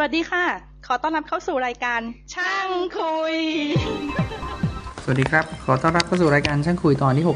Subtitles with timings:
[0.00, 0.44] สวัสดีค่ะ
[0.86, 2.00] ขอต้อนรับเข้าสู่รายการ
[2.34, 3.36] ช่างคุย
[5.02, 7.26] สวัสดีครับ ขอต้อนรับเข้าสู่รายการช่างคุยตอนที่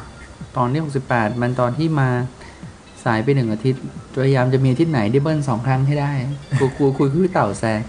[0.00, 0.80] 68 ตอนที่
[1.10, 2.08] 68 มันตอนที่มา
[3.04, 3.82] สายไปหนึ่งอาทิตย์
[4.14, 6.12] พยายามจะมีอาทิตย์ไหนได้เบิ้ลสองครั้งให้ได้
[6.58, 7.82] กูกูคุยคือเต่าแซก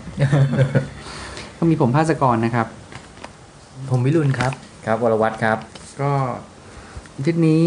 [1.57, 2.67] ก็มีผมภาสกรนะครับ
[3.89, 4.51] ผมวิรุณครับ
[4.85, 5.57] ครับวรวัตรครับ
[6.01, 6.11] ก็
[7.15, 7.63] อาทิตย์นี้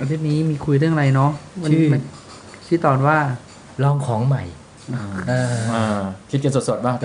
[0.00, 1.30] อาทิตย์นี้มีคุยเรื่องอะไรเนาะ
[1.62, 2.00] มันชื่อมัน
[2.66, 3.18] ชื่อตอนว่า
[3.82, 4.61] ลองของใหม่เอออ่า
[6.30, 6.96] คิดกันสดๆบ้าง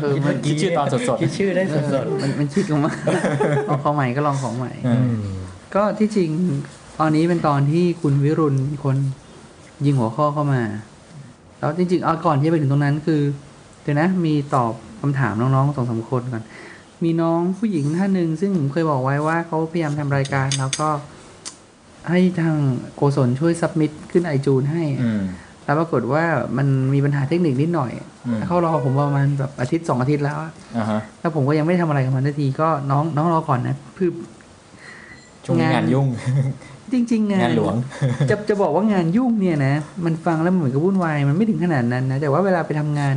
[0.00, 1.62] เออมันคิดชื่อตอนสดคิดชื่อได้
[1.94, 2.92] สดมันมันคิดกันมา
[3.68, 5.22] ลองของใหม่ก็ลองของใหม่ๆๆอืม
[5.74, 6.30] ก็ที่จริง
[7.00, 8.96] ตอนนี้เป็นตอนที่คุณวิรุณมีคน
[9.84, 10.62] ยิงหัวข้อเข้ามา
[11.58, 13.20] แล้วจริงๆเอาก่อนที่จะไปถึงตรงนั้นคือ
[13.82, 16.44] เดี๋ยวนะมีตอบคำถามน้องๆสองสามคนก่อน
[17.04, 20.88] มีน้องผู้หญิงท่านหนึ่งซึ่งผมเคยบอกไว้ว่าเขาพยายามทำรายการ แล้วก็
[22.10, 22.56] ให้ทาง
[22.94, 25.22] โกศลช่วยซับมิดขึ้นไอจูนให้อืม
[25.64, 26.24] แล้วปรากฏว่า
[26.56, 27.92] มันมีปัญหาเทคนิคนิดหน่อย
[28.26, 34.10] อืมเขารอผมประมาณแบบอาทิตย์สองอาทิตย์แล้วอะอ่าฮะแล้วผมก็ยังไม่ได้ทำอะไรกับมันทันทีก็น้องน้องรอก่อนนะคือ
[35.44, 36.06] ช่วงนี้งานยุ่ง
[36.92, 37.74] จริง ๆ งานงานหลวง
[38.30, 43.16] จะจะบอกว่างานยุ่งเนี่ยนะมันฟังแล้วมันเหมือนกับวุ่นวายมันไม่ถึงขนาดนั้นนะแต่ว่าเวลาไปทำงาน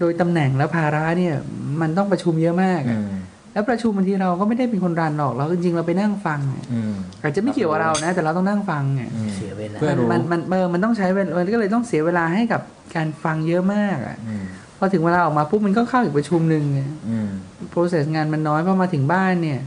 [0.00, 1.34] โดยตำแหน่งและภาระเนี่ย
[1.80, 3.12] มันต้องประชุมเยอะมากอือะม
[3.54, 12.60] แล้วประชุมบางทีเราก็ไม่ได้เป็นคนรันหรอกเราจริงๆเราไปนั่งฟังอะอืมอาจจะไม่เกี่ยวกับเรานะ แต่เราต้องนั่งฟังอะอืมเสียเวลาเพื่อรู้มันมันเออมันต้องใช้เวลามันก็เลยต้องเสียเวลาให้กับ
[12.96, 14.44] การฟังเยอะมากอะอืม
[14.78, 16.64] พอถึงเวลาออกมาปุ๊บมันก็เข้าอีกประชุมหนึ่ง
[17.10, 17.28] อืม
[17.70, 19.60] โปรเซสงานมันน้อยพอมาถึงบ้านเนี่ย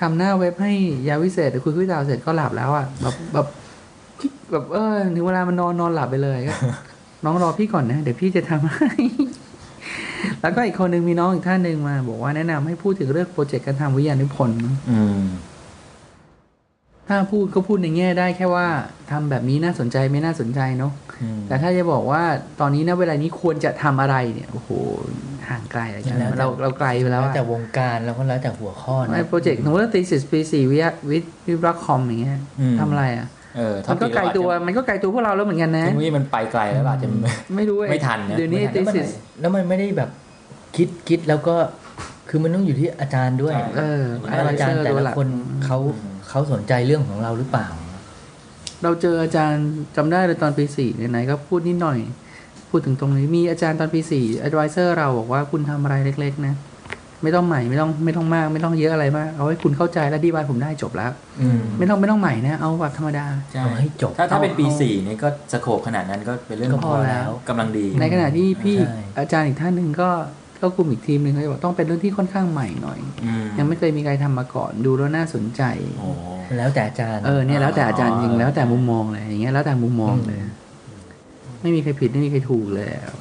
[0.00, 0.72] ทำหน้าเว็บให้
[1.08, 3.46] ยาวิเศษหรือคุยคุยดาวเสร็จก็หลับแล้วอะแบบแบบ
[4.50, 6.54] แบบเออถึงเวลามันนอนนอนหลับไปเลยก็
[7.24, 8.90] น้องรอพี่ก่อนนะ เดี๋ยวพี่จะทำให้
[10.42, 14.58] แล้วก็อีกคนหนึ่งมีน้องอีกท่านหนึ่งมา บอกว่าแนะนำให้พูดถึงเรื่องโปรเจกต์การทำวิทยานิพนธ์
[14.90, 15.22] อืม
[17.08, 18.66] ถ้าพูดก็พูดในแง่ได้แค่ว่า
[19.10, 22.22] ทำแบบนี้น่าสนใจไม่น่าสนใจเนาะอืมแต่ถ้าจะบอกว่า
[22.60, 24.68] ตอนนี้นะเวลานี้ควรจะทำอะไรเนี่ยโอ้โห
[25.48, 33.26] ห่างไกลอะไรกันแล้วแต่เราเราไกลไปแล้วแล้วอะแต่วงการแล้วก็แล้วแต่หัวข้อนะไอ้โปรเจกต์สมมติว่า thesis ปีสี่วิทยาวิทวิทย์รักคอมอย่างเงี้ยอืมทำอะไรอะ
[33.56, 37.08] เออมันก็ไกลตัวมันก็ไกลตัวพวกเราแล้วเหมือนกันนะเทคโนโลยีมันไปไกลแล้วอาจจะ
[37.56, 39.08] ไม่รู้อ้ไม่ทันนะเดี๋ยวนี้แล้วมัน thesis
[39.40, 40.10] แล้วมันไม่ได้แบบ
[40.76, 41.56] คิดคิดแล้วก็
[42.28, 45.28] คือมันต้องอยู่ที่อาจารย์ด้วยใช่เออว่าอาจารย์แต่ละคน
[45.64, 47.66] เขาอืมเขาสนใจเรื่องของเราหรือเปล่า
[48.82, 51.98] เราเจออาจารย์จำได้เลยตอนปีสี่ไหนๆก็พูดนิดหน่อย
[52.70, 56.54] พูดถึงตรงนี้มีอาจารย์ตอนปีสี่ advisor เราบอกว่าคุณทำอะไรเล็ก ๆ นะ
[57.22, 70.10] ไม่ต้องใหม่ไม่ต้องไม่ต้องมาก ไม่ต้องเยอะอะไรมาก เอาให้คุณเข้าใจและดีบายผมได้จบแล้วอืมไม่ต้องไม่ต้องใหม่นะเอาแบบธรรมดาใช่เอาให้จบถ้าถ้าเป็นปีเอาสี่นี่ก็ scope ขนาดนั้นก็เป็นเรื่องก็พอแล้วกำลังดี ในขณะที่พี่ใช่อาจารย์อีกท่านหนึ่งก็
[70.62, 75.62] ก็กลุ่มอีกทีมหนึ่งเขาจะบอกต้องเป็นเรื่องที่ค่อนข้างใหม่หน่อยอืมยังไม่เคยมีใครทำมาก่อนดูแล้วน่าสนใจ
[75.98, 76.10] โอ้
[76.58, 80.50] แล้วแต่อาจารย์เออเนี่ยแล้วแต่อาจารย์จริงอ๋อแล้วแต่มุมมองเลยอย่างเงี้ยแล้วแต่มุมมองเลยอืม
[81.62, 83.18] ไม่มีใครผิดไม่มีใครถูกเลยอืม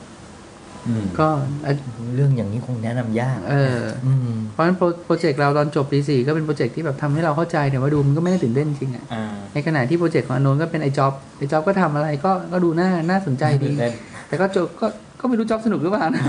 [1.20, 1.28] ก็
[1.66, 1.72] อะ
[2.16, 13.94] เรื่องอย่างนี้คงแนะนำยากเอออืมเพราะฉะนั้นโปร project เราตอนจบปีสี่ก็เป็น project ที่แบบทำให้เราเข้าใจแต่ว่าดูมันก็ไม่ได้ตื่นเต้นจริงอะอ่าในขณะที่โปรเจกต์ของอนนท์ก็เป็นไอจ็อบไอจ็อบก็ทำอะไรก็ก็ดูน่าน่าสนใจดีเล่น
[14.28, 14.88] แต่ก็จบก็
[15.20, 16.24] ก็ไม่รู้จ็อบสนุกหรือเปล่านะ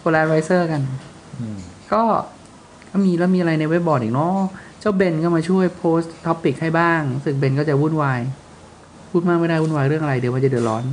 [0.00, 0.80] โพลาไรเซอร์กัน
[1.40, 1.56] อืม
[1.92, 2.02] ก็
[2.90, 4.36] ก็มีแล้วมีอะไรในเว็บบอร์ดอีกเนาะ
[4.80, 8.20] เจ้าเบนก็มาช่วยโพสต์ท็อปิกให้บ้างรู้สึกเบนก็จะวุ่นวาย
[9.16, 10.84] พูดมากไม่ได้วุ่นวายเรื่องอะไรเดี๋ยวมันจะเดือดร้อน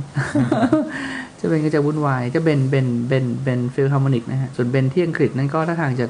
[1.36, 6.06] เจ้าเบนก็จะวุ่นวายเจ้าเบนเบนเบนเบนฟิลฮาร์โมนิกนะฮะส่วนเบนที่อังกฤษนั่นก็ท่าทางจะ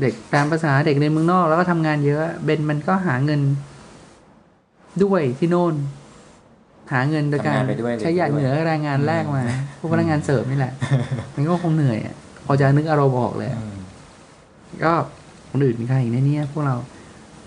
[0.00, 3.40] เด็กการภาษาเด็กในเมืองนอกแล้วก็ทำงานเยอะเบนมันก็หาเงิน
[5.02, 5.74] ด้วยที่โน่น
[6.92, 9.42] หาเงินโดยการทำงานไปด้วยใช้หยาดเหงื่อแรงงานแรกมา
[9.78, 10.72] พวกพนักงานเสิร์ฟนี่แหละ
[11.34, 12.14] มันก็คงเหนื่อยอะ
[12.46, 13.76] พอจะนึกอารมณ์ออกเลยอะอืม
[14.84, 14.92] ก็
[15.50, 16.76] คนอื่นมีใครอีกในเนี้พวกเรา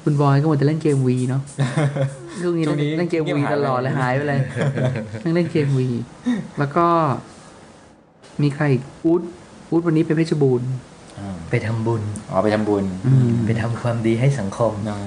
[0.09, 1.41] คุณบอยก็หมดแต่เล่นเกมวีเนาะ
[2.41, 4.39] ช่วงนี้ช่วงนี้เล่นเกมเงียบวีหายตลอดไปเลยหายไปเลย
[5.23, 5.89] นั่งเล่นเกมวี
[6.59, 6.85] แล้วก็
[8.41, 9.21] มีใครอีกอูด
[9.69, 10.69] อูดวันนี้ไปเพชรบูรณ์
[11.19, 14.97] อ่าไปทำบุญ อ๋อ ไปทำบุญอืมไปทำความดีให้สังคมอ๋อ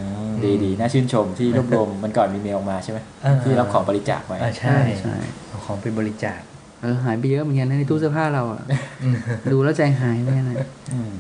[0.44, 5.16] ดีดีน่าชื่นชมที่รวบรวมมันก่อนมีเมลมาใช่ไหมอ่าที่รับของบริจาคไว้อ่าใช่ใช่ใช่
[5.48, 6.41] เอาของไปบริจาค
[6.82, 8.62] เออหายไปเยอะเหมือนกันนะในตู้เสื้อผ้าเราอะ
[9.03, 9.16] อืม
[9.53, 10.56] ดูแล้วใจหายเหมือนกันนะ
[10.94, 11.12] อืม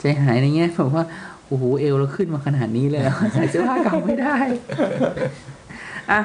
[0.00, 1.04] ใจหายในแง่แบบว่า
[1.48, 4.36] โอ้โหเอวเราขึ้นมาขนาดนี้เลยเหรอใส่เสื้อผ้าเก่าไม่ได้
[6.10, 6.20] อะ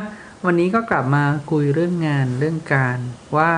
[0.46, 2.98] วันนี้ก็กลับมาคุยเรื่องงานเรื่องการ
[3.38, 3.52] ว่า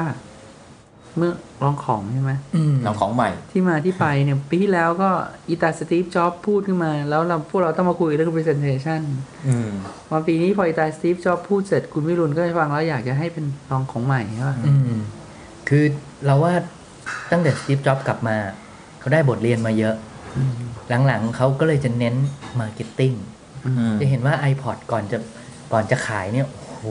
[1.18, 5.10] เมื่อลองของใช่ไหมอืมนำของใหม่ ที่มาที่ไปเนี่ยปีที่แล้วก็
[5.50, 9.02] อีตาสตีฟจ็อบพูดขึ้นมา แล้วเราพวกเราต้องมาคุยเรื่อง presentation
[9.48, 9.70] อืม
[10.12, 15.02] มาปีนี้พออีตาสตีฟจ็อบพูดเสร็จคุณวิรุณก็ฟังแล้วอยากจะให้เป็นลองของใหม่ใช่ป่ะอืม
[15.70, 15.84] คือ
[16.26, 16.54] เราว่า
[17.32, 18.36] ตั้งแต่สตีฟจ็อบกลับมา
[19.00, 19.96] เขาได้บทเรียนมาเยอะ
[20.38, 20.54] อืม
[21.08, 22.16] หลังๆเขาก็เลยจะเน้น
[22.60, 23.14] marketing
[23.66, 25.18] อืมอืมจะเห็นว่า iPod ก่อนจะ
[25.74, 26.84] ก่อนจะขายเนี่ยโอ้โห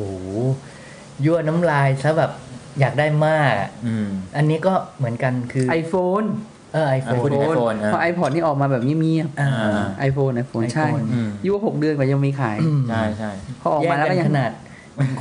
[1.25, 2.31] ยั่วน้ำลายซะแบบ
[2.81, 4.07] อยากได้มากอะอืม
[4.37, 6.23] อันนี้ก็เหมือนกันคือ iPhone
[6.73, 12.57] เออ iPhone พูดถึง iPhone เพราะ iPod นี่ออกมาแบบเงียบอ่าๆ iPhone iPhone ใช่ iPhone อืมยั่วหกเดือนกว่ายังมีขาย
[12.89, 13.31] ใช่ใช่
[13.61, 14.51] พอออกมาแล้วก็แยยักังนขนาด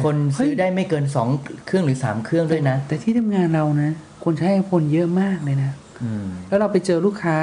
[0.03, 1.27] คนซื้อได้ไม่เกินสอง
[1.65, 3.91] เครื่องหรือสามเครื่องด้วยนะ แต่ที่ทำงานเรานะ
[4.23, 5.71] คนใช้ iPhone เยอะมากเลยนะ
[6.03, 7.37] อืมแล้วเราไปเจอลูกค้า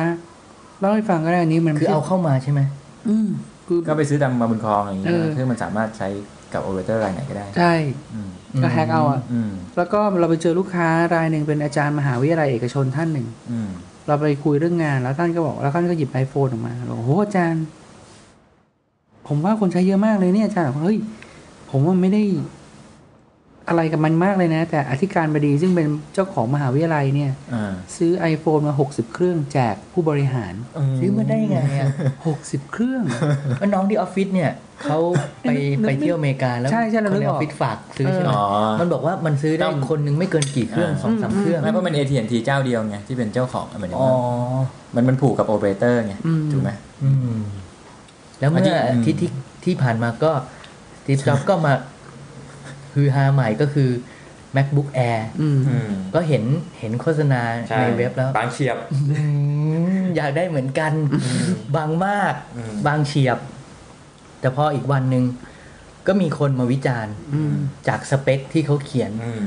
[0.81, 2.61] เล่าให้ฟังก็ได้อันนี้มันคือเอาเข้ามาใช่ไหม
[3.09, 3.29] อืม
[3.67, 6.09] คือก็ไปซื้อตามมาบุญครองอย่างนี้เออนะซึ่งมันสามารถใช้
[6.53, 7.75] กับโอเปอเรเตอร์รายไหนก็ได้ ใช่
[8.15, 8.31] อืม
[8.63, 13.69] ก็แฮกเอาอะอืมแล้วก็เราไปเจอลูกค้ารายหนึ่งเป็นอาจารย์มหาวิทยาลัยเอกชนท่านหนึ่งอืม
[14.07, 17.65] เราไปคุยเรื่องงานแล้วท่านก็บอกแล้วท่านก็หยิบไอโฟนออกมาบอกโอ้โหอาจารย์
[19.29, 20.99] ผมว่าคนใช้เยอะมากเลยเนี่ยอาจารย์บอกเฮ้ย
[21.71, 22.23] ผมว่าไม่ได้
[23.69, 30.55] อะไรกับมันมากเลยนะ แต่อธิการบดีซึ่งเป็นเจ้าของมหาวิทยาลัยเนี่ยอ่าซื้อ iPhone มา 60 เครื่องแจกผู้บริหาร
[30.99, 31.91] ซื้อมาได้ไงอะ
[32.31, 33.03] 60เครื่อง
[33.61, 34.51] ว่าน้องที่ออฟฟิศเนี่ย
[34.85, 34.99] เขา
[35.43, 38.45] ไปนึกไปไม่เที่ยวอเมริกาแล้วใช่ใช่เราคนนึกในอออกอฟฟิศฝากซื้อใช่ไหมอ๋อ
[38.81, 46.71] มันบอกว่ามันซื้อได้ต้องคนหนึงไม่เกินกี่เครื่องอ่าสองสามเครื่องไม่เพราะมัน AT&T เจ้าเดียวไงที่เป็นเจ้าของหมายถึงอ๋อว่ามันมันผูกกับโอเปอเรเตอร์ไงอืมถูกไหม
[47.05, 47.39] อืม
[48.41, 49.31] แล้วเมื่ออันนี้อาทิตย์ที่
[49.65, 50.33] ที่ผ่านมาก็
[51.01, 51.73] Steve Jobs ก็มา
[52.97, 53.91] ฮือฮาใหม่ก็คือ
[54.57, 56.45] MacBook Air อืมอืมก็เห็น
[56.79, 59.25] เห็นโฆษณาใช่ในเว็บแล้วบางเฉียบอื
[60.03, 60.93] มอยากได้เหมือนกัน
[61.77, 63.39] บางมากอืมบางเฉียบ
[64.41, 65.25] แต่พออีกวันหนึ่ง
[66.07, 67.55] ก็มีคนมาวิจารณ์อืม
[67.89, 69.45] จากสเปคที่เขาเขียนอืม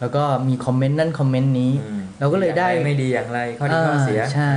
[0.00, 4.54] แล้วก็มี comment นั่น comment นี้อืมเราก็เลยได้อย่างรไม่ดีอย่างไรข้อดีข้อเสียใช่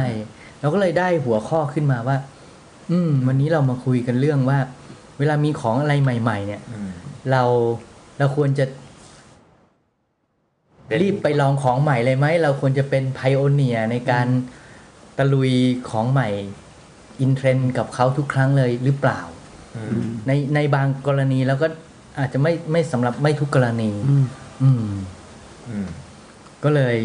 [0.62, 2.18] เราก็เลยได้หัวข้อขึ้นมาว่า
[2.92, 4.60] อืม วันนี้เรามาคุยกันเรื่องว่า
[5.20, 6.90] เวลามีของอะไรใหม่ ๆ เนี่ยอืม
[7.32, 7.44] เรา
[8.18, 8.66] เราควรจะ
[10.88, 14.28] เป็นรีบไปลองของใหม่เลยไหม เราควรจะเป็นไพโอเนียในการ
[15.18, 15.52] ตะลุย
[15.90, 16.30] ของใหม่
[17.22, 19.20] อินเทรนด์กับเขาทุกครั้งเลยหรือเปล่า
[19.78, 21.68] อืมในในบางกรณีแล้วก็
[22.20, 24.26] อาจจะไม่ไม่สำหรับไม่ทุกกรณีอืม
[24.64, 24.86] อืม
[25.70, 25.88] อืม
[26.64, 26.96] ก็เลย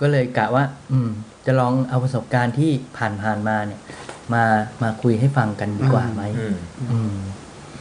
[0.00, 1.10] ก็เลยกะว่า อืม
[1.46, 3.80] จะลองเอาประสบการณ์ที่ผ่านผ่านมาเนี่ย
[4.34, 4.44] มา
[4.82, 6.56] มาคุยให้ฟังกันดีกว่าไหมอืม
[6.92, 7.14] อืม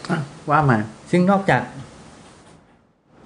[0.09, 0.77] อะว่ามา
[1.11, 1.61] ซึ่งนอกจาก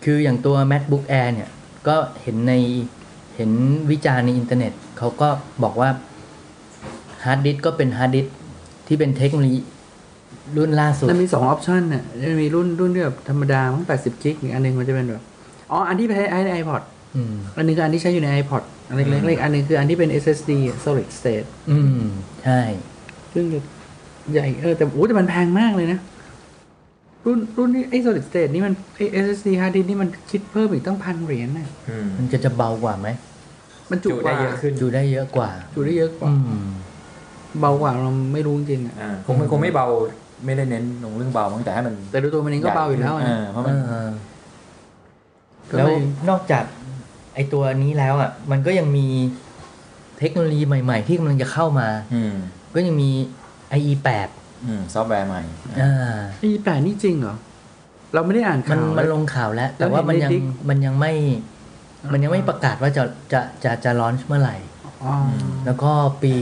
[0.03, 1.49] คืออย่างตัว MacBook Air เนี่ย
[1.87, 2.53] ก็เห็นใน
[3.35, 3.51] เห็น
[3.91, 5.29] วิจารณ์ในอินเทอร์เน็ตเขาก็
[5.63, 5.89] บอกว่า
[7.23, 8.25] hard disk ก็เป็น hard disk
[8.87, 9.59] ที่เป็นเทคโนโลยี
[10.57, 15.23] รุ่นล่าสุดมันมีสอง option น่ะมันมีรุ่นรุ่นที่แบบธรรมดามั้ง80กิกอีกอันหนึงมันจะเป็นแบบ
[15.71, 16.81] อ๋อ อันที่ใช้ใน iPod
[17.15, 20.51] อืมอันหนึงคืออันที่ใช้อยู่ใน iPod อันเล็กๆแล้วอีกอันหนึงคืออันที่เป็น SSD
[20.85, 22.05] solid state อืม
[22.43, 22.61] ใช่
[23.33, 23.45] ซึ่ง
[24.33, 25.99] ใหญ่เออแต่โอ้แต่มันแพงมากเลยนะ
[27.25, 33.09] รุ่นรุ่นนี้ไอ้ solid state นี่มันไอ้ SSD hard disk นี่มันคิดเพิ่มอีกตั้งพันเหรียญน่ะอืมมันจะจะเบากว่าไหม
[33.91, 36.67] มันจุจุกได้ว่าเยอะขึ้นจูได้เยอะกว่าจุได้เยอะกว่า อืม
[37.59, 39.87] เบากว่าเราไม่รู้จริงๆอะอ่าคงไม่คงไม่เบา
[40.45, 44.09] ไม่ได้เน้นลงเรื่องเบามั้งแต่ให้มันแต่ดูตัวมันเองก็เบาอยู่แล้วเอนะอเพราะมัน เออ
[45.69, 46.63] ก็แล้วเลยนอกจาก
[47.35, 49.07] ไอตัวนี้แล้วอะ มันก็ยังมี
[50.19, 52.33] เทคโนโลยีใหม่ ๆ ที่กำลังจะเข้ามา อืม
[52.75, 53.09] ก็ยังมี
[53.77, 54.42] IE 8อืม
[54.93, 55.41] ซอฟต์แวร์ใหม่
[55.81, 57.35] อ่าไอ้แปดนี่จริงเหรอ
[58.13, 61.13] เราไม่ได้อ่านมันข่าว มันลงข่าวแล้ว แต่ว่ามันยังแล้วเห็นในดิ๊กมันยังไม่
[62.13, 64.57] มันยังไม่ประกาศว่าจะจะจะจะ launch เมื่อไหร่
[65.03, 65.15] อ๋อ
[65.65, 65.91] แล้วก็
[66.23, 66.35] ปี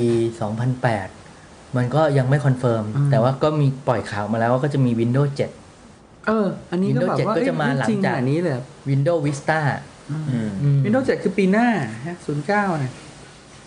[0.80, 5.30] 2008 มันก็ยังไม่ confirm อืมแต่ว่าก็มีปล่อยข่าวมาแล้วว่าก็จะมี Windows
[5.78, 8.54] 7 เออ อันนี้ก็แบบ Windows ว่า7ก็จะมาเอ้ยหลังจริงจากอันนี้เลย
[8.90, 9.60] Windows Vista
[10.12, 11.68] อืมอืม Windows เจ็ดคือปีหน้า
[12.26, 12.92] ศูนย์เก้านะ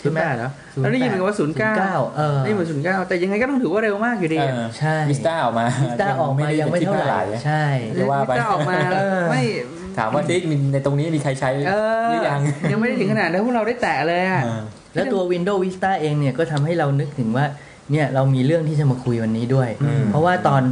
[0.05, 1.75] ใช่ไหมเหรอแล้วได้ยินเหมือนกันว่าศูนย์เก้า
[2.17, 7.65] เออได้ยินเหมือนศูนย์เก้าแต่ยังไงก็ต้องถือว่าเร็วมากอยู่ดีเออะอใช่ Vista ออกมา Vista ออกมายังไม่เท่าไหร่ใช่
[7.99, 8.79] จะว่าไปจะออกมา
[9.31, 9.43] ไม่
[9.99, 12.41] ถามว่าดิ๊กมีในตรงนี้มีใครใช้เออหรือยัง
[12.73, 14.63] ยังไม่ได้ถึงขนาดนั้นพวกเราได้แตะเลยอะเออ
[14.95, 17.47] แล้วตัว Windows Vista เองเนี่ยก็ทำให้เรานึกถึงว่า
[17.91, 20.63] เนี่ยเรามีเรื่องที่จะมาคุยวันนี้ด้วยอืมเพราะว่าตอน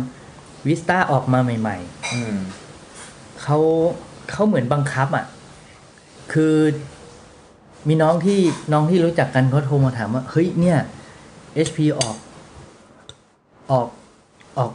[0.69, 1.77] Vista ออกมาใหม่
[2.15, 3.59] อืมๆเขา
[4.31, 5.27] เขาเหมือนบังคับอะ
[6.33, 6.57] คือ
[7.89, 8.39] มีน้องที่
[8.73, 10.79] น้องที่รู้จักกันเขาโทรมาถามว่าเฮ้ยเนี่ย
[11.67, 12.17] HP ออก
[13.73, 13.89] ออก
[14.59, 14.71] ออก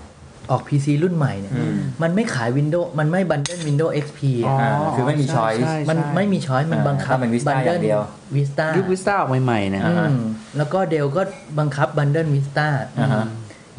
[0.51, 8.01] ออก PC รุ่นใหม่เนี่ยอืมมันไม่ขาย Windows มันไม่ bundle Windows XP อ๋ออะอ่าคือไม่มี choice ใช่มันใช่ไม่มี choice มันอ่าบังคับถ้าเป็น Vista อย่างเดียว
[8.35, 10.09] Vista ยุค Vista ออกใหม่ๆนะอ่าฮะ
[10.57, 11.21] แล้วก็ Dell ก็
[11.59, 12.67] บังคับ bundle Vista
[12.99, 13.25] อ่าฮะ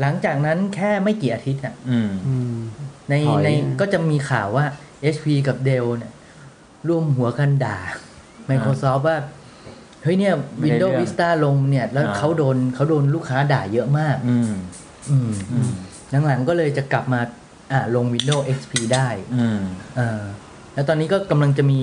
[0.00, 2.56] หลังจากนั้นแค่ไม่กี่อาทิตย์อะอืมอืม
[3.10, 4.64] ในถอยในอะก็จะมีข่าวว่า
[5.14, 6.12] HP กับ Dell เนี่ย
[6.88, 7.78] ร่วมหัวกันด่า
[8.50, 9.16] Microsoft ว่า
[10.02, 14.52] เฮ้ยเนี่ยไม่ได้ Windows เรื่อง Vista ลงเนี่ย แล้วอ่าเขาโดนเขาโดนลูกค้าด่าเยอะมากอืม
[15.10, 15.70] อืมอืม
[16.26, 17.20] หลังๆก็เลยจะกลับมา
[17.72, 19.60] อ่าลง Windows XP ได้ อืม
[19.98, 20.22] อ่า
[20.74, 21.80] แล้วตอนนี้ก็กำลังจะมี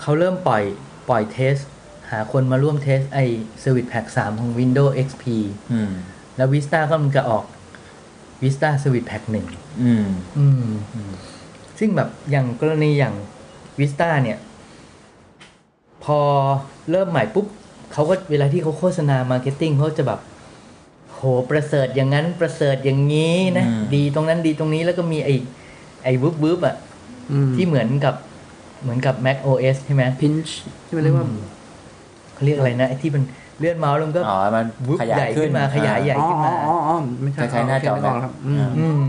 [0.00, 0.62] เขาเริ่มปล่อย
[1.08, 1.56] ปล่อยเทส
[2.10, 3.18] หาคนมาร่วมเทสไอ
[3.62, 5.24] Service Pack 3 ของ Windows XP
[5.72, 5.90] อืม
[6.36, 7.44] แล้ว Vista ก็มันจะออก
[8.42, 10.06] Vista Service Pack 1อืม
[10.36, 10.68] อืม
[11.78, 13.14] ซึ่งแบบอย่างกรณีอย่าง
[13.78, 14.38] วิสตาเนี่ย
[16.08, 16.20] พอ
[16.90, 17.46] เริ่มใหม่ปุ๊บ
[17.92, 20.20] เขาก็เวลาที่เขาโฆษณามาร์เก็ตติ้งเขาจะแบบ
[21.14, 25.34] โหประเสริฐอย่างนั้นประเสริฐอย่างนี้นะอืมดีตรงนั้นดีตรงนี้แล้วก็มีไอ้
[26.04, 26.76] ไอ้วุบวุบอะ
[27.32, 28.14] อืมที่เหมือนกับ
[28.82, 31.40] เหมือนกับ Mac OS ใช่ไหมพินช์ที่มันเรียกว่าอืม
[32.34, 33.22] เขาเรียกอะไรนะไอ้ที่มัน
[33.58, 39.04] เลื่อนเมาส์แล้วมันก็อ๋อมันวุบขยาใหยญ่ขึ้ขึ้นนมาขยายใหญ่อ๋อขึ้นมาอ๋ออ๋อไม่ใช่คล้ายๆหน้าจอโเคนึกกครับ อืมอืม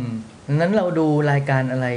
[0.48, 1.88] ดังนั้นเราดูรายการอะไร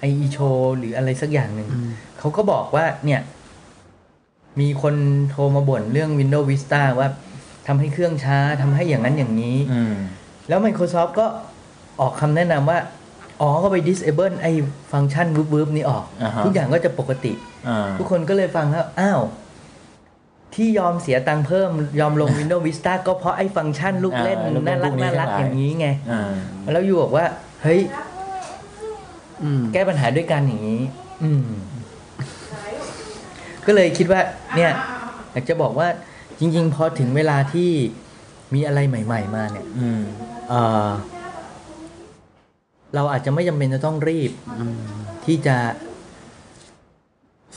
[0.00, 0.38] ไอโช
[0.78, 3.20] หรืออะไรสักอย่างหนึ่งอืมเขาก็บอกว่าเนี่ย
[4.60, 4.94] มีคน
[5.30, 7.08] โทรมาบ่นเรื่อง Windows Vista ว่า
[7.66, 9.94] ทำให้เครื่องช้าทำให้อย่างนั้นอย่างนี้อืม
[10.48, 11.26] แล้ว Microsoft ก็
[12.00, 12.78] ออกคำแนะนำว่า
[13.40, 14.52] อ๋อ ก็ไป disable ไอ้
[14.92, 17.32] ฟังก์ชันวืบๆนี้ออกอ่าฮะทุกอย่างก็จะปกติ
[17.68, 19.20] อ่าทุกคนก็เลยฟังแล้ว อ้าว
[20.54, 26.22] ที่ยอมเสียตังค์เพิ่ม ยอมลง Windows Vista ก็เพราะไอ้ฟังก์ชันลูกเล่นอ่าลูกเล่น่านรักพวกนี้น่ารักทั้งหลายอย่างนี้ไงอ่า
[26.72, 27.26] แล้วอยู่บอกว่า
[27.62, 27.80] เฮ้ย
[29.42, 30.82] อืมแก้ปัญหาด้วยกันอย่างนี้
[31.22, 31.44] อืม
[33.68, 34.20] ก็เลยคิดว่า
[34.56, 34.72] เนี่ย
[35.32, 35.88] อยากจะบอกว่า
[36.38, 37.70] จริง ๆ พอถึงเวลาที่
[38.54, 40.00] มีอะไรใหม่ ๆ มาเนี่ย อืม
[40.48, 40.88] เอ่อ
[42.94, 44.80] เราอาจจะไม่จำเป็นจะต้องรีบอืม
[45.24, 45.56] ที่จะ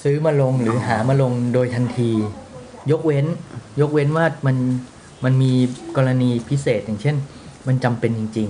[0.04, 2.12] ซื้อมาลงหรือหามาลงโดยทันที
[2.92, 3.26] ยกเว้น
[3.82, 4.58] ยกเว้นว่ามัน
[5.24, 5.52] มันมี
[5.98, 7.16] กรณีพิเศษอย่างเช่น
[7.68, 8.50] มันจำเป็นจริง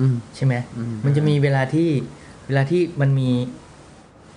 [0.00, 1.88] อืมๆใช่ไหมอืมมันจะมีเวลาที่
[2.46, 3.30] เวลาที่มันมี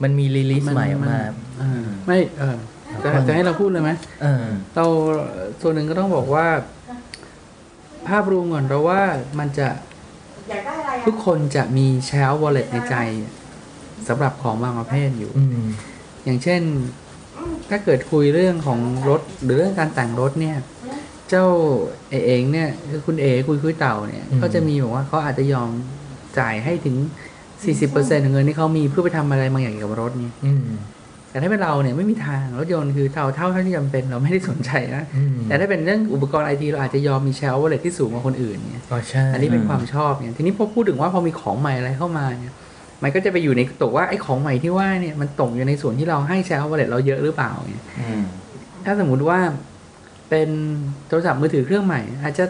[0.04, 1.20] มันมีรีลิสมันใหม่ออกมา
[1.62, 2.58] อ่าไม่เออ
[3.04, 4.86] จะจะให้เราพูดเลยไหมเออเรา
[5.62, 6.48] ส่วนหนึ่งก็ต้องบอกว่า
[8.08, 9.02] ภาพรวมก่อนเราว่า
[9.40, 9.68] มันจะ
[11.06, 12.96] ทุกคนจะมีแชร์ wallet ในใจ
[14.08, 15.68] สำหรับของบางประเภทอยู่อืม
[16.26, 16.62] อย่างเช่น
[17.70, 20.58] ถ้าเกิดคุยเรื่องของรถ หรือเรื่องการแต่งรถเนี่ย
[21.30, 21.46] เจ้า
[22.10, 25.70] เอเองเนี่ยคือคุณเอคุยคุยเต่าเนี่ยอืมก็จะมีบอกว่าเขาอาจจะยอม
[26.40, 26.96] จ่ายให้ถึง
[27.66, 30.66] 40%ของเงินที่เขามีเพื่อไปทำอะไรบางอย่างเกี่ยวกับรถเนี่ยอืม
[31.32, 42.56] แต่ถ้าเป็นเราเนี่ยไม่มีทางรถยนต์คือเท่าเท่าเท่าที่จำเป็นเราไม่ได้สนใจนะอืมแต่ถ้าเป็นเรื่องอุปกรณ์ไอทีเราอาจจะยอมมีแชร์วอลเล็ตที่สูงกว่าคนอื่นเนี่ยอ๋อใช่อันนี้เป็นความชอบเนี่ยทีนี้พอพูดถึงว่าพอมีของใหม่อะไรเข้ามาเนี่ย
[43.04, 48.24] มันก็จะไปอยู่ในตกว่าไอ้ของใหม่ที่ว่าเนี่ยมันตกอยู่ในส่วนที่เราให้แชร์วอลเล็ตเราเยอะหรือเปล่าเนี่ยอืม
[48.86, 49.40] ถ้าสมมุติว่า
[50.30, 50.50] เป็น
[51.08, 52.46] โทรศัพท์มือถือเครื่องใหม่ อาจจะ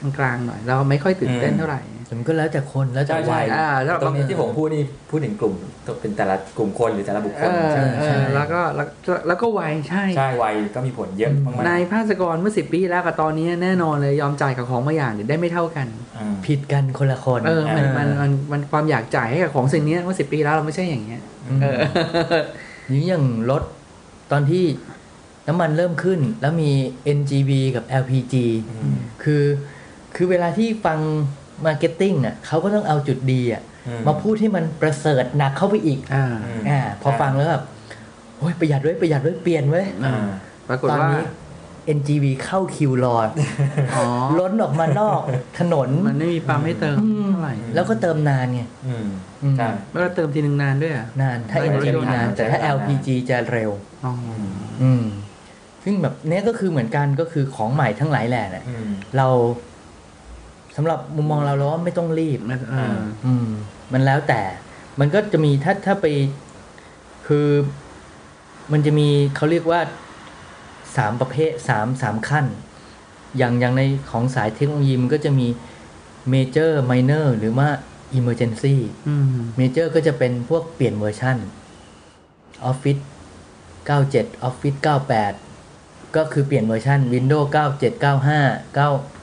[0.00, 5.54] กลางๆหน่อย เราไม่ค่อยตื่นเต้นเท่าไหร่ แต่มันก็แล้วแต่คนแล้วแต่ใช่วัใช่ย อ่าแล้วตรงนี้ที่ผมพูดนี่พูดถึงกลุ่ม
[6.00, 8.86] เป็นแต่ละกลุ่มคนหรือแต่ละบุคคเอลอใช่เอใช่อแล้วก็แล้ว
[9.26, 21.22] แล้วก็ไวใช่ ใช่วัยก็มีผลเยอะมากนายภาสกรเมื่อสิบปีที่แล้วกับตอนนี้แน่นอนเลยยอมจ่ายกับของบางอย่างเนี่ยได้ไม่เท่ากัน ๆอืมผิดกันคนละคน เออมันามันมันมันความอยากจ่ายให้กับของสิ่งนี้เมื่อสิบปีแล้วเราไม่ใช่อย่างเงี้ย
[21.62, 21.78] เออ
[22.90, 23.62] นี่อย่างรถ
[24.32, 24.64] ตอนที่
[25.48, 26.70] น้ำมันเริ่มขึ้น แล้วมี
[27.18, 28.34] NGV กับ LPG
[28.70, 29.44] อืม คือ
[30.14, 30.98] คือเวลาที่ฟัง
[31.66, 37.62] marketing อะเขาก็ต้องเอาจุดดีอะอืมมาพูดให้มันประเสริฐหนักเข้าไปอีกอ่าอืมอ่าพอฟังแล้วแบบ
[38.38, 40.14] โอ้ยประหยัดเว้ยประหยัดเว้ยเปลี่ยนเว้ยอ่า
[40.68, 41.24] ปรากฏว่าตอนนี้
[41.98, 43.16] NGV เข้าคิวรอ
[43.96, 44.04] อ๋อ
[44.38, 45.20] ล้นออกมานอก
[45.58, 49.06] ถนน มันไม่มีปั๊มให้เติมอืมเท่าไหร่ แล้วก็เติมนานไงอืม
[49.42, 53.70] อืมใช่แล้วเราเติมทีหนึ่งนานด้วยอะ นาน ถ้าไม่ NGV นาน แต่ถ้าใช้เวลานาน LPG จะเร็ว
[54.04, 54.12] อ๋อ
[54.82, 55.04] อืม
[55.84, 59.26] ซึ่งแบบเนี้ยก็คือเหมือนกันก็คือของใหม่ทั้งหลายแหล่เนี่ยอืมเรา
[60.80, 63.48] สำหรับมุมมองเราเราว่าไม่ต้องรีบมันเอออืม
[63.92, 64.40] มันแล้วแต่
[65.00, 66.06] มันก็จะมีถ้าถ้าไป
[67.26, 67.48] คือ
[68.72, 69.80] มันจะมีเขาเรียกว่า
[70.96, 72.46] สามประเภทสามสามขั้น
[73.36, 75.48] อย่างอย่างในของสายเทคโนโลยีมันก็จะมี
[76.30, 77.68] เมเจอร์ไมเนอร์หรือว่า
[78.18, 78.76] Emergency
[79.08, 79.24] อืม
[79.56, 81.36] เมเจอร์ก็จะเป็นพวกเปลี่ยนเวอร์ชัน
[82.70, 83.02] Office
[83.78, 84.78] 97 Office
[85.46, 89.17] 98 ก็คือเปลี่ยนเวอร์ชัน Windows 97 95 9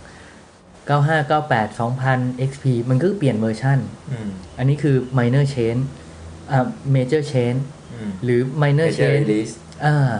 [0.87, 3.77] 95 98 2000 XP มันก็คือเปลี่ยนเวอร์ชัน
[4.11, 5.81] อืมอันนี้คือ minor change
[6.51, 6.65] อ่า
[6.95, 7.59] major change
[7.93, 9.53] อืมหรือ minor major change release
[9.85, 10.15] อ่า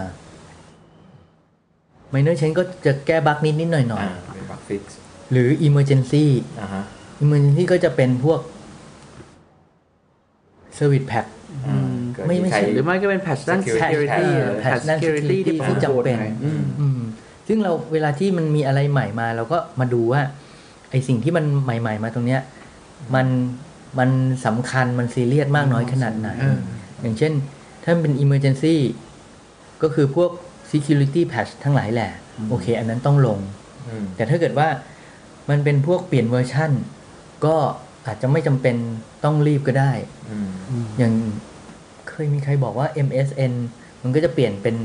[2.13, 6.25] minor change ก็จะแก้ bug นิดนิดๆหน่อยหน่อยอ่าเป็น bug fix ๆหรือ emergency
[6.59, 6.83] อ่าฮะ
[7.23, 8.39] emergency ก็จะเป็นพวก
[10.77, 11.27] service pack
[11.67, 16.99] อืมเกิดไม่ไม่ใครใช่หรือไม่ก็เป็น patch ด้าน security security เออ patch patch ด้าน security ที่ที่จำเป็นอืมอืม
[17.47, 22.41] ซึ่งเราเวลาที่มันมีอะไรใหม่มาเราก็มาดูว่าไอ้สิ่งที่มันใหม่ ๆ มาตรงเนี้ย
[23.15, 23.27] มัน
[23.99, 24.09] มัน
[24.45, 26.57] สำคัญมันซีเรียสมากน้อยขนาดไหนเออ
[27.01, 27.33] อย่างเช่น
[27.83, 28.75] ถ้ามันเป็น emergency
[29.81, 30.31] ก็คือพวก
[30.71, 32.11] security patch ทั้งหลายแหละ
[32.49, 33.39] โอเค อันนั้นต้องลง
[33.87, 34.67] อืมแต่ถ้าเกิดว่า
[35.49, 36.71] มันเป็นพวกเปลี่ยนเวอร์ชัน
[37.45, 37.55] ก็
[38.07, 38.75] อาจจะไม่จำเป็น
[39.23, 39.91] ต้องรีบก็ได้
[40.29, 40.49] อืม
[40.97, 41.13] อย่าง
[42.09, 43.53] เคยมีใครบอกว่า MSN
[44.03, 44.75] มันก็จะเปลี่ยนเป็น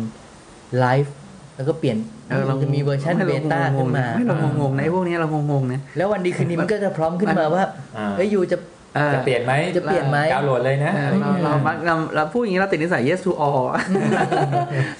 [0.78, 1.14] ไลฟ์
[1.60, 1.98] แล้วก็เปลี่ยน
[2.28, 7.62] เออเราจะมีเวอร์ชันไม่เบเราต้างขึ้นมาไม่เรางงๆนะไอ้พวกนี้เรางงๆนะแล้ววันดีคืนนี้มันก็จะพร้อมขึ้นมาว่า
[7.96, 8.56] อ่าเฮ้ยอยู่จะ
[8.96, 13.64] เออจะเปลี่ยนไหมจะเปลี่ยนไหมดาวน์โหลดเลยนะเออเราเรามักเราเราพูดอย่างนี้เราติดนิสัย yes to all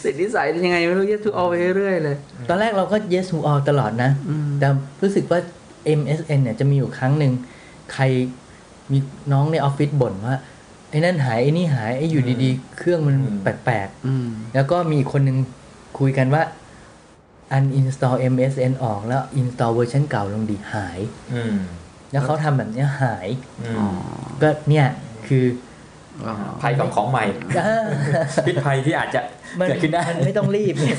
[0.04, 2.16] ติดนิสัยยังไงไม่รู้ yes to all ไปเรื่อยๆเลย
[2.48, 4.66] ตอนแรกเราก็ yes to all ตลอดนะอืมแต่
[5.02, 5.40] รู้สึกว่า
[6.00, 7.32] MSN เนี่ยจะมีอยู่ครั้งหนึ่ง
[7.92, 8.04] ใคร
[8.92, 8.98] มี
[9.32, 10.36] น้องในออฟฟิศบ่นว่า
[10.90, 15.36] ไอ้นั่นหายไอ้นี่หายไอ้อยู่ดีๆ เครื่องมันอืมแปลกอืมๆแล้วก็มีอีกคนหนึ่ง
[15.98, 16.42] คุยกันว่า
[17.56, 21.00] uninstall MSN ออกแล้ว install เวอร์ชันเก่าลงดีหาย
[21.34, 21.56] อืม
[22.12, 23.28] แล้วเขาทำแบบเนี้ยหาย
[23.62, 23.96] อ๋ออืม
[24.42, 24.86] ก็เนี่ย
[25.28, 25.44] คือ
[26.26, 27.24] อ๋อภัยของของใหม่
[28.46, 29.20] พิษภัยที่อาจจะ
[29.58, 30.98] มันเกิดขึ้นได้มันไม่ต้องรีบเนี่ย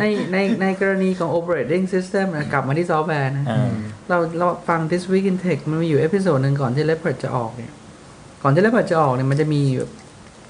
[0.00, 3.70] ในในในกรณีของ operating system นะกลับมาที่ซอฟต์แวร์นะอ่า
[4.08, 7.72] เราเราฟัง this week in tech มันมีอยู่เอพิโซดหนึ่งก่อนที่ Leopard จะออกเนี่ย
[8.42, 9.90] ก่อนที่ Leopard จะออกเนี่ยมันจะมีแบบ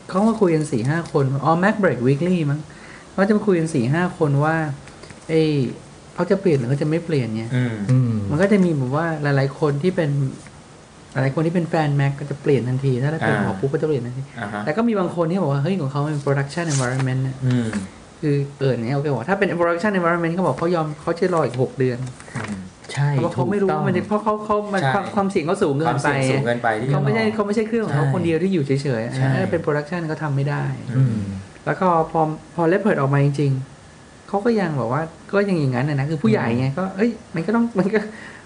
[0.08, 2.60] เขามาคุยกันสี่ห้าคนอ๋อ MacBreak Weekly มั้ง
[3.16, 4.56] เขาจะมาคุยกันสี่ห้าคนว่า
[5.28, 5.50] เอ้ย
[6.14, 10.10] เขาจะเปลี่ยนหรือเขาจะไม่เปลี่ยนเนี่ยอืมอืมมันก็จะมีแบบว่าหลาย ๆ คนที่เป็น
[11.12, 17.66] หลายๆคนที่เป็นแฟน Mac ก็จะเปลี่ยนทันที ถ้าได้เปลี่ยนอ่าของปุ๊บก็จะเปลี่ยนทันทีอ่าฮะแต่ก็มีบางคนที่บอกว่า เฮ้ย ของเขาเป็น production environment เนี่ยอืม
[18.20, 21.98] คือเออเนี่ยโอเคบอกถ้าเป็น production environment เขาบอกเขายอมเขาจะรออีกหกเดือน
[22.36, 22.54] อืม
[22.92, 30.64] ใช่เพราะเขาไม่รู้ถูกต้องว่ามันจะเพราะเขาเขามันใช่ความความเสี่ยงเขาสูงเกินไปความเสี่ยงสูงเกินไปที่เขาไม่ใช่จะเขาไม่ใช่เครื่องของเขาใช่คนเดียวที่อยู่เฉยๆใช่อันนั้นเป็น production เขาทำไม่ได้
[30.96, 31.18] อืม
[31.66, 32.20] แล้วก็พอ
[32.54, 33.52] พอเลเพิดออกมาจริง
[33.90, 35.02] ๆเขาก็ยังแบบว่า
[35.34, 37.98] ก็ยังอย่างนั้นนะนะคือผู้ใหญ่ไงก็เอ้ยมันก็ต้องมันก็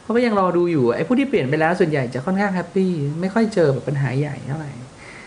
[0.03, 4.71] เขาก็ยังรอดูอยู่ไอ้ผู้ที่เปลี่ยนไปแล้วส่วนใหญ่จะค่อนข้างแฮปปี้ไม่ค่อยเจอแบบปัญหาใหญ่เท่าไหร่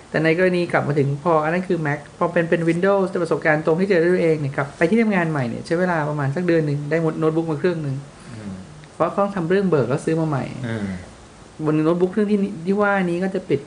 [0.10, 7.96] แต่ในกรณีกลับมาถึงพออันนั้นคือ Mac พอเป็นเป็น Windows แต่ประสบการณ์ตรงที่เจอด้วยตัวเองเนี่ยกลับไปที่ทำงานใหม่เนี่ยใช้เวลาประมาณสักเดือนหนึ่งได้โน้ตบุ๊กมาเครื่องหนึ่ง
[8.36, 8.54] อืม
[8.94, 10.86] เพราะเขาต้องทำเรื่องเบิกแล้วซื้อมาใหม่อืม
[11.66, 13.60] บนโน้ตบุ๊กเครื่องที่นี่ที่ว่านี้ก็จะปิด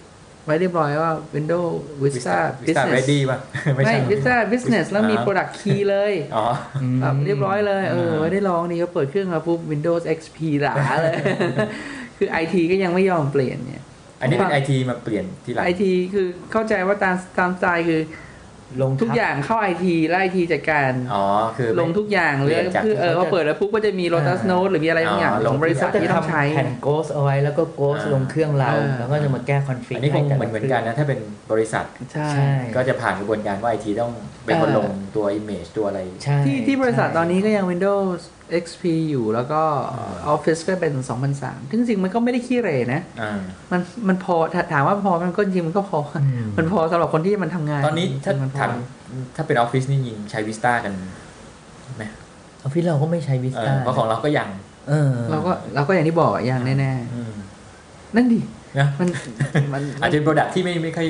[0.46, 1.70] ไว้เรียบร้อยว่า Windows
[2.02, 6.46] Vista วิสตา Business เรดี้ป่ะไม่ไม่ใช่ Vista Business แล้วมีอ่า Product Key เลยอ๋อ
[7.00, 11.14] แบบเรียบร้อยเลย เอออ่าไม่ได้ลองนี่ก็เปิดเครื่องมาปุ๊บ Windows XP หลาเลย
[12.18, 13.84] คือ IT ก็ยังไม่ยอมเปลี่ยนเนี่ย
[14.20, 15.82] อันนี้เป็นไอทีมาเปลี่ยนที่หลัง IT
[16.14, 18.00] คือเข้าใจว่าตามตามสไตล์คือ
[18.82, 21.24] ลงทุกอย่างเข้า IT แล้ว IT จัดการอ๋อ
[21.56, 31.20] คือลงทุกอย่างเลยเปลี่ยนจากคือเออที่พเขาอจะเปิดแล้วปุ๊บก็จะมี Lotus อ่า Note หรือมีอะไรบางอย่างอ๋อของบริษัทจะที่ต้องทำใช้แผ่นโกสเอาไว้แล้วก็โกสอ่าลงเครื่องเราเออแล้วก็จะมาแก้คอนฟ lict อันนี้คงให้แต่เหมืละอนเหมือนกันนะถ้าเป็น
[31.52, 34.12] บริษัทใช่ใช่ก็จะผ่านกระบวนการว่าไอทีต้อง
[34.44, 38.20] เป็นคนลงตัว Image ตัวอะไรใช่ที่ที่บริษัทใช่ตอนนี้ก็ยัง Windows
[38.64, 39.62] XP อยู่แล้วก็
[40.34, 40.92] Office ก็เป็น
[41.32, 43.40] 2003ซึ่งจริงๆมันก็ไม่ได้ขี้เหร่นะอ่า
[43.72, 50.92] มันมันพอถถามว่าพอมันก็จริงมันก็พออืมมันพอสำหรับคนที่มันทำงาน ตอนนี้ถ้ามันพอทำถ้าเป็นออฟฟิศนี่ยิงใช้วิสตากัน
[51.96, 52.04] ไหม
[52.62, 54.48] ออฟฟิศเราก็ไม่ใช้วิสเอตาอเพราะของเราก็ยัง
[54.88, 58.40] เออเราก็เราก็อย่างที่บอกอะอย่างแน่อืมๆนั่นดิ
[58.78, 59.08] นะมัน
[59.72, 61.08] มันอาจจะเป็นโปรดักที่ไม่ไม่ค่อย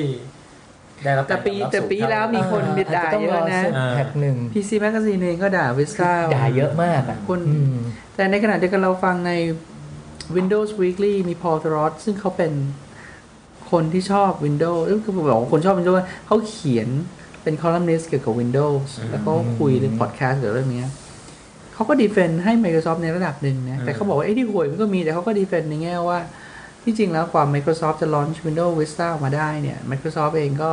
[1.03, 7.75] ได้รับแต่ปีการอบรับแต่ปีสูงเท่าแล้วมีคนบิดด่าเยอะนะาจจต้องรอแพ็กหนึ่ง PC Magazine เองก็ด่า Vista ด่าเยอะมากอะคนอืม
[8.15, 9.31] แต่ในขณะเดียวกันเราฟังใน
[10.35, 12.51] Windows Weekly มี Paul t h r o t ซึ่งเขาเป็น
[13.71, 16.87] คนที่ชอบ Windows เอ้ยคือบอกว่าคนชอบ Windows เขาเขียน
[17.43, 20.89] เป็นคอลัมนิสต์เกี่ยวกับ Windows อืมแล้วก็คุยในพอดแคสต์เกี่ยวกับเรื่องเนี้ย
[21.73, 26.19] เขาก็ defend ให้ Microsoft ในระดับหนึ่งนะแต่เขาบอกว่าไอ้ที่ห่วยมันก็มีแต่เขาก็ defend ในแง่ว่า
[26.87, 30.71] ที่จริงแล้วความ Microsoft จะ launch Windows Vista ออกมาได้เนี่ย Microsoft เองก็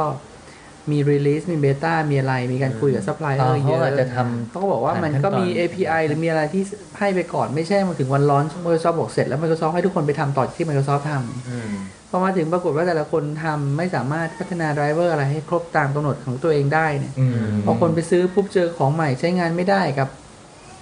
[0.91, 6.63] มี release มี beta มีอะไร มีการคุยกับ supplier OEM เขาอะอาจจะทำเขาก็บอกว่ามันก็มีผ่านขั้นตอน API หรือมีอะไรที่
[6.99, 11.13] ให้ไปก่อนไม่ใช่มาถึงวัน launch Microsoft บอกเสร็จแล้ว Microsoft ให้ทุกคนไปทำต่อที่ Microsoft ท
[11.51, 20.09] อืมำพอมาถึงปรากฏว่าแต่ละคนทำไม่สามารถพัฒนา driver อะไรให้ครบตามกำหนดของตัวเองได้เนี่ยอืมพอคนไปซื้อปุ๊บเจอของใหม่ใช้งานไม่ได้กับ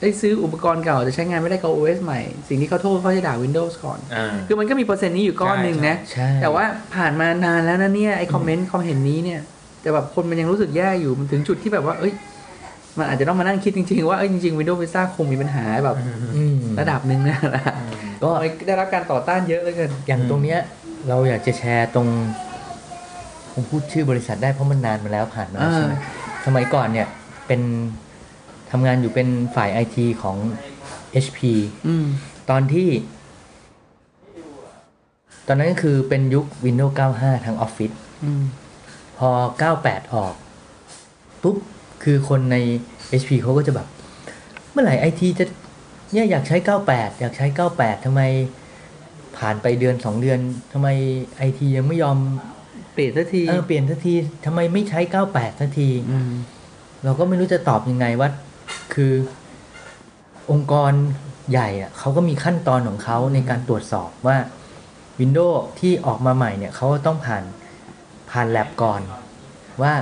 [0.02, 9.40] ได้ซื้ออุปกรณ์เก่าแต่ใช้งานไม่ได้กับ OS ใหม่ สิ่งที่เขาโทษเขาจะด่า Windows ก่อนอ่าคือมันก็มีเปอร์เซ็นต์นี้อยู่ก้อนหนึ่งนะใช่แต่ว่าผ่านมานานแล้วนะเนี่ยไอคอมเมนต์คอมเห็นนี้เนี่ย
[9.82, 12.12] แต่แบบคนมันยังรู้สึกแย่อยู่มันถึงจุดที่แบบว่า เอ้ย
[12.98, 15.96] มันอาจจะต้องมานั่งคิดจริง ๆ ว่าเอ้ยจริงๆ Windows Vista คงมีปัญหาแบบ
[16.36, 17.62] อืมระดับหนึ่งนะนะ
[18.22, 18.28] ก็
[18.66, 20.58] ได้รับการต่อต้านเยอะเหลยเกินอย่างตรงเนี้ย
[21.08, 22.08] เราอยากจะแชร์ตรง
[23.52, 25.94] ผมพูดชื่อบริษัทได้เพราะมันนานมาแล้วผ่านมาอ่าใช่ไหม
[26.46, 27.06] สมัยก่อนเนี่ย
[27.46, 27.60] เป็น
[28.72, 30.36] ทำงานอยู่เป็นฝ่ายไอทีของ
[31.24, 31.38] HP
[31.86, 32.06] อืม
[32.50, 32.88] ตอนที่
[35.46, 37.90] ตอนนั้นก็คือเป็นยุค Windows 95 ทางออฟฟิศ
[38.24, 38.42] อืม
[39.18, 39.28] พอ
[39.70, 40.34] 98 ออก
[41.42, 41.56] ปุ๊บ
[42.04, 42.56] คือคนใน
[43.20, 43.86] HP เขาก็จะแบบ
[44.70, 45.44] เมื่อไหร่ไอทีจะ
[46.12, 46.56] เนี่ยอยากใช้
[46.88, 48.20] 98 อยากใช้ 98 ทำไม
[49.36, 50.38] ผ่านไปเดือน 2 เดือน
[50.72, 50.88] ทำไม
[51.36, 52.18] ไอทียังไม่ยอม
[52.92, 54.14] เปลี่ยนสักทีเออเปลี่ยนสักที
[54.46, 56.30] ทำไมไม่ใช้ 98สักทีอืม
[57.04, 58.28] เราก็ไม่รู้จะตอบยังไงว่า
[58.94, 59.12] คือ
[60.50, 60.92] องค์กร
[61.50, 64.36] ใหญ่อะเขาก็มีขั้นตอนของเขาในการตรวจสอบว่า
[65.20, 67.44] Windows ที่ออกมาใหม่เนี่ยเขาต้องผ่าน
[68.30, 69.00] ผ่านแลบก่อน
[69.82, 69.94] ว่า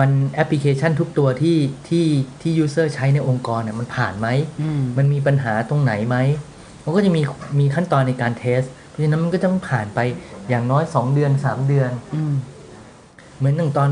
[0.00, 2.06] มันแอปพลิเคชันทุกตัวที่ที่
[2.42, 4.28] ที่ user ใช้ในองค์กรเนี่ยมันผ่านไหม
[4.60, 6.16] อืมมันมีปัญหาตรงไหนไหม
[6.84, 7.22] มันก็จะมี
[7.60, 10.00] มีขั้นตอนในการเทส เพราะฉะนั้นมันก็ต้องผ่านไป
[10.48, 12.34] อย่างน้อย 2 เดือน 3 เดือนอืม
[13.36, 13.90] เหมือนหนึ่งตอน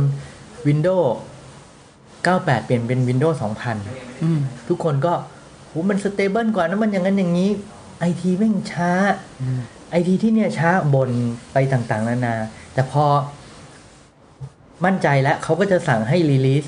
[0.66, 1.08] Windows
[2.26, 3.36] 98 เปลี่ยนเป็น Windows
[3.80, 5.12] 2000อืมทุกคนก็
[5.66, 7.50] โหมันสเตเบิลกว่านะมันอย่างนั้นอย่างนี้
[8.00, 8.90] ไอทีแม่งช้า
[9.42, 11.10] อืมไอทีที่เนี่ยช้าบน
[11.52, 12.34] ไปต่างๆ นานา
[12.74, 13.04] แต่พอ
[14.84, 16.64] มั่นใจแล้วเขาก็จะสั่งให้รีลีส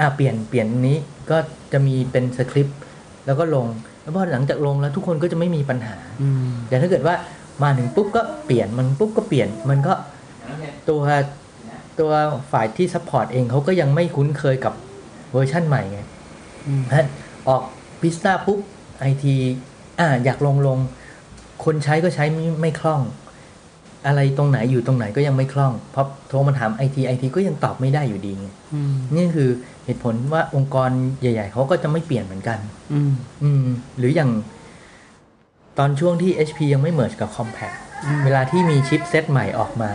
[0.00, 0.98] อะเปลี่ยนเปลี่ยนนี้
[1.30, 1.38] ก็
[1.72, 2.78] จะมีเป็นสคริปต์
[3.26, 3.66] แล้วก็ลง
[4.02, 7.14] แล้วพอหลังจากลงแล้วทุกคนก็จะไม่มีปัญหาอืมแต่ถ้าเกิดว่า
[7.62, 9.94] มาถึงปุ๊บก็เปลี่ยนมันปุ๊บก็เปลี่ยน มันก็
[10.88, 11.00] ตัว
[12.00, 12.12] ตัว
[12.52, 14.74] ฝ่ายที่ support เองเขาก็ยังไม่คุ้นเคยกับ
[15.32, 16.00] เวอร์ชั่นใหม่ไง
[16.66, 17.06] อืมฮะ
[17.48, 17.62] ออก
[18.00, 18.58] Vista ปุ๊บ
[19.00, 19.34] ไอที
[20.00, 20.78] อ่าอยากลงลง
[21.64, 23.00] คนใช้ก็ใช้ไม่ไม่คล่อง
[24.06, 29.50] อะไรตรงไหนอยู่ตรงไหนก็ยังไม่คล่องเพราะโทรมาถามไอทีไอทีก็ยังตอบไม่ได้อยู่ดีไงอืมนี่คือ
[29.84, 32.58] เหตุผลว่าองค์กรใหญ่ ๆเขาก็จะไม่เปลี่ยนเหมือนกัน
[32.92, 33.66] อืมอืม
[33.98, 34.30] หรืออย่าง
[35.78, 39.92] ตอนช่วงที่ HP ยังไม่เมิร์จกับ Compact อืมเวลาที่มีชิปเซตใหม่ออกมา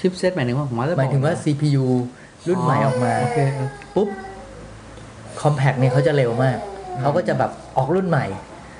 [0.00, 1.86] ชิปเซตหมายถึงว่าผมว่าจะหมายถึงว่า CPU
[2.48, 4.08] รุ่นใหม่ออกมาโอเคเออปุ๊บ
[5.40, 6.58] Compact เนี่ยเขาจะเร็วมาก
[7.00, 8.26] เขาก็จะแบบออกรุ่นใหม่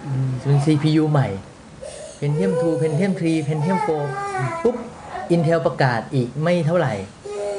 [0.07, 1.29] อืมเป็น CPU ใหม่
[2.21, 3.79] Pentium 2 Pentium 3 Pentium
[4.21, 4.77] 4 ปุ๊บ
[5.35, 6.93] Intel ประกาศอีกไม่เท่าไหร่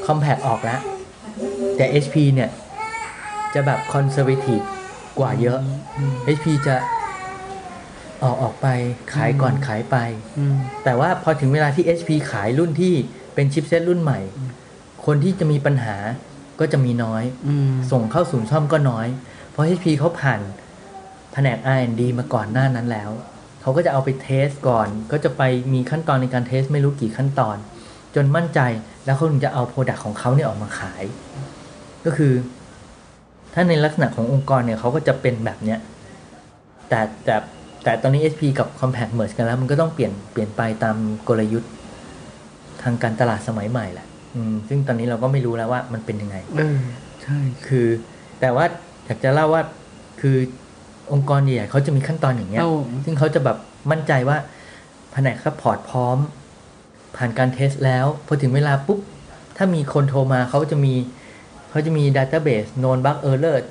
[0.06, 0.80] Compact ออกแล้ว
[1.76, 2.50] แต่ HP เนี่ย
[3.54, 4.64] จะแบบ conservative
[5.18, 5.58] กว่าเยอะ
[5.98, 6.76] อืม HP จะ
[8.22, 8.66] ออกออกไป
[9.14, 9.96] ขายก่อนขายไป
[10.38, 12.94] อืมแต่ว่าพอถึงเวลาที่ HP ขายรุ่นที่
[13.34, 14.20] เป็นชิปเซตรุ่นใหม่
[15.06, 15.96] คนที่จะมีปัญหา
[16.60, 19.06] ก็จะมีน้อยอืมส่งเข้าศูนย์ซ่อมก็น้อย
[19.50, 20.40] เพราะ HP เขาผ่าน
[21.32, 23.10] แผนก R&D มาก่อนหน้านั้นแล้ว
[23.62, 25.42] เขาก็จะเอาไป test ก่อน ก็จะไป
[25.72, 27.56] มีขั้นตอนในการ test ไม่รู้กี่ขั้นตอน
[28.14, 28.60] จนมั่นใจ
[29.04, 31.02] แล้วเขาถึงจะเอา product ของเขาเนี่ยออกมาขาย
[32.04, 32.32] ก็คือ
[33.54, 35.78] ถ้าในลักษณะขององค์กรเนี่ยเขาก็จะเป็นแบบเนี้ย
[36.88, 37.36] แต่แต่
[37.84, 40.96] แต่ตอนนี้ HP กับ Compaq merge กันแล้ว มันก็ต้องเปลี่ยนเปลี่ยนไปตาม
[41.28, 41.70] กลยุทธ์
[42.82, 46.78] ทางการตลาดสมัยใหม่แหละอืมซึ่งตอนนี้เราก็ไม่รู้แล้วว่ามันเป็นยังไงเออ
[47.22, 47.86] ใช่คือ
[48.40, 48.64] แต่ว่า
[49.04, 49.62] อยากจะเล่าว่า
[50.20, 50.36] คือ
[51.12, 52.72] องค์กรใหญ่ๆเขาจะมีขั้นตอนอย่างเงี้ยเอา
[53.04, 53.58] ซึ่งเขาจะแบบ
[53.90, 54.36] มั่นใจว่า
[55.12, 56.18] แผนก support พร้อม
[57.16, 59.00] ผ่านการ test แล้ว พอถึงเวลาปุ๊บ
[59.56, 60.94] ถ้ามีคนโทรมาเขาจะมี
[61.70, 63.64] เขาจะมีดัตเตอร์เบสโนนบั g เออร์เลอร์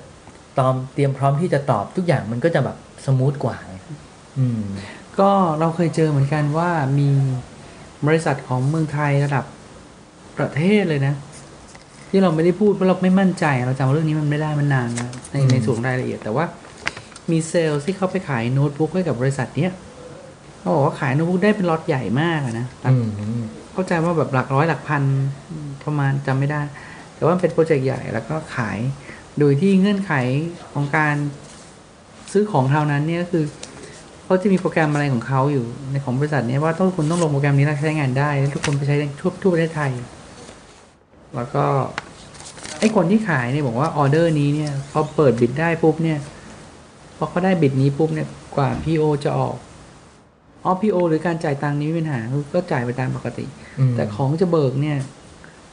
[0.57, 3.75] ตอมเตรียมพร้อมที่จะตอบทุกอย่างมันก็จะแบบ smooth กว่าไง
[4.37, 4.61] อืม
[5.19, 6.69] ก็เราเคยเจอเหมือนกันว่า
[6.99, 7.09] มี
[8.07, 9.45] บริษัทของเมืองไทยระดับ
[10.37, 11.13] ประเทศเลยนะ
[12.09, 16.45] ที่เราไม่ได้พูดเพราะเราไม่มั่นใจ เราจำเรื่องนี้มันไม่ได้มันนานแล้วในอืมในส่วนรายละเอียดแต่ว่า
[17.31, 19.71] มีเซลล์ที่เขาไปขายโน้ตบุ๊กให้กับบริษัทเนี้ย
[20.59, 23.07] เขาบอกว่าขายโน้ตบุ๊กได้เป็นล็อตใหญ่มากอะนะอืม
[23.73, 25.03] เข้าใจว่าแบบหลักร้อยหลักพัน
[25.83, 26.61] ประมาณจำไม่ได้
[27.15, 28.79] แต่ว่ามันเป็นโปรเจกต์ใหญ่แล้วก็ขาย
[29.39, 30.13] โดยที่เงื่อนไข
[30.73, 31.15] ของการ
[32.31, 33.43] ซื้อของคราวนั้นเนี่ยก็คือ
[34.31, 39.91] เขาจะมีโปรแกรมอะไรของเขาอยู่ในของบริษัทเนี้ว่าต้องคุณต้องลงโปรแกรมนี้แล้วใช้งานได้แล้วทุกคนไปใช้ได้ทั่วทั่วประเทศไทย
[41.35, 41.65] แล้วก็
[42.79, 46.19] ไอ้คนที่ขายเนี่ยบอกว่าออเดอร์นี้เนี่ยพอเปิดบิดได้ปุ๊บเนี่ย
[47.17, 49.55] พอเขาได้บิดนี้ปุ๊บเนี่ยกว่า PO จะออก
[50.63, 52.19] อ๋อ PO หรือการจ่ายตังค์นี้ไม่มีปัญหา
[52.53, 53.45] ก็จ่ายไปตามปกติ
[53.79, 54.97] อืมแต่ของจะเบิกเนี่ย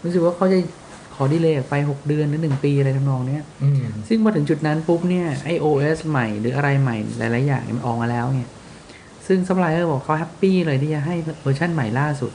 [0.02, 0.87] รู้สึกว่าเขาจะข
[1.22, 8.48] อดีเลย์ออกไปหกเดือนหรือหนึ่งปีอะไรทำนองเนี้ยอืมซึ่งมาถึงจุดนั้นปุ๊บเนี่ยไอ OS ใหม่หรืออะไรใหม่หลาย ๆ อย่างมันออกมาแล้วเนี่ย
[9.26, 12.32] ซึ่งซัพพลายเออร์บอกเขา happy เลยที่จะให้เวอร์ชันใหม่ล่าสุด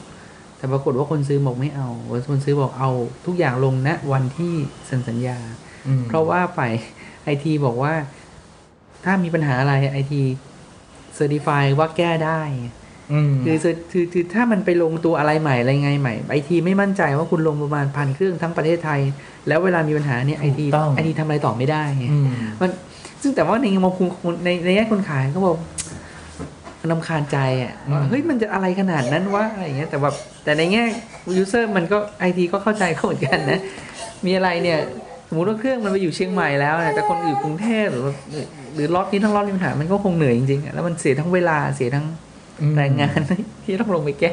[0.56, 1.88] แต่ปรากฏว่าคนซื้อบอกไม่เอา
[2.30, 2.90] คนซื้อบอกเอา
[3.26, 4.52] ทุกอย่างลงณวันที่
[4.86, 5.38] เซ็นสัญญา
[5.86, 6.72] อืมเพราะว่าฝ่าย
[7.24, 7.94] ไอทีบอกว่า
[9.04, 10.22] ถ้ามีปัญหาอะไรไอที
[11.14, 12.83] certify ว่าแก้ได้อืม
[13.44, 19.00] คือคือคือคือถ้ามันไปลงตัวอะไรใหม่อะไรไงใหม่ไอทีไม่มั่นใจว่าคุณลงประมาณพันเครื่องทั้งประเทศไทย
[19.48, 22.26] แล้วเวลามีปัญหาเนี่ยไอทีถูกต้องไอทีทำอะไรต่อไม่ได้ไงอืม
[22.60, 22.70] มัน
[23.22, 25.56] ซึ่งแต่ว่าในมุมคุณในในแง่คนขายก็บอก
[26.80, 30.14] มันรำคาญใจอะว่าเฮ้ยมันจะอะไรขนาดนั้นวะอะไรอย่างเงี้ยแต่แบบ
[30.44, 30.84] แต่ในแง่
[31.36, 33.60] user มันก็ไอทีก็เข้าใจเขาเหมือนกันนะ
[34.26, 34.78] มีอะไรเนี่ย
[35.28, 38.12] สมมติว่าเครื่องมันไปอยู่เชียงใหม่แล้วเนี่ยแต่คนอยู่กรุงเทพหรือว่า
[38.74, 42.23] หรือล็อตนี้ทั้งล็อตมีปัญหามันก็คงเหนื่อยจริงๆอะแล้วมันเสียทั้งเวลาเสียทั้งอืม
[42.76, 43.18] แรงงาน
[43.64, 44.32] ที่ต้องลงไปแก้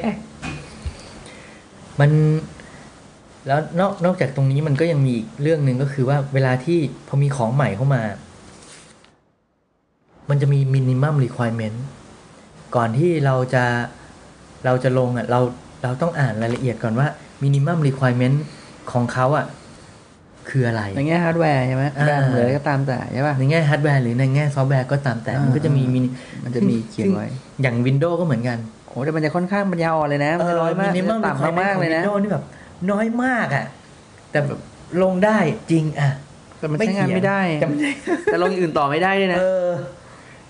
[2.00, 2.12] มัน
[3.48, 8.04] แล้วนอกนอกจากตรงนี้มันก็ยังมีอีกเรื่องหนึ่งก็คือว่าเวลาที่พอมีของใหม่เข้ามา
[10.30, 11.86] มันจะมีมินิมัมรีคว i เมนต์
[12.76, 13.66] ก่อนที่เราจะ
[14.66, 15.40] เราจะลงอะเรา
[15.84, 17.08] เราต้องอ่านรายละเอียดก่อนว่า
[17.44, 18.44] มินิมัมรีคว i เมนต์
[18.92, 19.46] ของเขาอะ
[20.50, 32.44] คืออะไร ในแง่ฮาร์ดแวร์ใช่ไหมอ่าแบรนด์หรืออะไรก็ตามแต่ใช่ป่ะในแง่ฮาร์ดแวร์หรือในแง่ซอฟต์แวร์ก็ตามแต่อ่ามัมันก็จะมี minimum จะมีเขียนไว้ซึ่ง อย่าง Windows ก็เหมือนกันโอ้แต่มันจะค่อนข้างปัญญาอ่อนเลยนะมันจะน้อยมาก minimum ต่ำมากๆเลยนะ Windows นี่แบบ
[32.92, 33.66] น้อยมากอะ
[34.32, 34.60] แต่แบบ
[35.04, 35.38] ลงได้
[35.72, 36.10] จริงอะ
[36.60, 37.92] แต่มันใช้งานไม่ได้ แต่ไม่ได้
[38.26, 39.68] แต่ลงอย่างอื่นต่อไม่ได้ด้วยนะเออ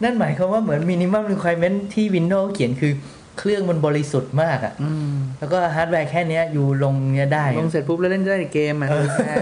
[0.04, 2.94] นั่นหมายความว่าเหมือนมินิมัม requirement ที่ Windows เขียนคือ
[3.40, 9.36] เครื่องมันบริสุทธิ์มากอะ่ะอืมแล้วก็ฮาร์ดแวร์แค่เนี้ยอยู่ลงเนี้ยได้ ลงเสร็จปุ๊บแล้วเล่นได้เกมอะแค่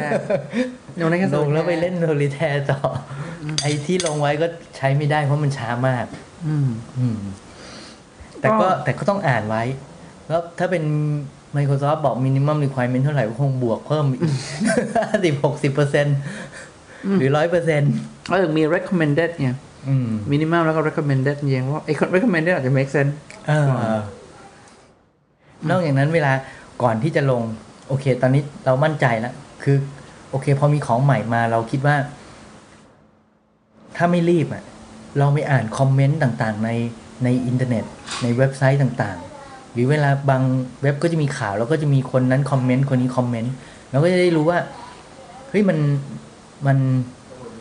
[1.01, 2.39] ลงได้แค่ลงแล้วไปเล่น Solitaire
[2.71, 2.79] ต่อ
[3.43, 6.05] อไอ้ที่ลงไว้ก็ใช้ไม่ได้เพราะมันช้ามาก
[6.47, 7.17] อืมอืม
[8.41, 9.63] แต่ก็ก็แต่ก็ต้องอ่านไว้
[10.29, 10.83] แล้วถ้าเป็น
[11.57, 14.33] Microsoft บอก minimum requirement เท่าไหร่ก็คงบวกเพิ่มอีก
[15.25, 16.07] สิบหกสิบเปอร์เซ็น
[17.17, 17.93] หรือร้อยเปอร์เซ็นต์
[18.31, 23.13] เออมี recommended เนี่ยอืม minimum แล้วก็ recommended ยังว่าไอ้ recommended อาจจะ make sense
[23.47, 23.67] เออ
[25.69, 26.33] นอกจากนั้นเวลา
[26.83, 27.41] ก่อนที่จะลง
[27.87, 29.77] โอเค ตอนนี้เรามั่นใจแล้ว คือ
[30.29, 31.95] โอเค พอมีของใหม่มาเราคิดว่า
[33.97, 34.63] ถ้าไม่รีบอะ
[35.19, 36.69] เราไม่อ่านคอมเมนต์ต่างๆใน
[37.23, 37.83] ในอินเทอร์เน็ต
[38.23, 40.43] ในเว็บไซต์ต่างๆ หรือเวลาบาง
[40.81, 43.53] เว็บก็จะมีข่าว แล้วก็จะมีคนนั้นคอมเมนต์คนนี้คอมเมนต์
[43.91, 44.59] เราก็จะได้รู้ว่า
[45.49, 45.77] เฮ้ยมัน
[46.67, 46.77] มัน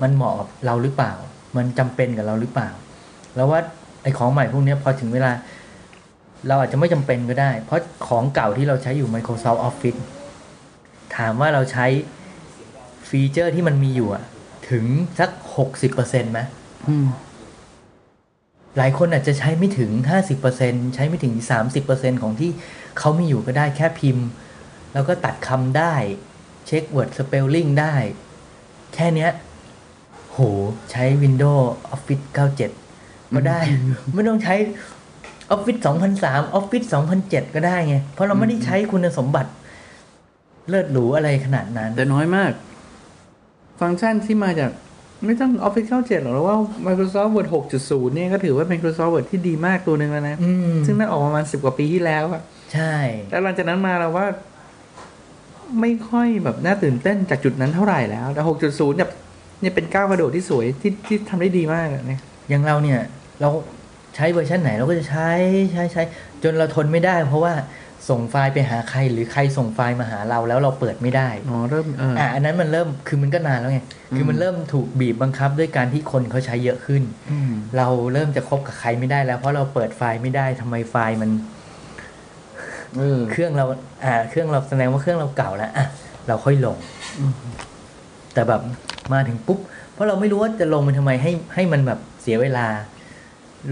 [0.02, 1.12] มันเหมาะกับเราหรือเปล่า
[1.56, 2.68] มันจำเป็นกับเราหรือเปล่า
[3.36, 3.60] แล้วว่า
[4.02, 5.32] ไอ้ของใหม่พวกนี้พอถึงเวลา
[6.48, 10.00] เราอาจจะไม่จำเป็นก็ได้ เพราะของเก่าที่เราใช้อยู่ Microsoft Office
[11.16, 11.86] ถามว่าเราใช้
[13.08, 14.24] ฟีเจอร์ที่มันมีอยู่อะ
[14.70, 14.84] ถึง
[15.18, 16.40] สักหกสิบเปอร์เซ็นต์ไหม
[16.88, 17.06] อืม
[18.78, 22.50] หลายคนอาจจะใช้ไม่ถึงห้าสิบเปอร์เซ็นใช้ไม่ถึงสามสิบเปอร์เซ็นของที่
[22.98, 24.26] เขามีอยู่ก็ได้แค่พิมพ์
[24.92, 25.94] แล้วก็ตัดคำได้
[26.66, 27.94] เช็ค word spelling ได้
[28.94, 29.30] แค่เนี้ย
[30.32, 30.38] โห
[30.90, 31.64] ใช้ Windows
[31.94, 32.24] Office
[32.76, 33.60] 97 ก็ได้
[34.14, 34.54] ไม่ต้องใช้
[35.54, 35.80] Office
[36.18, 36.86] 2003 Office
[37.20, 39.50] 2007 ก็ได้ไง เพราะเราไม่ได้ใช้คุณสมบัติ
[40.68, 42.52] เลิศหรูอะไรขนาดนั้น แต่น้อยมาก
[43.80, 44.70] ฟังก์ชันที่มาจาก
[45.26, 47.48] ไม่ต้อง Office 97หรอกแล้วว่า Microsoft Word
[47.80, 52.42] 6.0 เนี่ยก็ถือว่า Microsoft Word ที่ดีมากตัวหนึ่งแล้วนะอืมซึ่งนั่นออกมาประมาณสิบกว่าปีที่แล้วอะ
[52.74, 52.94] ใช่
[53.30, 54.26] แล้วหลังจากนั้นมาเราว่า
[55.80, 59.08] ไม่ค่อยแบบน่าตื่นเต้นจากจุดนั้นเท่าไหร่แล้ว แต่ 6.0เนี่ย
[59.60, 63.00] เนี่ยเป็นก้าวกระโดดที่สวยที่ที่ทำได้ดีมากอะเนี่ยอย่างเราเนี่ย
[63.40, 63.48] เรา
[64.16, 65.30] ใช้เวอร์ชันไหนเราก็จะใช้
[65.72, 66.02] ใช้ใช้
[66.42, 67.52] จนเราทนไม่ได้ เพราะว่า
[68.08, 73.80] ส่งไฟล์ไปหาใครหรือใครส่งไฟล์มาหาเราแล้วเราเปิดไม่ได้อ๋อเริ่มเอออะอันนั้นมันเริ่มคือมันก็นานแล้วไง
[74.16, 81.30] คือมันเริ่มถูกบีบบังคับด้วยการที่คนเขาใช้เยอะขึ้นอืมเราเริ่มจะคบกับใครไม่ได้แล้วเพราะเราเปิดไฟล์ไม่ได้ทำไมไฟล์มัน
[82.96, 83.64] เออเครื่องเรา
[84.04, 85.86] อ่า เครื่องเราแสดงว่าเครื่องเราเก่าแล้วอะ
[86.28, 86.76] เราค่อยลง
[88.34, 88.60] แต่แบบ
[89.12, 89.58] มาถึงปุ๊บ
[89.92, 92.66] เพราะเราไม่รู้ว่าจะลงมันทำไมให้ให้มันแบบเสียเวลา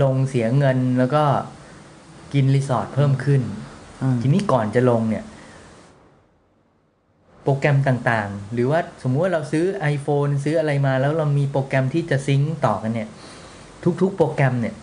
[0.03, 1.22] ลงเสียเงินแล้วก็
[2.33, 3.65] กิน resource เพิ่มขึ้นอืม
[4.22, 5.24] ทีนี้ก่อนจะลงเนี่ย
[7.42, 13.09] โปรแกรมต่างๆ หรือว่าสมมุติว่าเราซื้อ iPhone ซื้ออะไรมา แล้วเรามีโปรแกรมที่จะ sync ต่อกันเนี่ย
[14.00, 14.74] ทุกๆ โปรแกรมเนี่ย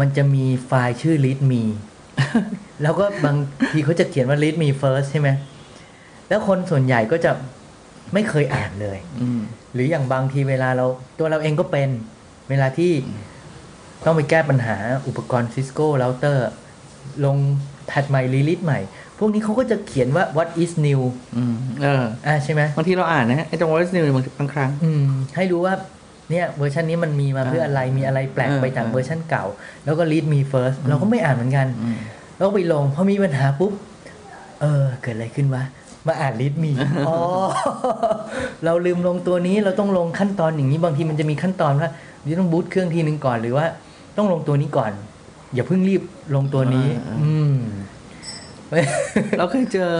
[0.00, 1.62] มันจะมีไฟล์ชื่อ readme
[2.82, 3.36] แล้วก็บาง
[3.70, 5.28] ทีเขาจะเขียนว่า readme first ใช่ไหม
[6.28, 7.32] แล้วคนส่วนใหญ่ก็จะ
[8.14, 9.40] ไม่เคยอ่านเลยอืม
[9.72, 10.86] หรืออย่างบางทีเวลาเรา
[11.18, 11.88] ตัวเราเองก็เป็น
[12.48, 12.92] เวลาที่
[14.04, 16.38] ต้องไปแก้ปัญหาอุปกรณ์ Cisco router
[17.24, 17.36] ลง
[17.90, 18.80] patch ใหม่ release ใหม่
[19.18, 21.00] พวกนี้เขาก็จะเขียนว่า what is new
[21.36, 25.04] อืมเอออ่าใช่ไหมบางทีเราอ่านนะไอ้ตรง what's new บางบางครั้ง อืม
[25.36, 25.74] ให้รู้ว่า
[26.30, 29.44] เนี่ยเวอร์ชันนี้มันมีมาเพื่ออะไรมีอะไรแปลกไปจากเออเวอร์ชันเก่า
[29.84, 31.98] แล้วก็ read me first เราก็ไม่อ่านเหมือนกันอืม
[32.36, 33.72] แล้วไปลงพอมีปัญหาปุ๊บ
[34.60, 35.62] เออ เกิดอะไรขึ้นวะ
[36.06, 36.72] มาอ่านลิสต์มี
[37.08, 37.16] อ๋อ
[38.64, 41.88] เราลืมลงตัวนี้เราต้องลงขั้นตอนอย่างนี้บางทีมันจะมีขั้นตอนว่า
[42.22, 43.66] เดี๋ยวต้องบูตเครื่องทีนึงก่อนหรือว่า
[44.16, 44.92] ต้องลงตัวนี้ก่อน
[45.54, 46.02] อย่าเพิ่งรีบ
[46.34, 47.54] ลงตัวนี้อ่าอืม
[49.38, 49.92] เราเคยเจอ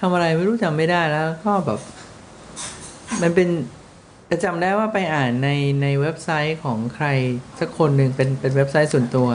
[0.00, 1.78] ทำอะไรไม่รู้จำไม่ได้แล้ว ก็แบบ
[3.22, 3.48] มันเป็น
[4.26, 5.48] แต่จำได้ว่าไปอ่านใน
[5.82, 7.06] ในเว็บไซต์ของใคร
[7.60, 9.28] สักคนหนึ่งเป็นเป็นเว็บไซต์ส่วนตัว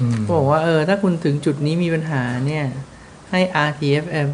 [0.00, 2.64] อืมบอกว่าเออ ถ้าคุณถึงจุดนี้มีปัญหาเนี่ย
[3.30, 4.28] ให้ RTFM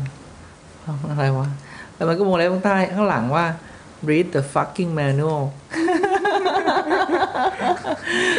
[1.10, 1.48] อะไรวะ
[1.94, 3.46] แล้วมันก็วงเล็บข้างใต้ข้างหลังว่า
[4.09, 5.42] read the fucking manual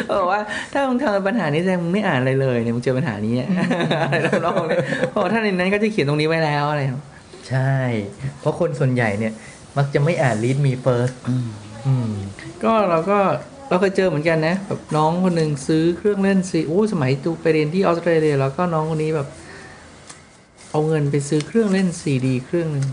[0.07, 0.39] เออว่า
[0.73, 3.49] ถ้ามึงทำปัญหานี้แสดงมึงไม่อ่านอะไรเลยเนี่ยมึงเจอปัญหานี้อะ
[4.01, 4.77] อะไรทำนองนี้
[5.09, 7.01] เพราะว่าถ้าในนั้นก็จะเขียนตรงนี้ไว้แล้วอะไรครับ
[7.49, 7.75] ใช่
[8.39, 9.33] เพราะคนส่วนใหญ่เนี่ย
[9.77, 11.15] มักจะไม่อ่าน read me first
[11.87, 12.11] อืม
[12.63, 13.19] ก็เราก็
[13.69, 19.27] เราเคยเจอเหมือนกันนะแบบน้องคนหนึ่งซื้อเครื่องเล่นซีโอ้สมัยตูไปเรียนที่ออสเตรเลียแล้วก็น้องคนนี้แบบ
[20.71, 22.85] เอาเงินไปซื้อเครื่องเล่นซีดี เครื่องหนึ่ง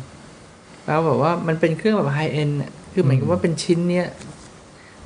[0.87, 2.51] แล้วแบบว่ามันเป็นเครื่องแบบไฮเอ็น
[2.93, 4.07] คือเหมือนกับว่าเป็นชิ้นเนี้ย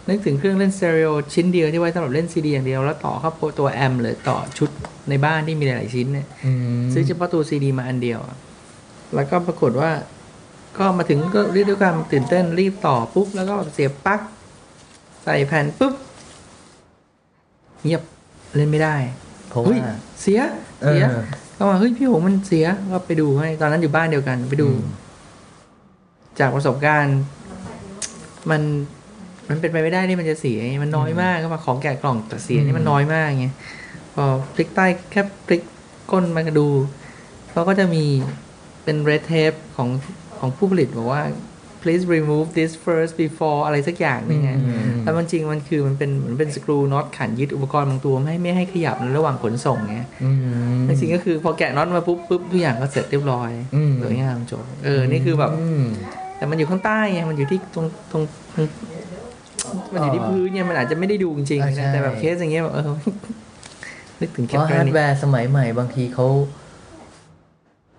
[0.09, 4.71] นึกถึงเครื่องเล่นสเตอริโอชิ้นเดียวที่ไว้สำหรับเล่นซีดีอย่างเดียว แล้วต่อเข้าตัวแอมเลยต่อชุด
[5.09, 8.37] ในบ้านที่มีหลาย ๆ ชิ้นเนี่ยอืมซื้อเฉพาะตัวซีดีมาอันเดียวอะ
[9.15, 9.91] แล้วก็ปรากฏว่า
[10.79, 14.21] ก็มาถึงก็เรียกด้วยความตื่นเต้นรีบต่อปุ๊บ แล้วก็เสียบปลั๊ก
[15.25, 15.95] ใส่แผ่นปุ๊บ
[17.85, 18.03] เงียบ
[18.57, 18.97] เล่นไม่ได้
[19.49, 20.41] เพราะเฮ้ยว่าเสีย
[20.87, 21.23] เสียเออ
[21.57, 25.08] ก็มาเฮ้ยพี่โหมันเสียก็ไปดูให้ตอนนั้นอยู่บ้านเดียวกันไปดูอืม
[26.41, 27.19] จากประสบการณ์
[28.51, 28.63] มัน
[29.49, 33.47] มันเป็นไปไม่ได้ที่มันจะเสียไงมันน้อยมากก็มาของแกะกล่องแต่เสียนี่มันน้อยมากไง
[34.15, 34.25] พอ
[34.55, 35.63] พลิกใต้แค่พลิก
[36.11, 36.69] ก้นมาดู
[37.51, 38.05] เขาก็จะมี
[38.85, 39.89] เป็น red tape ของ
[40.39, 41.23] ของผู้ผลิตบอกว่า
[41.83, 50.31] please remove this first before อะไรสักอย่างหนึงไงอืมแต่มันจริงมันคือมันเป็นเหมือนเป็นสกรูน็อตขันยึดอุปกรณ์บางตัวไม่ให้ไม่ให้ขยับในระหว่างขนส่งไงอื
[50.77, 55.85] มจริงๆก็คือพอแกะน็อตมาปุ๊บปุ๊บทุกอย่างก็เสร็จเรียบร้อยอืมสวยงามจบเออ นี่คือแบบอืม
[56.39, 58.23] แต่มันอยู่ข้างใต้ไงมันอยู่ที่ตรงตรง
[58.55, 58.65] ตรง
[59.93, 62.85] มันอยู่ที่พื้นเนี่ยมันอาจจะไม่ได้ดูจริงอ่าๆใช่นะแต่แบบเคสอย่างเงี้ยแบบเออ
[64.21, 66.27] นึกถึงเพแคปราะเปอฮาร์ร์ดนี่แวร์สมัยใหม่บางทีเขา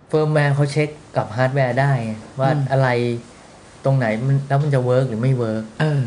[0.09, 2.87] เฟิร์มแวร์เขาเช็คกับฮาร์ดแวร์ได้ไงว่าอะไร
[3.85, 6.03] ตรงไหนมันแล้วมันจะ work หรือไม่ work เออ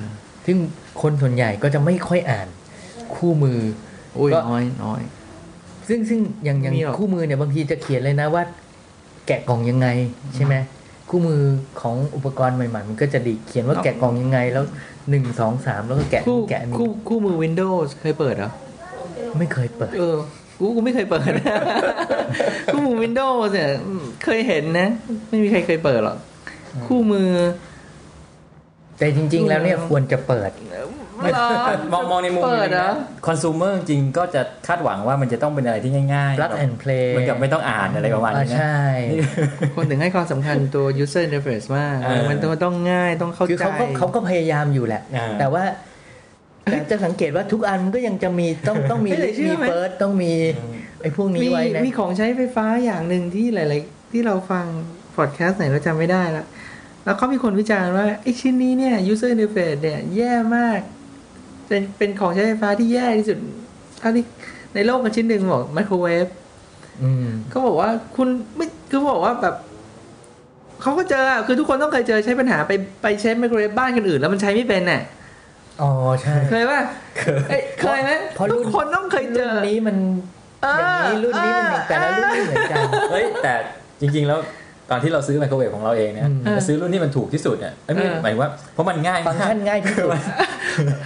[0.46, 0.56] ซึ่ง
[1.02, 2.48] คนส่วนใหญ่ก็จะไม่ค่อยอ่าน
[3.14, 3.60] คู่มือ
[4.18, 5.00] อุ้ยก็น้อยน้อย
[5.88, 8.42] ซึ่งซึ่งอย่างอย่างมีหรอคู่มือเนี่ยบางทีจะเขียนเลยนะว่า
[9.26, 9.88] แกะกล่องยังไง
[10.34, 10.54] ใช่ไหม
[11.14, 11.42] คู่มือ
[11.80, 14.64] ของอุปกรณ์ใหม่ ๆ มันก็จะดีเขียนว่าแกะกล่องยังไงแล้ว
[15.10, 18.50] หนึ่งสองสามแล้วก็แกะคู่แกะอันนี้คู่คู่มือ Windows เคยเปิดเหรอ
[19.38, 20.16] ไม่เคยเปิด เออ
[20.58, 21.30] กูกูไม่เคยเปิด
[22.72, 24.88] คู่มือ Windows เนี่ยอืมเคยเห็นนะ
[25.28, 26.18] ไม่มีใครเคยเปิดหรอก
[26.86, 27.28] คู่มือ
[28.98, 30.86] แต่จริง ๆ แล้วเนี่ยควรจะเปิดเหรอ
[31.92, 32.90] มองมองในมุมเปิดเหรอ
[33.26, 38.80] คอน sumer จริงๆก็จะคาดหวังว่ามันจะต้องเป็นอะไรที่ง่ายๆ plug แบบ and play เหมือนกับไม่ต้องอ่านอะไรประมาณอ่านี้นะใช่
[39.74, 45.64] คนถึงให้ความสำคัญตัว user interface มากเออมันต้องต้องง่ายต้องเข้าคือใจเขาก็เขาก็พยายามอยู่แหละอ่าแต่ว่า
[46.64, 50.32] แต่จะสังเกตว่าทุกอันมันก็ยังจะมีต้องต้องมีไม่ได้ลิสเชื่มีอไหมเฟิร์สต้องมี
[51.02, 54.64] ไอ้พวกนี้มีไว้นะมีของใช้ไฟฟ้าอย่างหนึ่งที่หลาย ๆ ที่เราฟัง
[55.16, 56.46] พอดแคสต์ไหนเราจำไม่ได้แล้ว
[57.04, 60.80] แล้วเขามีคนวิจารณ์ว่าไอ้ชิ้นนี้เนี่ย user interface เนี่ย แย่มาก
[61.66, 63.38] เป็นเป็นของใช้ไฟฟ้าที่แย่ที่สุด
[64.00, 64.24] เท่าที่
[64.74, 66.26] ในโลกกันชิ้นหนึ่งบอกไมโครเวฟ
[67.02, 69.54] อืมก็บอกว่าคุณไม่คือบอกว่าแบบ
[70.82, 75.02] เขาก็เจออะคือทุกคนต้องเคยเจอใช้ปัญหาไปไปใช้ไมโครเวฟบ้านคนอื่น แล้วมันใช้ไม่เป็นน่ะ
[75.82, 75.90] อ๋อ
[76.22, 76.80] ใช่เคยป่ะ
[77.48, 79.96] เอ้ยเคยไหมเพราะรุ่ทุนกคนต้องเคยเจรุ่อนนี้มัน
[80.62, 83.54] เอออย่างนี้รุ่นนี้มันเออแต่ละรุ่นไม่เหมือนกันเฮ้ยแต่
[84.00, 84.40] จริง ๆ แล้ว
[84.90, 90.08] ตอนที่เราซื้อไมโครเวฟของเราเองเนี่ยอืมเราซื้อรุ่นที่มันถูกที่สุดเนี่ยเอ้ยไม่เออหมายถึงว่าเพราะมันง่ายฟังก์ชันมากง่ายที่สุด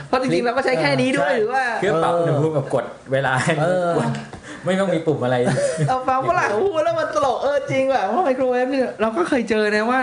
[0.08, 4.08] เพราะจริงๆเราก็ใช้แค่นี้ด้วยใช่หรือว่าคือปรับอุณหภูมิกับกดเวลาเออกด
[4.64, 5.36] ไม่ต้องมีปุ่มอะไร
[5.88, 10.02] เราฟังฝรั่งพูดแล้วมันตลกเออจริงว่ะเพราะไมโครเวฟเนี่ยเราก็เคยเจอนะว่า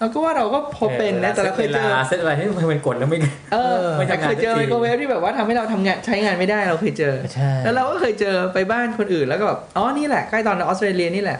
[0.00, 3.18] เราก็ว่าเราก็พอเป็นนะแต่เราเคยเจอเวลาเซตอะไรที่มันกดแล้วไม่
[3.52, 11.38] เออไม่แต่ทำงานเคยเจอสักทีไมโครเวฟที่แบบว่าทำให้เราทำงานใช้งานไม่ได้เราเคยเจอใช่แล้วเราก็เคยเจอไปบ้านคนอื่นแล้วก็แบบอ๋อนี่แหละใกล้ตอนออสเตรเลียนี่แหละ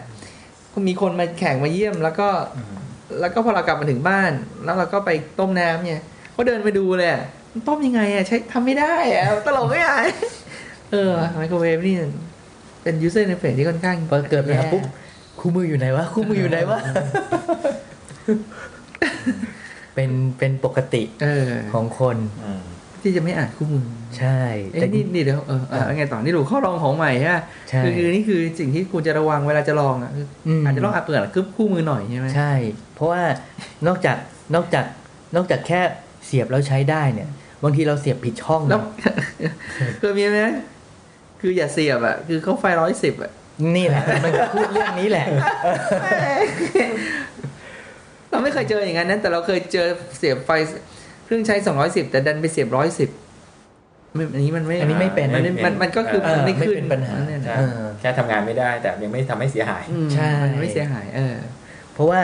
[0.89, 2.29] มีคนมาแข่งมาเยี่ยม แล้วก็
[3.21, 4.33] แล้วก็พอเรากลับมาถึงบ้าน
[4.65, 6.03] แล้วเราก็ไปต้มน้ำเนี่ย
[6.37, 9.91] ก็เดินไปดูเลยอะมันต้มยังไงอะใช้ทำไม่ได้อะตลกไม่ไง
[10.93, 11.97] เออไมโครเวฟนี่
[12.83, 14.83] เป็น user interface ที่ค่อนข้างพอเกิดมาแย่ปุ๊บ
[15.41, 16.79] คู่มืออยู่ไหนวะคู่มืออยู่ไหนวะ
[19.95, 22.63] เป็นเป็นปกติเออของคนอืม
[23.07, 23.87] ที่จะไม่อ่านคู่มือ
[24.19, 24.41] ใช่
[24.73, 27.37] เอ้แต่ยนี่นี่เดี๋ยวเออเออไงต่อนี่ดูข้อลองของใหม่ใช่ไหม
[27.71, 32.53] ใช่คือคือนี่คือสิ่งที่คุณจะระวังเวลาจะลองอะคืออมอาจจะต้องอ่านเปิดคือคู่มือหน่อยใช่ไหมใช่
[32.95, 33.23] เพราะว่า
[33.87, 34.17] นอกจาก
[34.55, 34.85] นอกจาก
[35.37, 35.81] นอกจากแค่
[36.27, 37.29] เสียบแล้วใช้ได้เนี่ย
[37.63, 38.81] บางทีเราเสียบผิดช่องแล้ว
[39.99, 40.41] เคยมีไหม
[41.41, 43.33] คืออย่าเสียบอะคือเขาไฟร้อยสิบอะ
[43.77, 45.27] นี่แหละมันก็พูดเรื่องนี้แหละ
[48.31, 49.87] เราไม่เคยเจออย่างนั้นนะแต่เราเคยเจอ
[50.19, 50.51] เสียบไฟ
[51.27, 61.37] เครื่องใช้210แต่ดันไปเสียบ110ไม่อันนี้มันไม่อันนี้ไม่เป็นมันมันมันก็คือเออมันไม่ขึ้นไม่เป็นปัญหาเนี่ยนะใช่เออแค่ทำงานไม่ได้แต่ยังไม่ทำให้เสียหายอืมใช่มันไม่เสียหาย เออ
[61.95, 62.21] เพราะว่า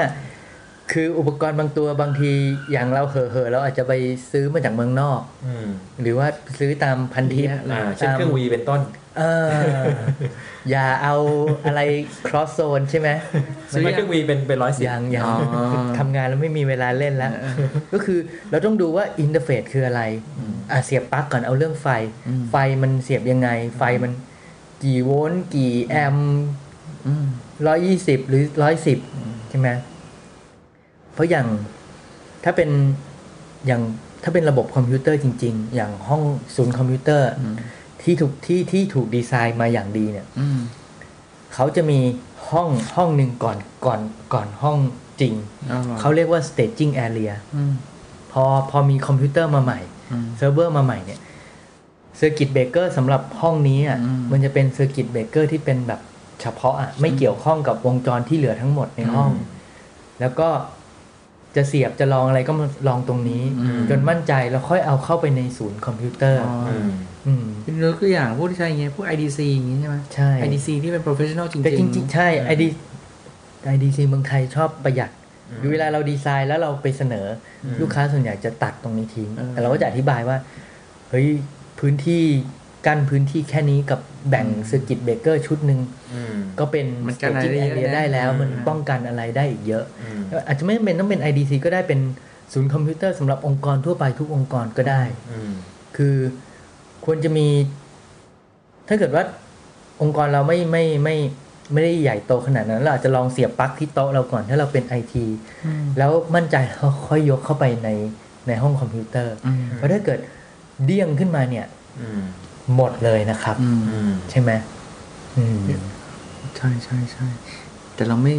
[0.92, 2.32] คืออุปกรณ์บางตัวบางที
[2.72, 3.92] อย่างเราเหอะเหอะเราอาจจะไป
[4.32, 5.68] ซื้อมาจากเมืองนอก อืม
[6.02, 6.26] หรือว่า
[6.58, 8.80] ซื้อตามพันทิปอ่าเช่นเครื่อง Wii เป็นต้น
[9.18, 9.86] เออ
[10.70, 11.16] อย่าเอา
[11.66, 11.80] อะไร
[12.26, 13.08] cross zone ใช่ไหม
[13.72, 15.34] ซื้อเครื่อง Wii เป็นเป็นร้อยสิบยังยังอ๋อ
[15.98, 17.32] ทำงานแล้วไม่มีเวลาเล่นแล้ว
[17.92, 18.18] ก็คือ
[18.50, 20.02] เราต้องดูว่า interface คืออะไร
[20.70, 21.88] อะเสียบปลั๊กก่อนเอาเรื่องไฟ
[22.28, 23.48] อืมไฟมันเสียบยังไง
[23.78, 24.12] ไฟมัน
[24.84, 26.40] กี่โวลต์กี่แอมป์
[27.06, 27.26] อืม
[27.66, 28.98] ร้อยยี่สิบหรือร้อยสิบ
[29.48, 29.68] ใช่ไหม
[31.14, 31.46] เพราะอย่าง
[32.44, 32.70] ถ้าเป็น
[33.66, 33.82] อย่าง
[34.24, 36.22] ถ้าเป็นระบบคอมพิวเตอร์จริง ๆ อย่างห้อง
[36.56, 37.54] ศูนย์คอมพิวเตอร์อืม
[38.02, 40.58] ที่ถูกที่ที่ถูกดีไซน์มาอย่างดีเนี่ยอืม
[41.54, 42.00] เขาจะมี
[42.50, 44.00] ห้องห้องหนึ่งก่อนก่อน
[44.34, 44.78] ก่อนห้อง
[45.20, 45.34] จริง
[45.70, 47.72] อ๋อเขาเรียกว่า staging area อืม
[48.32, 49.80] พอพอมีคอมพิวเตอร์มาใหม่
[50.12, 51.20] อืมเซิร์ฟเวอร์มาใหม่เนี่ย
[52.16, 56.00] circuit breaker สำหรับห้องนี้อะอืมมันจะเป็น circuit breaker ที่เป็นแบบ
[56.40, 59.48] เฉพาะอะไม่เกี่ยวข้องกับวงจรที่เหลือทั้งหมดในห้องอืม
[60.20, 60.48] แล้วก็
[61.56, 66.90] จะเสียบจะลองอะไรก็มาลองตรงนี้อืมจนมั่นใจแล้วค่อยเอาเข้าไปในศูนย์คอมพิวเตอร์อ๋ออืม
[67.26, 75.10] อืมเป็นยกตัวอย่างพวกที่ใช้อย่างเงี้ยพวก IDC อย่างงี้ใช่ไหมใช่ IDC ที่เป็น professional จริงๆแต่จริงๆ ใช่ ID IDC เมืองไทยชอบประหยัด
[75.72, 80.36] เวลาเราดีไซน์แล้วเราไปเสนอืมลูกค้าส่วนใหญ่จะตัดตรงนี้ทิ้งเออแต่เราก็จะอธิบายว่า
[81.10, 81.28] เฮ้ย
[81.80, 82.24] พื้นที่
[82.86, 85.80] กั้นพื้นที่แค่นี้กับแบ่ง circuit breaker ชุดหนึ่ง
[86.14, 92.00] อืมก็เป็นมันกันอะไร staging ได้เยอะ area นะได้แล้ว มันอืมป้องกันอะไรได้อีกเยอะอืมอาจจะไม่จำเป็นต้องเป็น IDC ก็ได้เป็น
[92.52, 95.52] ศูนย์คอมพิวเตอร์สำหรับองค์กรทั่วไปทุกองค์กรก็ได้อืม
[95.96, 96.16] คือ
[97.04, 97.48] ควรจะมี
[98.88, 99.24] ถ้าเกิดว่า
[100.02, 101.16] องค์กรเราไม่ไม่ไม่
[101.72, 105.26] ไม่ได้ใหญ่โตขนาดนั้น เราอาจจะลองเสียบปลั๊กที่โต๊ะเราก่อนถ้าเราเป็นไอที
[105.98, 107.88] แล้วมั่นใจเราค่อยยกเข้าไปใน
[108.48, 110.18] ในห้องคอมพิวเตอร์อืมเพราะถ้าเกิด
[110.84, 111.66] เดี้ยงขึ้นมาเนี่ย
[112.00, 112.22] อืม
[112.76, 114.50] หมดเลยนะครับอืมอืมใช่ไหม
[115.36, 115.58] อืม
[116.56, 117.26] ใช่ใช่ใช่
[117.94, 118.34] แต่เราไม่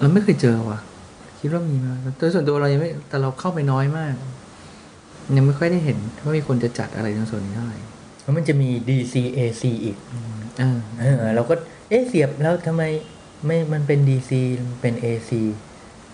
[0.00, 0.78] เราไม่เคยเจอว่ะ
[1.38, 4.14] คิดว่ามีมาโดยส่วนตัวเรายังไม่ แต่เราเข้าไปน้อยมาก
[5.36, 7.78] ยังไม่ค่อยได้เห็นว่ามีคนจะจัดอะไรในส่วนนี้เท่าไหร่
[8.22, 9.96] แล้วมันจะมี DC AC อีก
[10.58, 11.54] เออเออเราก็
[11.88, 12.82] เอ๊ะเสียบแล้วทำไม
[13.46, 14.30] ไม่มันเป็น DC
[14.68, 15.30] มันเป็น AC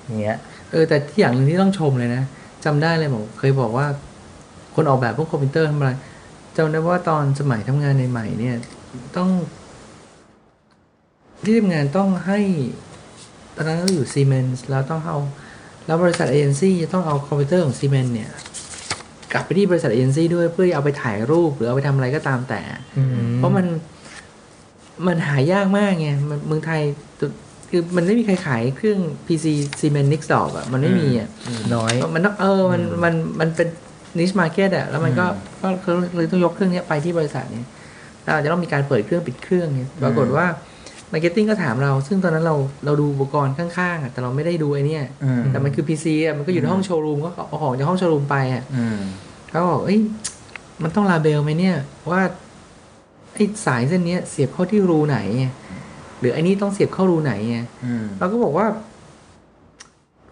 [0.05, 0.37] อย่างเงี้ย
[0.71, 2.23] เออ แต่ที่อย่างหนึ่งที่ต้องชมเลยนะ
[2.65, 3.87] จำได้เลยบอกเคยบอกว่า
[4.75, 5.93] คนออกแบบพวกคอมพิวเตอร์ทำอะไร
[6.57, 8.57] จำได้ว่าตอนสมัยทำงานในใหม่เนี่ย
[9.17, 9.31] ต้อง
[11.45, 12.41] ที่ทำงานต้องให้
[13.55, 15.19] ตอนนั้นเราอยู่ซีเมนส์แล้วต้องเอา
[15.87, 18.31] แล้วบริษัทเอเจนซี่จะต้องเอาคอมพิวเตอร์ของซีเมนส์เนี่ย
[19.33, 22.61] กลับไปที่บริษัทเอเจนซี่ด้วยเพื่อเอาไปถ่ายรูปหรือเอาไปทำอะไรก็ตามแต่
[22.99, 23.67] อืมเพราะมัน
[25.07, 26.81] มันหายากมากไงมันเมืองไทย
[27.19, 27.31] ตัว
[27.71, 29.47] คือมันไม่มีใครขายเครื่อง PC
[29.81, 31.29] Siemens Nixdorf อะ มันไม่มีอะ
[31.75, 33.69] น้อย มันต้องเออมันมันมันเป็น
[34.19, 35.27] niche market อะแล้วมันก็
[35.63, 37.69] ก็ก็เลยต้องยกเครื่องเนี้ยไปที่บริษัทเนี้ย
[38.23, 40.47] แล้วอาจจะต้องมีการเปิดเครื่องปิดเครื่องเนี่ยปรากฏว่า
[41.13, 48.99] marketing ก็ถามเรา ซึ่งตอนนั้นเราเราดูอุปกรณ์ข้างๆอะแต่เราไม่ได้ดูไอ้เนี่ยอืมแต่มันคือ PC อะมันก็อยู่ในห้องโชว์รูมก็เอาของจากห้องโชว์รูมไปอะอืม
[49.49, 50.01] เขาบอกเอ้ย
[50.83, 51.77] มันต้อง label ไหมเนี่ย
[52.11, 52.23] ว่า
[53.35, 55.47] ไอ้สายเส้นเนี้ยเสียบเข้าที่รูไหนไง
[56.21, 58.67] หรือไอ้นี่ต้องเสียบเข้ารูไหนไงอืมเราก็บอกว่า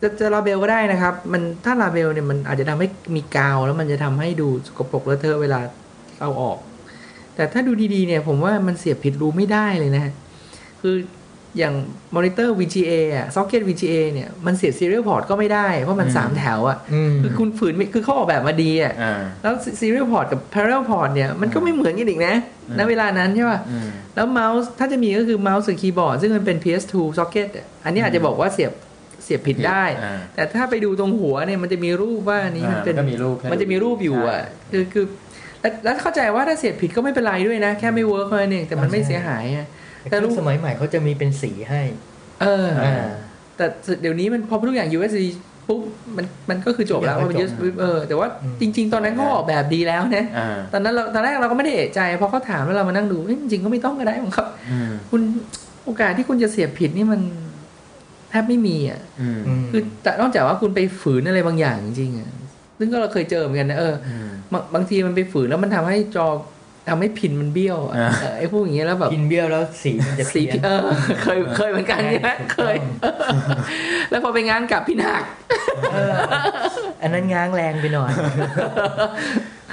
[0.00, 5.60] จะจะ label ก็ได้นะครับ มันถ้า label เนี่ยมันอาจจะทำให้มีกาว แล้วมันจะทำให้ดูสกปรกเลอะเทอะเวลา
[6.20, 6.58] เอาออก
[7.34, 10.12] แต่ถ้าดูดีๆเนี่ยผมว่ามันเสียบผิดรูไม่ได้เลยนะฮะ
[10.80, 10.96] คือ
[11.58, 11.74] อย่าง
[12.14, 22.34] มอนิเตอร์ VGA อะซ็อกเก็ต VGA เนี่ยมันเสียบ serial port ก็ไม่ได้ เพราะมันอืมสามแถวอะอืมคือคุณฝืนไม่คือเขาออกแบบมาดีอะอ่าแล้ว serial port กับ parallel port เนี่ยมันก็ไม่เหมือนกันอีกนะ
[22.68, 35.04] อืมณเวลานั้นใช่ป่ะอืมแล้วเมาส์ถ้าจะมีก็คือเมาส์กับคีย์บอร์ดซึ่งมันเป็น PS2 socket อะอันนี้อาจจะบอกว่าเสียบเสียบผิดได้อ่าแต่ถ้าไปดูตรงหัวเนี่ยมันจะมีรูปว่าอันนี้มันเป็นอ่ามันก็มีรูปให้มันจะมีรูปอยู่อะคือคือ
[35.60, 39.66] แล้วแล้วเข้าใจว่าถ้าเสียบผิดก็ไม่เป็นไรด้วยนะ แค่ไม่ work เท่านั้นเองแต่มันไม่เสียหายอะ
[40.10, 41.82] แต่แต่รูรุ่นสมัยใหม่เขาจะมีเป็นสีให้
[42.42, 43.06] เอออ่า
[43.56, 43.66] แต่
[44.02, 45.24] เดี๋ยวนี้มันพอทุกอย่าง USB
[45.68, 45.80] ปุ๊บ
[46.16, 55.22] มันมันก็คือจบแล้วทุกอย่างมันก็จบ USB เออแต่ว่าอืมจริง ๆ ตอนนั้นเขาออกแบบดีแล้วนะอ่าตอนนั้นเราตอนแรกเราก็ไม่ได้เอะใจพอเขาถามแล้วเรามานั่งดูเอ้ยจริงๆก็ไม่ต้องก็ได้ของเขาอืมคุณ
[55.84, 57.20] โอกาสที่คุณจะเสียบผิดนี่มัน
[58.30, 62.30] แทบไม่มีอะอืมอืมคือแต่นอกจากว่าคุณไปฝืนอะไรบางอย่างจริงๆอะ
[62.78, 66.28] ซึ่งก็เราเคยเจอเหมือนกันนะเอออืมบางบางทีมันไปฝืนแล้วมันทำให้จอ
[66.88, 70.80] ทำให้พินมันเบี้ยวอะอ่าเออไอ้พวกอย่างเงี้ยแล้วแบบกินเบี้ยวแล้วสีมันจะสีเพี้ยนเออ
[71.22, 72.76] เคยเคยเหมือนกันเนี่ยเคย
[74.10, 75.22] แล้วพอไปงานกลับพี่หนัก
[75.92, 76.12] เออ
[77.02, 78.12] อันนั้นง้างแรงไปหน่อย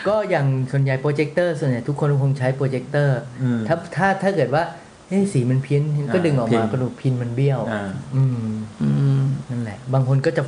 [0.08, 4.64] ก็อย่างส่วนใหญ่โปรเจคเตอร์ส่วนใหญ่ทุกคนคงใช้โปรเจคเตอร์อืมถ้าถ้าถ้าเกิดว่า
[5.08, 5.82] เฮ้ยสีมันเพี้ยน
[6.14, 7.84] ก็อ่าดึงออกพิมานกระดูกพินมันเบี้ยวอ่า
[8.16, 8.48] อืม
[8.82, 8.90] อื
[9.20, 10.44] มนั่นแหละ บางคนก็จะ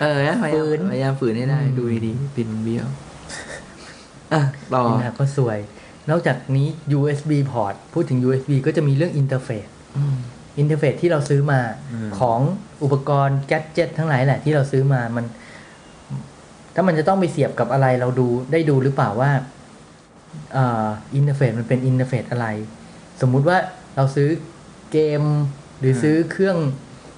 [0.00, 2.86] เออนะพยายาฝืมนพยายามฝืนให้ได้อืมดูดีๆพินมันเบี้ยว
[4.32, 4.40] อะ
[4.74, 5.58] ต่อนี่นะก็สวย
[6.10, 6.68] นอกจากนี้
[6.98, 10.16] USB port พูดถึง USB ก็จะมีเรื่อง interface อืม
[10.58, 11.60] interface ที่เราซื้อมา
[11.92, 12.40] อืมของ
[12.82, 15.24] อุปกรณ์ gadget ทั้งหลายแหละที่เราซื้อมามัน
[16.74, 19.30] ถ้ามันจะต้องไปเสียบกับอะไรเราดูได้ดูหรือเปล่าว่า
[20.56, 22.46] อ่า interface มันเป็น interface อะไร
[23.20, 23.58] สมมุติว่า
[23.96, 24.28] เราซื้อ
[24.92, 25.22] เกม
[25.78, 26.56] หรือซื้อเครื่อง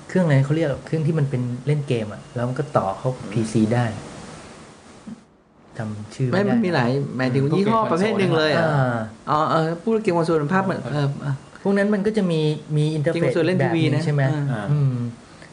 [0.08, 3.84] เครื่องอะไรเขาเรียกเครื่องที่มันเป็นเล่นเกมอะแล้วมันก็ต่อเข้า PC ได้
[5.78, 8.96] จำชื่อไม่ไม่ได้มันมีหลายหมายถึงยี่ห้อประเภทหนึ่งเลยอะอ่า
[9.30, 12.40] อ๋อเออพูดเกมคอนโซลภาพเหมือนเออเออพวกนั้นมันก็จะมี
[12.76, 14.94] มีอินเทอร์จริเฟงซส่วนเล่นแบทีบวีนี้นะใช่ไหมอ่าอ่าอืม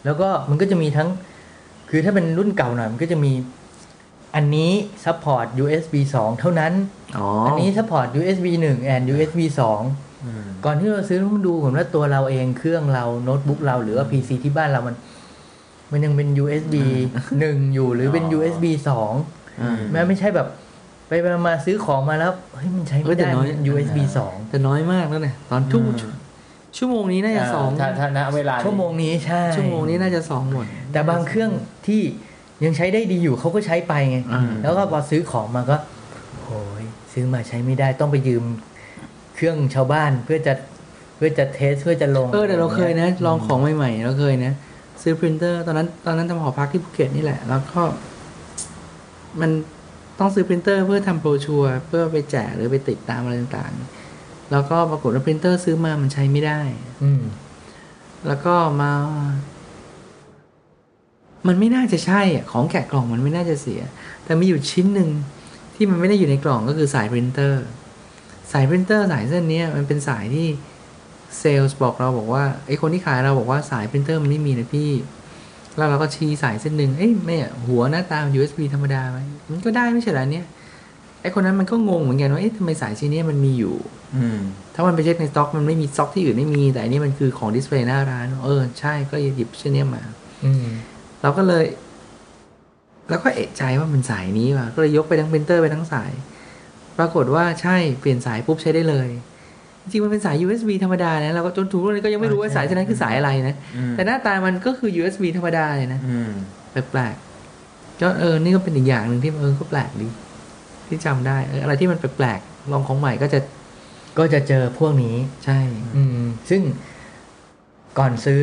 [0.06, 1.10] แล้วก็มันก็จะมีทั้ง
[1.90, 3.34] คือถ้าเป็นรุ่นเก่าหน่อยมันก็จะมี
[4.36, 4.72] อันนี้
[5.06, 6.74] ซัพพอร์ต USB 2 เท่านั้น
[7.18, 10.07] อ๋ออัอันนี้ซัพพอร์ต USB 1 and USB 2อืม
[10.66, 14.96] ก่อนที่เราซื้อต้องดูผมว่าตัวเราเองเครื่องเราโน้ตบุ๊กเราหรือว่า PC ที่บ้านเรามัน
[15.92, 16.76] มันยังเป็น USB
[17.26, 18.66] 1อยู่หรือเป็นอ๋อ USB
[19.14, 20.48] 2อ่าแม้ไม่ใช่แบบ
[21.08, 23.98] ไปๆมาซื้อของมาแล้วเฮ้ยมันใช้เฮ้ไม่ยแต่ได้น้อยมัน USB
[24.50, 26.14] แต่น้อยมากแล้วเนี่ยตอนทุ่มอืม
[26.78, 31.52] ชั่วโมงนี้น่าจะสองถ้าถ้าณเวลา2ชั่วโมงนี้ใช่ชั่วโมงนี้น่าจะสองหมด แต่บางเครื่อง
[31.88, 32.02] ที่
[32.66, 35.78] ยังใช้ได้ดีอยู่เขาก็ใช้ไปไงอืมแล้วก็พอซื้อของมาก็
[36.44, 38.44] โอ้ยซื้อมาใช้ไม่ได้ต้องไปยืม
[39.38, 40.54] เครื่องชาวบ้านเพื่อจะ
[41.16, 44.54] เพื่อจะ test เพื่อจะลง เออแต่เราเคยนะ ลองของใหม่ๆเราเคยนะ
[45.02, 47.82] ซื้อพรินเตอร์ตอนนั้นตอนนั้นทำหอพักที่ภูเก็ตนี่แหละ แล้วก็
[49.42, 49.52] มัน
[50.20, 56.60] ต้องซื้อปรินเตอร์เพื่อทำโบรชัวร์เพื่อไปแจกหรือไปติดตามอะไรต่างๆ แล้วก็ปรากฏว่าปรินเตอร์ซื้อมามันใช้ไม่ได้
[57.04, 57.22] อืม
[58.28, 58.92] แล้วก็มา
[61.48, 63.82] มันไม่น่าจะใช่อะของแกะกล่องมันไม่น่าจะเสีย
[64.24, 65.10] แต่มีอยู่ชิ้นหนึ่ง
[65.76, 67.64] ที่มันไม่ได้อยู่ในกล่องก็คือสายปรินเตอร์
[68.52, 70.48] สายปรินเตอร์สายเส้นเนี้ยมันเป็นสายที่
[71.40, 74.92] เซลล์บอกเราบอกว่าไอ้คนที่ขายเราบอกว่าสายปรินเตอร์มันไม่มีนะพี่
[75.78, 79.20] แล้วเราก็ชี้สายเส้นหนึ่งเอ้ยไม่อะหัวหน้าตา USB ธรรมดาไหม
[79.50, 80.46] มันก็ได้ไม่ใช่เหรอเนี่ย
[81.22, 83.76] ไอ้คนนั้นมันก็งงเหมือนกันว่าเอ๊ะทำไมสายชิ้นเนี้ยมันมีอยู่
[84.16, 84.40] อืม
[84.76, 90.04] ถ้ามันไปเช็คในสต็อกมันไม่มีสต็อกที่อื่นไม่มี แต่อันนี้มันคือของ display หน้าร้าน เออใช่ก็หยิบชิ้นเนี้ยมา
[90.46, 90.66] อืม
[91.22, 91.66] เราก็เลย
[93.10, 96.12] แล้วก็เอะใจว่ามันสายนี้ว่ะก็เลยยกไปทั้งปรินเตอร์ไปทั้งสาย
[96.98, 99.10] ปรากฏว่าใช่เปลี่ยนสายปุ๊บใช้ได้เลย
[99.82, 106.32] จริงๆมันเป็นสาย USB ธรรมดานะเราก็จนถึงวันนี้ก็ยังไม่รู้ว่าสายเส้นนั้นคือสายอะไรนะอืมแต่หน้าตามันก็คือ USB ธรรมดาเลยนะอืม
[106.72, 110.08] แปลกๆก็เออนี่ก็เป็นอีกอย่างหนึ่งที่เออก็แปลกดี
[110.88, 113.40] ที่จำได้เอออะไรที่มันแปลกๆลองของใหม่ก็จะ
[114.20, 115.60] ก็จะเจอพวกนี้ใช่
[115.96, 116.62] อืม ซึ่ง
[117.98, 118.42] ก่อนซื้อ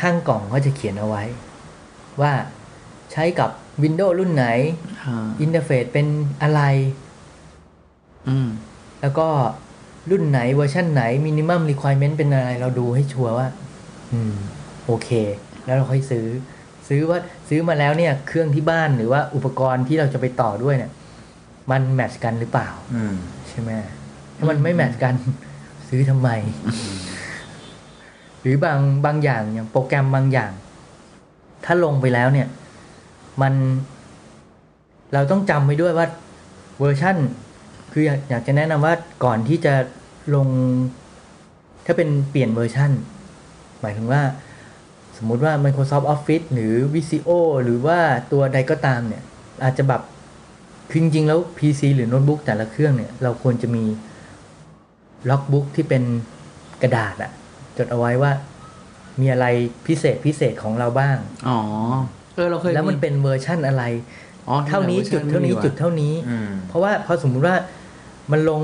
[0.00, 1.24] ข้างกล่องก็จะเขียนเอาไว้
[2.20, 2.32] ว่า
[3.12, 3.50] ใช้กับ
[3.82, 4.46] Windows รุ่นไหน
[5.02, 6.06] อ่า interface เป็น
[6.42, 7.03] อะไรอืม
[9.00, 9.26] แล้วก็
[10.10, 13.48] รุ่นไหนเวอร์ชันไหนมินิมัมรีคว i เมนต์เป็นอะไร เราดูให้ชัวร์ว่า
[14.12, 14.34] อืม
[14.86, 15.08] โอเค
[15.64, 16.26] แล้วเราค่อยซื้อ
[16.88, 17.18] ซื้อว่า
[17.48, 20.92] ซื้อมาแล้วเนี่ย เครื่องที่บ้านหรือว่าอุปกรณ์ที่เราจะไปต่อด้วยเนี่ย
[21.70, 23.14] มัน match กันหรือเปล่าอืม
[23.48, 23.70] ใช่ไหม
[24.36, 25.14] ถ้ามันไม่ match กัน
[25.88, 26.28] ซื้อทำไม
[28.40, 30.52] หรือบางบางอย่างอย่างโปรแกรมบางอย่าง
[31.64, 32.48] ถ้าลงไปแล้วเนี่ย
[33.42, 33.54] มัน
[35.14, 36.06] เราต้องจำไว้ด้วยว่า
[36.80, 37.16] เวอร์ชั่น
[37.96, 39.74] คืออยากอยากจะแนะนำว่าก่อนที่จะ
[40.34, 40.48] ลง
[41.86, 42.90] ถ้าเป็นเปลี่ยนเวอร์ชัน
[43.80, 44.22] หมายถึงว่า
[45.16, 47.30] สมมุติว่า Microsoft Office หรือ Visio
[47.62, 47.98] หรือว่า
[48.32, 49.22] ตัวใดก็ตามเนี่ย
[49.64, 50.02] อาจจะแบบ
[50.90, 53.84] คือจริงๆแล้ว PC หรือโน้ตบุ๊กแต่ละเครื่องเนี่ย เราควรจะมี
[55.30, 56.02] logbook ที่เป็น
[56.82, 57.30] กระดาษอะ
[57.76, 58.32] จดเอาไว้ว่า
[59.20, 59.46] มีอะไร
[59.86, 61.16] พิเศษพิเศษของเราบ้าง
[61.48, 61.58] อ๋อ
[62.34, 63.84] เออเราเคยแล้วมันเป็นเวอร์ชั่นอะไร
[64.48, 67.56] อ๋อ เวอร์ชันเท่านี้จุดเท่านี้ไม่มีว่ะจุดเท่านี้อืมเพราะว่าพอสมมุติว่า
[68.32, 68.62] มันลง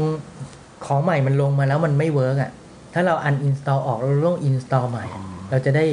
[0.86, 2.50] ของใหม่มันลงมาแล้วมันไม่ work อะ
[2.94, 5.04] ถ้าเรา uninstall ออกเราต้อง install ใหม่
[5.50, 5.84] เราจะได้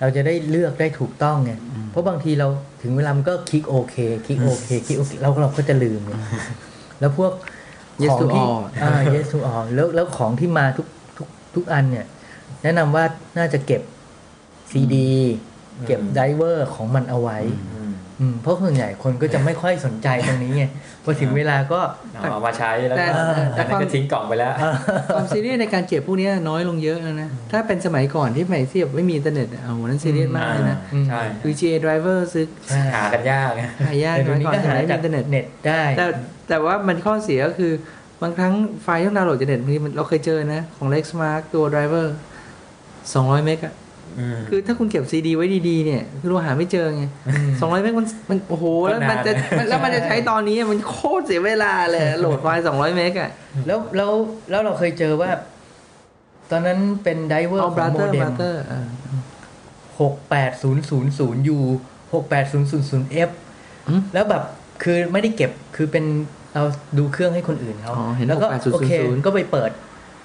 [0.00, 1.52] เราจะได้เลือกได้ถูกต้องไง
[1.90, 2.48] เพราะบางทีเรา
[2.82, 3.96] ถึงเวลามันก็คลิกโอเค
[4.26, 6.14] คลิกโอเคคลิกโอเคเราเราก็จะลืมไง
[7.00, 7.32] แล้วพวก
[8.02, 10.86] Yes ของ to ที่ all อ่า yes to all แล้วแล้วของที่มาทุก
[11.16, 12.06] ทุกทุกอันเนี่ย
[12.62, 13.04] แนะนำว่า
[13.38, 13.82] น่าจะเก็บ
[14.70, 15.10] ซีดี
[15.86, 17.79] เก็บ driver ของมันเอาไว้อืมอืม
[18.42, 20.64] เพราะส่วนใหญ่คนก็จะไม่ค่อยสนใจตรงนี้ไง
[21.04, 21.80] พอถึงเวลาก็
[22.14, 23.22] เอาเอามาใช้แล้วแต่ก็
[23.54, 24.52] แต่อันนั้นก็ทิ้งกล่องไปแล้ว
[25.14, 36.04] ความซีเรียสในการเก็บพวกเนี้ยน้อยลงเยอะแล้วนะ ถ้าเป็นสมัยก่อนที่ใหม่ที่แบบไม่มีอินเทอร์เน็ตอะโอ้โหนั้นซีเรียสมากเลยนะอืมใช่ VGA driver ซื้อใช่หากันยากไงหายากแต่สเดี๋ยมัวยนี้ก่อนก็สหามัยไม่มีจากอินเทอร์เน็ตเน็ตได้ แต่
[36.48, 37.72] แต่ว่ามันข้อเสียก็คือ
[38.22, 38.52] บางครั้ง
[38.82, 42.06] ไฟล์ต้องดาวน์โหลดจากเน็ตบางทีมันเราเคยเจอนะ ของ Lexmark ตัว driver
[42.94, 43.79] 200 เมกอะอืม
[44.48, 47.04] คือถ้าคุณเก็บซีดีไว้ดีๆเนี่ยคือเราหาไม่เจอไง
[47.48, 53.30] มสองร้อยเมกมันมันโอ้โหแล้วมันจะก็นานแล้วมันจะใช้ตอนนี้มันโคตรเสียเวลาเลยโหลดไฟล์สองร้อยเมกอะ
[53.66, 54.12] แล้วแล้ว
[54.50, 55.30] แล้วเราเคยเจอว่า
[56.50, 58.60] ตอนนั้นเป็นไดเวอร์เอาขบอรางโมเตอร์เด็บมราเตอร์
[60.00, 61.58] หกแปดศูนย์ศูนย์ศูนย์ยู
[62.14, 63.30] หกแปดศูนย์ศูนย์ศูนย์ F
[63.88, 64.42] อืมแล้วแบบ
[64.82, 66.04] คือไม่ได้เก็บคือเป็น
[66.54, 66.64] เรา
[66.98, 68.92] ดูเครื่องให้คนอื่นเขาอ๋อเห็นแล้วก็68000โอเค
[69.26, 69.70] ก็ไปเปิด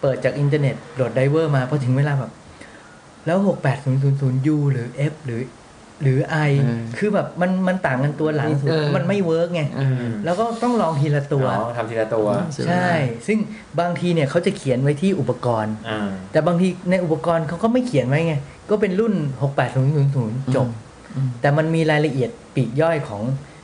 [0.01, 2.31] เปิดจากอินเทอร์เน็ตโหลด driver มาพอถึงเวลาแบบ
[3.25, 5.41] แล้วหกแปดศูนย์ศูนย์ศูนย์ U หรือ F หรือ
[6.03, 6.19] หรือ
[6.49, 12.91] I เออคือแบบมันมันต่างกันตัวหลังสุดเออมันไม่เวิร์กไงเออแล้วก็ต้องลองทีละตัวอ๋อทำทีละตัวเสียเวลาใช่
[13.27, 13.37] ซึ่ง
[13.79, 18.35] บางทีเนี่ยเขาจะเขียนไว้ที่อุปกรณ์อ่าแต่บางทีในอุปกรณ์เขาก็ไม่เขียนไว้ไง
[18.69, 19.13] ก็เป็นรุ่น
[19.83, 20.67] 68000 จบ
[21.15, 23.23] อืมแต่มันมีรายละเอียดปลีกย่อยของ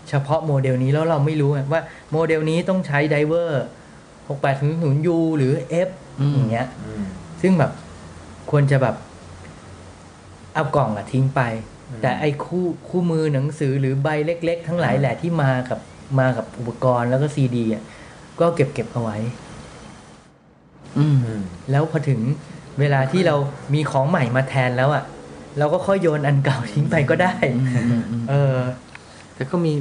[0.10, 1.82] เฉพาะโมเดลนี้แล้วเราไม่รู้ไงว่า
[2.12, 3.66] โมเดลนี้ต้องใช้ driver
[4.28, 5.54] 6800U หรือ
[5.88, 5.90] F
[6.20, 7.04] อืมอย่างเงี้ยอืม
[7.42, 7.72] ซึ่งแบบ
[8.52, 8.96] ควรจะแบบ
[10.54, 11.42] เอากล่องอะทิ้งไป
[11.90, 15.80] อืมแต่ไอ้คู่คู่มือหนังสือหรือใบเล็ก ๆ ทั้งหลายแหละที่มากับ
[16.20, 17.84] มากับอุปกรณ์แล้วก็ซีดีอะ
[18.40, 19.18] ก็เก็บเก็บเอาไว้
[20.98, 21.42] อืมอืม
[21.72, 22.20] แล้วพอถึง
[22.80, 23.36] เวลาที่เรา
[23.74, 25.04] มีของใหม่มาแทนแล้วอะ
[25.60, 28.58] เราก็ค่อยโยนอันเก่าทิ้งไปก็ได้อืมอืมอืมเออ
[29.36, 29.72] แต่ก็มี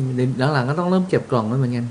[0.52, 1.86] หลังๆก็ต้องเริ่มเก็บกล่องด้วยเหมือนกัน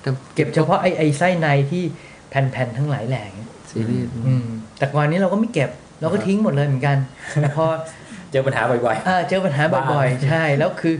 [0.00, 1.82] แต่เก็บเฉพาะไอ้ไอ้ไส้ในที่
[2.28, 3.32] แผ่นๆทั้งหลายแหล่
[3.70, 4.46] ซีรีส์อืม
[4.78, 5.70] แต่ก่อนนี้เราก็ไม่เก็บ
[6.00, 6.96] เราก็ทิ้งหมดเลยเหมือนกัน
[7.40, 7.66] แต่พอ
[8.30, 10.94] เจอปัญหาบ่อยอ่าเจอปัญหาบ่อยบ้างๆใช่ แล้วคือ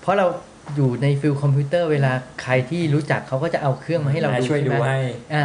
[0.00, 0.26] เพราะเรา
[0.76, 5.00] อยู่ใน field คอมพิวเตอร์เวลาใครที่รู้จักเขาก็จะเอาเครื่องมาให้เราๆดูช่วยดูใช่ไหมให้
[5.34, 5.44] อ่า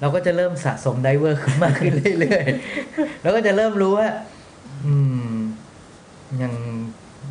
[0.00, 4.08] เราก็จะเริ่มสะสม driver ขึ้นมากขึ้นเรื่อยๆ แล้วก็จะเริ่มรู้ว่า
[4.86, 4.94] อื
[5.32, 5.34] ม
[6.38, 6.54] อย่าง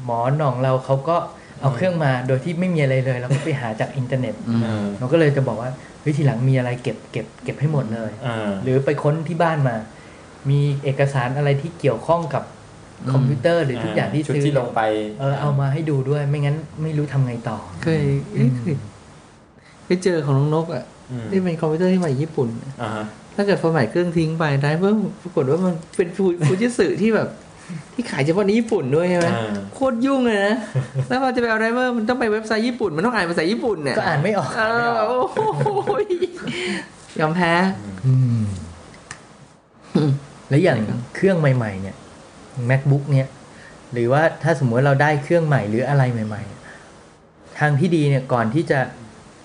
[0.06, 1.18] หมอหน่องเราเขาก็
[1.62, 5.70] เอาเครื่องมาโดยที่ไม่มีอะไรเลยเราก็ไปหาจากอินเทอร์เน็ตอืมเออเราก็เลยจะบอกว่า
[6.02, 9.76] เฮ้ยทีหลังมีอะไรเก็บเก็บเก็บให้หมดเลยเออหรือไปค้นที่บ้านมา
[10.50, 12.44] มีเอกสารอะไรที่เกี่ยวข้องกับ
[13.14, 14.82] คอมพิวเตอร์หรือทุกอย่างที่ชุดซื้อที่ลงไป
[15.20, 18.76] เออเอามาให้ดูด้วยไม่งั้นไม่รู้ทำไงต่อเคยเอ๊ะเคย
[19.86, 22.50] เคยเจอของน้องนกอะอืมที่เป็นคอมพิวเตอร์ที่มาจากญี่ปุ่น
[22.82, 27.28] อ่าฮะถ้าเกิด format เครื่องทิ้งไปได้เพิ่มปรากฏว่ามันเป็นฟูฟูจิสึที่แบบ
[27.94, 30.56] ที่ขายเฉพาะในญี่ปุ่นด้วยใช่ไหมอ่าโคตรยุ่งเลยนะ
[31.08, 35.20] แล้วพอจะไปเอา driver มันต้องไปเว็บไซต์ญี่ปุ่นมันต้องอ่านภาษาญี่ปุ่นเนี่ยก็อ่านไม่ออกเออโอ้
[35.58, 35.92] โห
[37.20, 37.54] ยอมแพ้
[38.06, 38.42] อืม
[40.54, 40.80] แล้วอย่าง
[41.16, 41.96] เครื่องใหม่ ๆ เนี่ย
[42.70, 43.28] macbook เนี่ย
[43.94, 46.44] หรือว่าถ้าสมมติเราได้เครื่องใหม่หรืออะไรใหม่
[47.00, 48.80] ๆ ทางที่ดีเนี่ยก่อนที่จะ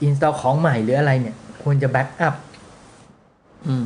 [0.07, 2.35] install ของใหม่หรืออะไรเนี่ย ควรจะ back up
[3.67, 3.85] อืม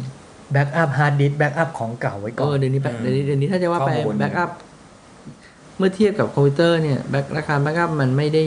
[0.54, 4.50] back up hard disk back up ของเก่าไว้เอก่ออนเดี๋ยวนี้ back เดี๋ยวนี้เดี๋ยวนี้ถ้าจะว่าไปข้อมูล backup
[5.78, 8.44] เมื่อเทียบกับคอมพิวเตอร์เนี่ย back ราคา backup มันไม่ได้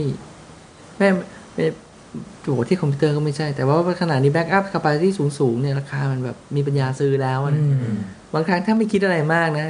[0.97, 1.09] ไม่
[1.53, 1.65] ไม่
[2.43, 7.95] โอ้โหที่คอมพิวเตอร์ก็ไม่ใช่ แต่ว่าขนาดนี้ backup capacity สูงสูงๆเนี่ยราคามันแบบมีปัญญาซื้อแล้วอะนะอืม
[8.33, 9.65] บางครั้งถ้าไม่คิดอะไรมากนะ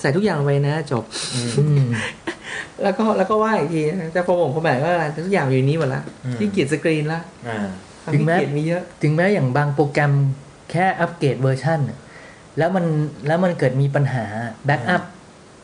[0.00, 1.86] ใส่ทุกอย่างลงไปนะจบอืม
[2.82, 7.58] แล้วก็แล้วก็ว่าอีกทีนะจะพอผมพอ back ก็อะไรทุกอย่างอยู่ในนี้หมดละอืมขี้เกียจสกรีนละอ่า
[8.02, 10.12] ความถึงขี้แม้เกียจมีเยอะ ถึงแม้อย่างบางโปรแกรม
[10.70, 11.98] แค่ upgrade version น่ะ
[12.58, 12.84] แล้วมัน
[13.26, 14.24] แล้วมันเกิดมีปัญหา
[14.66, 15.02] backup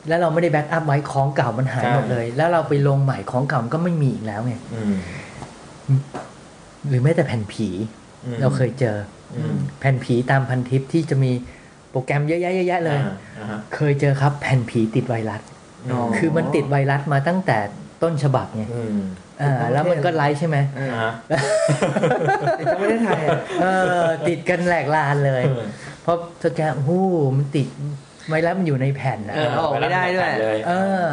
[0.09, 4.95] แล้วเราไม่ได้ backup ไว้ของเก่ามันหายใช่หมดเลย แล้วเราไปลงใหม่ของเก่ามันก็ไม่มีอีกแล้วไงอืม
[6.89, 7.69] หรือแม้แต่แผ่นผี
[8.25, 8.97] อืมเราเคยเจอ
[9.37, 11.33] อืมแผ่นผีตามพันทิปที่จะมี
[11.91, 15.41] โปรแกรมเยอะแยะเยอะแยะเลยอ่าอ่าฮะเคยเจอครับแผ่นผีติดไวรัส
[15.93, 17.59] อ๋อคือมันติดไวรัสมาตั้งแต่
[18.03, 18.99] ต้นฉบับไงอืม
[19.43, 21.13] อ่าแล้วมันก็ไลฟ์ใช่ไหมเอออ่าฮะ
[22.73, 23.67] จะไม่ได้ถ่ายอะเอ
[24.01, 25.67] อติดกันแหลกลานเลยเออ
[26.03, 26.91] เพราะสแกนโอ้โห
[27.37, 27.67] มันติด
[28.29, 30.73] ไวรัสมันอยู่ในแผ่นนะเออเอาออกไม่ได้ด้วยเลยเอ
[31.05, 31.09] อ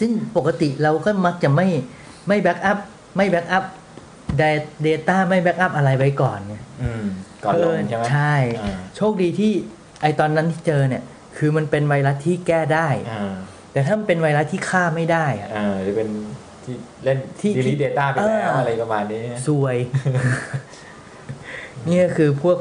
[0.00, 1.66] ซึ่งปกติเราก็มักจะไม่
[2.28, 2.78] ไม่ backup
[3.16, 3.64] ไม่ backup
[4.82, 7.04] data ไม่ backup อะไรไว้ก่อนไงอืม
[7.44, 9.52] ก่อนลงใช่ไหมใช่อ่าโชคดีที่
[10.02, 11.02] ไอตอนนั้นที่เจอเนี่ย
[11.36, 13.34] คือมันเป็นไวรัสที่แก้ได้อ่า
[13.72, 16.08] แต่ถ้ามันเป็นไวรัสที่ฆ่าไม่ได้อะอ่าหรือเป็น
[16.64, 16.74] ที่
[17.04, 19.76] เล่นที่ delete data ไปแล้วเออออะไรประมาณนี้ซวย
[21.88, 22.58] นี่ก็คือพวก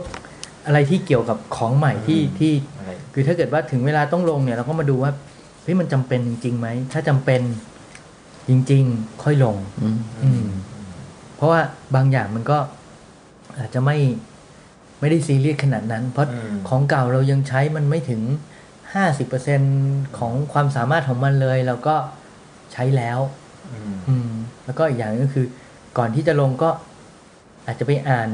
[0.66, 5.12] อะไรที่เกี่ยวกับของใหม่ที่ที่อะไรคือถ้าเกิดว่าถึงเวลาต้องลงเนี่ย เราก็มาดูว่า
[5.64, 7.42] เฮ้ยมันจำเป็นจริงๆไหมถ้าจำเป็น
[8.50, 10.46] จริง ๆ ค่อยลง อืมอืม
[11.38, 11.62] เพราะว่า
[11.96, 12.58] บางอย่างมันก็
[13.58, 13.98] อาจจะไม่
[15.00, 18.22] ไม่ได้ซีเรียสขนาดนั้น เพราะอืมของเก่าเรายังใช้มันไม่ถึง
[18.94, 19.62] ห้าสิบเปอร์เซ็น
[20.18, 21.96] ของความสามารถของมันเลยเราก็
[22.74, 23.20] ใช้แล้ว
[23.74, 24.30] อืมอืม
[24.66, 25.46] แล้วก็อีกอย่างก็คือ
[25.98, 26.70] ก่อนที่จะลงก็
[27.66, 28.30] อาจจะไปอ่าน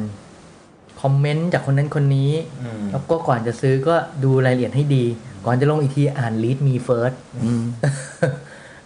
[1.02, 2.32] คอมเมนต์จากคนนั้นคนนี้
[2.64, 5.06] อืมแล้วก็ก่อนจะซื้อก็ดูรายละเอียดให้ดี
[5.46, 7.64] ก่อนจะลงอีกทีอ่าน read me first อืม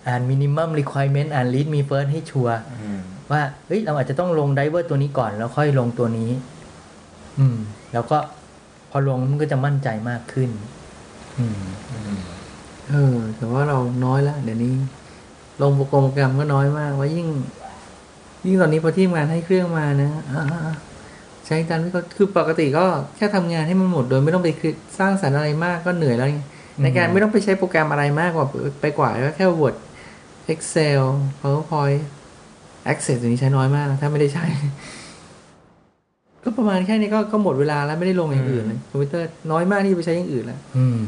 [0.07, 2.99] อ่าน minimum requirement อ่าน read me first ให้ชัวร์อืม
[3.31, 6.31] ว่าเฮ้ยเราอาจจะต้องลงไดเวอร์ตัวนี้ก่อน แล้วค่อยลงตัวนี้
[7.39, 7.57] อืม
[7.93, 8.17] แล้วก็
[8.91, 10.49] พอลงมันก็จะมั่นใจมากขึ้น
[11.37, 11.59] อืม
[11.91, 12.17] อืม
[12.89, 14.73] เออ แต่ว่าเราน้อยแล้วเดี๋ยวนี้
[15.61, 17.27] ลงโปรแกรมก็น้อยมาก ว่ายิ่ง
[18.45, 20.43] ยิ่งตอนนี้พอที่ทำงานให้เครื่องมานะอ่า
[21.45, 26.41] ใช้ตามที่เขาคือปกติก็แค่ทำงานให้มันหมดโดยไม่ต้องไปคิดสร้างสรรค์อะไรมากก็เหนื่อยแล้วไง
[26.83, 28.47] ในการไม่ต้องไปใช้โปรแกรมอะไรมากกว่า
[28.81, 29.75] ไปกว่าก็แค่ Word
[30.53, 31.03] Excel
[31.41, 32.01] PowerPoint
[32.91, 34.45] Access ตัวนี้ใช้น้อยมากนะถ้าไม่ได้ใช้
[36.43, 40.99] ก็ประมาณแค่นี้ก็ก็หมดเวลาแล้วไม่ได้ลงอย่างอื่นเลยคอมพิวเตอร์น้อยมากที่จะไปใช้อย่างอื่นแล้วอืม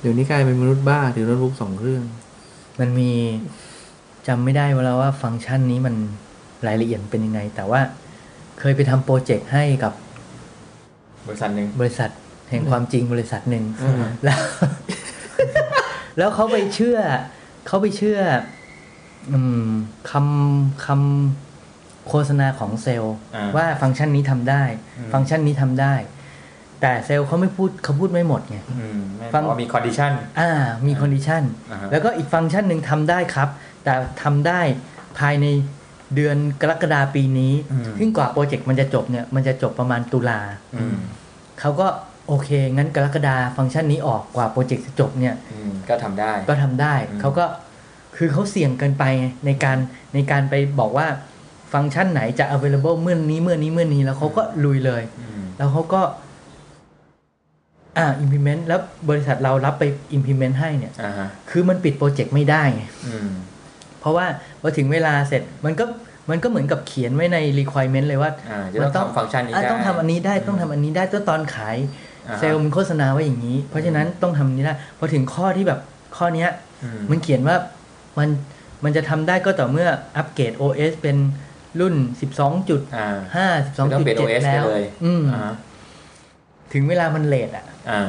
[0.00, 2.02] เดี๋ยวนี้กลายเป็นมนุษย์บ้าถือโน้ตบุ๊กสองเครื่อง
[2.80, 3.10] มันมี
[4.26, 5.94] จำไม่ได้ว่าแล้วว่าฟังก์ชันนี้มัน
[6.66, 7.80] รายละเอียดเป็นยังไง แต่ว่า
[8.58, 9.92] เคยไปทำ project ให้กับ
[11.26, 12.10] บริษัทหนึ่งบริษัท
[12.50, 14.40] แห่งความจริงบริษัทหนึ่งอืมแล้ว
[16.18, 16.98] แล้วเขาไปเชื่อ
[17.66, 18.57] เขาไปเชื่ออืม
[20.10, 24.62] คำคำโฆษณาของเซลล์อ่าว่าฟังก์ชันนี้ทำได้
[24.98, 25.94] อืมฟังก์ชันนี้ทำได้
[26.80, 30.50] แต่เซลล์เขาไม่พูดเขาพูดไม่หมดไงอืมไม่ฟังพอมี condition อ่า
[30.86, 33.48] มี conditionอ่าฮะแล้วก็อีกฟังก์ชันหนึ่งทำได้ครับ
[33.84, 34.60] แต่ทำได้
[35.18, 35.46] ภายใน
[36.14, 37.52] เดือนกรกฎาปีนี้
[37.98, 40.40] ซึ่งกว่าโปรเจกต์มันจะจบเนี่ย มันจะจบประมาณตุลา
[40.76, 40.96] อืม
[41.60, 41.86] เขาก็
[42.28, 47.44] โอเค งั้นกรกฎาฟังก์ชันนี้ออกกว่าโปรเจกต์จะจบเนี่ยอืมก็ทำได้ ก็ทำได้อืมเขาก็
[48.18, 49.78] คือเขาเสี่ยงเกินไปไงในการ
[50.14, 51.06] ในการไปบอกว่า
[51.72, 56.02] ฟังก์ชันไหนจะ available เมื่อนี้เมื่อนี้เมื่อนี้แล้วเขาก็ลุยเลยอืมแล้วเขาก็
[57.98, 59.84] อ่า implement แล้วบริษัทเรารับไป
[60.16, 63.30] implement ให้เนี่ยอ่าฮะคือมันปิดโปรเจกต์ไม่ได้ไงอืม
[64.00, 64.26] เพราะว่า
[64.60, 65.84] พอถึงเวลาเสร็จมันก็
[66.30, 71.76] มันก็เหมือนกับเขียนไว้ใน requirement เลยว่าอ่าจะต้องทำฟังก์ชันนี้อะได้ต้องทำอันนี้ได้ต้องทำอันนี้ได้ต้องตอนขาย
[72.28, 75.80] อ่าฮะเซลล์มันโฆษณาไว้อย่างนี้ เพราะฉะนั้นต้องทำอันนี้ได้พอถึงข้อที่แบบ
[76.16, 76.50] ข้อเนี้ย
[76.82, 77.56] อืมมันเขียนว่า
[78.18, 78.28] มัน
[78.84, 81.16] มันจะทำได้ก็ต่อเมื่ออัปเกรด OS เป็น
[81.80, 81.94] รุ่น
[82.32, 85.52] 12จุดอ่าห้าไม่ต้องเปลี่ยน12.7 OS แล้วไปเลยอืมอ่า
[86.72, 88.02] ถึงเวลามัน late อะอ่า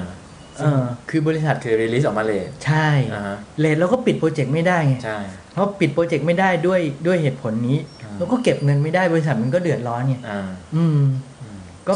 [0.58, 5.18] เออคือบริษัทคือ release ออกมาเลยใช่อ่าฮะ late เราก็ปิด project ไม่ได้ไงใช่
[5.54, 10.42] เพราะปิด project ไม่ได้ด้วยด้วยเหตุผลนี้อ่าแล้วก็เก็บเงินไม่ได้บริษัทมันก็เดือดร้อนไงอ่า
[10.76, 11.00] อืม
[11.42, 11.94] อืมก็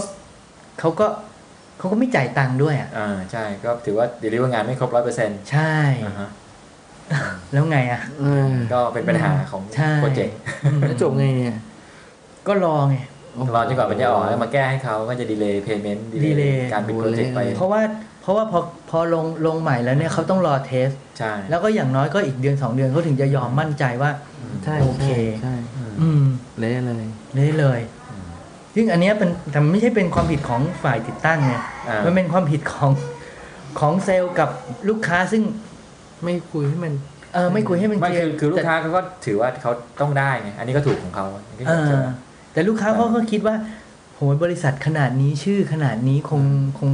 [0.80, 1.08] เขาก็
[1.78, 6.30] เขาก็ไม่จ่ายตังค์ด้วยอะอ่าใช่ก็ถือว่า deliver งานไม่ครบร้อยเปอร์เซ็นต์ใช่อ่าฮะ
[7.54, 10.36] แล้วไงอะเออก็เป็นปัญหาของใช่ project
[10.80, 11.58] แล้วจบไงเนี่ย
[12.48, 12.96] ก็รอไง
[13.56, 17.82] รอจนกว่ามันจะออกแล้วมาแก้ให้เขาก็จะดีเลย์เพย์เมนต์ดีเล delay ย์การปิดโปรเจกต์ไป เพราะว่า
[18.22, 24.12] เพราะว่าพอพอลงลงใหม่แล้วเนี่ยเขาต้องรอ test ใช่แล้วก็อย่างน้อยก็อีกเดือนสองเดือนเขาถึงจะยอมมั่นใจว่า
[24.66, 25.08] ใช่โอเค
[25.42, 26.24] ใช่อืมอืม
[26.60, 27.80] เละเลยได้เลย
[28.12, 28.26] อืม
[28.76, 31.54] ซึ่งอันเนี้ยเป็นแต่มันไม่ใช่เป็นความผิดของฝ่ายติดตั้งไง
[31.90, 32.92] อ่ามันเป็นความผิดของ
[33.80, 34.50] ของเซลล์กับ
[34.90, 35.44] ลูกค้าซึ่ง
[36.24, 36.94] ไม่คุยให้มัน
[37.34, 39.72] เออไม่คุยให้มันไม่เคลียคือร์คือลูกแต่ค้าเขาก็ถือว่าเขา
[40.02, 42.10] ต้องได้ไงอันนี้ก็ถูกของเขาอันนี้ก็เอถูกอ
[42.54, 43.56] แต่ลูกค้าเขาก็คิดว่า
[44.16, 46.42] โหบริษัทขนาดนี้ชื่อขนาดนี้คง
[46.80, 46.92] คง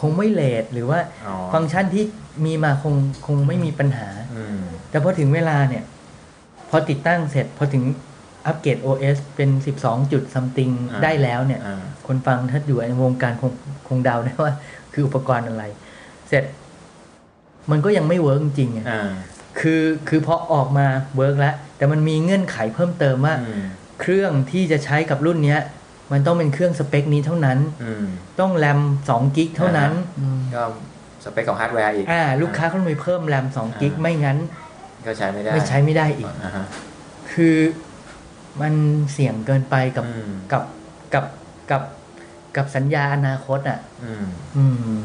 [0.00, 2.04] คงไม่เลทหรือว่าอ๋อฟังก์ชันที่
[2.46, 2.94] มีมาคง
[3.26, 4.60] คงไม่มีปัญหาอืม
[4.90, 5.84] แต่พอถึงเวลาเนี่ย
[6.70, 7.84] พอติดตั้งเสร็จ พอถึง
[8.46, 9.50] อัปเกรด OS เป็น
[9.80, 13.52] 12 จุด something อ่าได้แล้วเนี่ยอ่าคนฟังถ้าอยู่ในวงการคง
[13.88, 14.52] คงเดาได้ว่า
[14.92, 15.64] คืออุปกรณ์อะไร
[16.28, 16.44] เสร็จ
[17.70, 19.08] มันก็ยังไม่ work จริงๆอะอ่า
[19.60, 20.86] คือคือพอออกมา
[21.16, 23.62] work แล้ว แต่มันมีเงื่อนไขเพิ่มเติมว่าอืม
[24.00, 25.60] เครื่องที่จะใช้กับรุ่นเนี้ย
[26.12, 28.04] มันต้องเป็นเครื่องสเปคนี้เท่านั้นอืม
[28.40, 29.92] ต้องแรม2 gig เท่านั้น
[30.54, 30.62] ก็
[31.24, 34.38] สเปคของฮาร์ดแวร์อีกอ่าลูกค้าเขาต้องไปเพิ่มแรม2 gig อ่าไม่งั้น
[35.06, 36.66] ก็ใช้ไม่ได้ไม่ใช้ไม่ได้อีกอ่าฮะ
[37.32, 37.56] คือ
[38.60, 38.74] มัน
[39.12, 40.62] เสี่ยงเกินไปกับอืมกับ
[41.14, 41.24] กับ
[41.70, 41.82] กับ
[42.56, 44.24] กับสัญญาอนาคตอะ อืม
[44.56, 44.96] อืม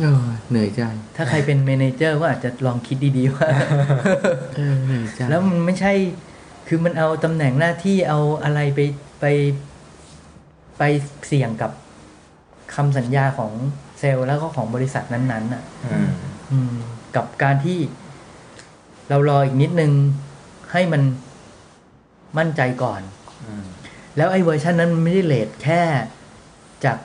[0.00, 0.82] เออเหนื่อยใจ
[1.16, 3.48] ถ้าใครเป็น manager ก็อาจจะลองคิดดีๆว่า
[4.56, 5.92] เออเหนื่อยใจแล้วมันไม่ใช่
[6.68, 8.80] คือมันเอาตำแหน่งหน้าที่เอาอะไรไป
[9.20, 9.24] ไป
[10.78, 10.82] ไป
[11.26, 11.70] เสี่ยงกับ
[12.74, 13.52] คำสัญญาของ
[13.98, 16.10] เซลล์แล้วก็ของบริษัทนั้นๆอะอืม
[16.50, 16.74] อืม
[17.16, 17.78] กับการที่
[19.08, 19.92] เรารออีกนิดนึง
[20.72, 21.02] ให้มัน
[22.38, 23.00] มั่นใจก่อน
[23.44, 23.64] อืม
[24.16, 25.82] แล้วไอ้เวอร์ชันนั้นมันไม่ได้เลทแค่
[26.84, 26.98] จาก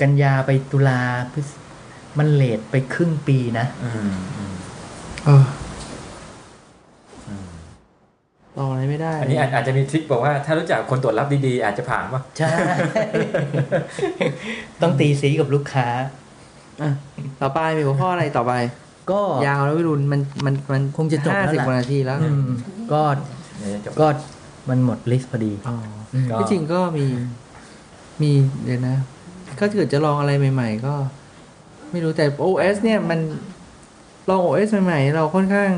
[0.00, 1.00] กันยาไปตุลา
[1.32, 1.48] พฤษ
[2.18, 4.54] มันเลทไปครึ่งปีนะอืมอืม
[5.24, 5.44] เออ
[7.28, 7.48] อืม
[8.58, 12.50] รออะไรไม่ได้ อันนี้อาจอาจจะมีทริคบอกว่าถ้ารู้จักคนตรวจรับดีๆ อาจจะผ่านว่าใช่
[14.82, 15.88] ต้องตีสีกับลูกค้า
[16.82, 16.90] อะ
[17.42, 18.52] ต่อไปมีหัวข้ออะไรต่อไป
[19.10, 22.44] ก็ยาวแล้ววิรุณมันมันมันคงจะจบห้าแล้วสิบล่ะกว่านาทีแล้วอืม
[22.92, 23.02] ก็
[23.58, 24.06] เนี่ยจบก็
[24.68, 25.76] มันหมดลิสต์พอดีอ๋อ
[26.14, 27.06] อืมก็ที่จริงก็มี
[28.22, 28.30] มี
[28.64, 28.96] เดี๋ยวนะ
[29.60, 30.94] ก็เกิดจะลองอะไรใหม่ ๆ ก็
[31.92, 33.20] ไม่รู้แต่ OS เนี่ยมัน
[34.28, 35.70] ลอง OS ใหม่ๆเราค่อนข้าง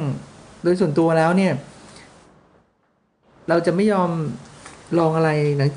[0.63, 1.53] โดยส่วนตัวแล้วเนี่ย
[3.49, 4.11] เราจะไม่ยอม
[4.99, 5.69] ลองอะไรนะ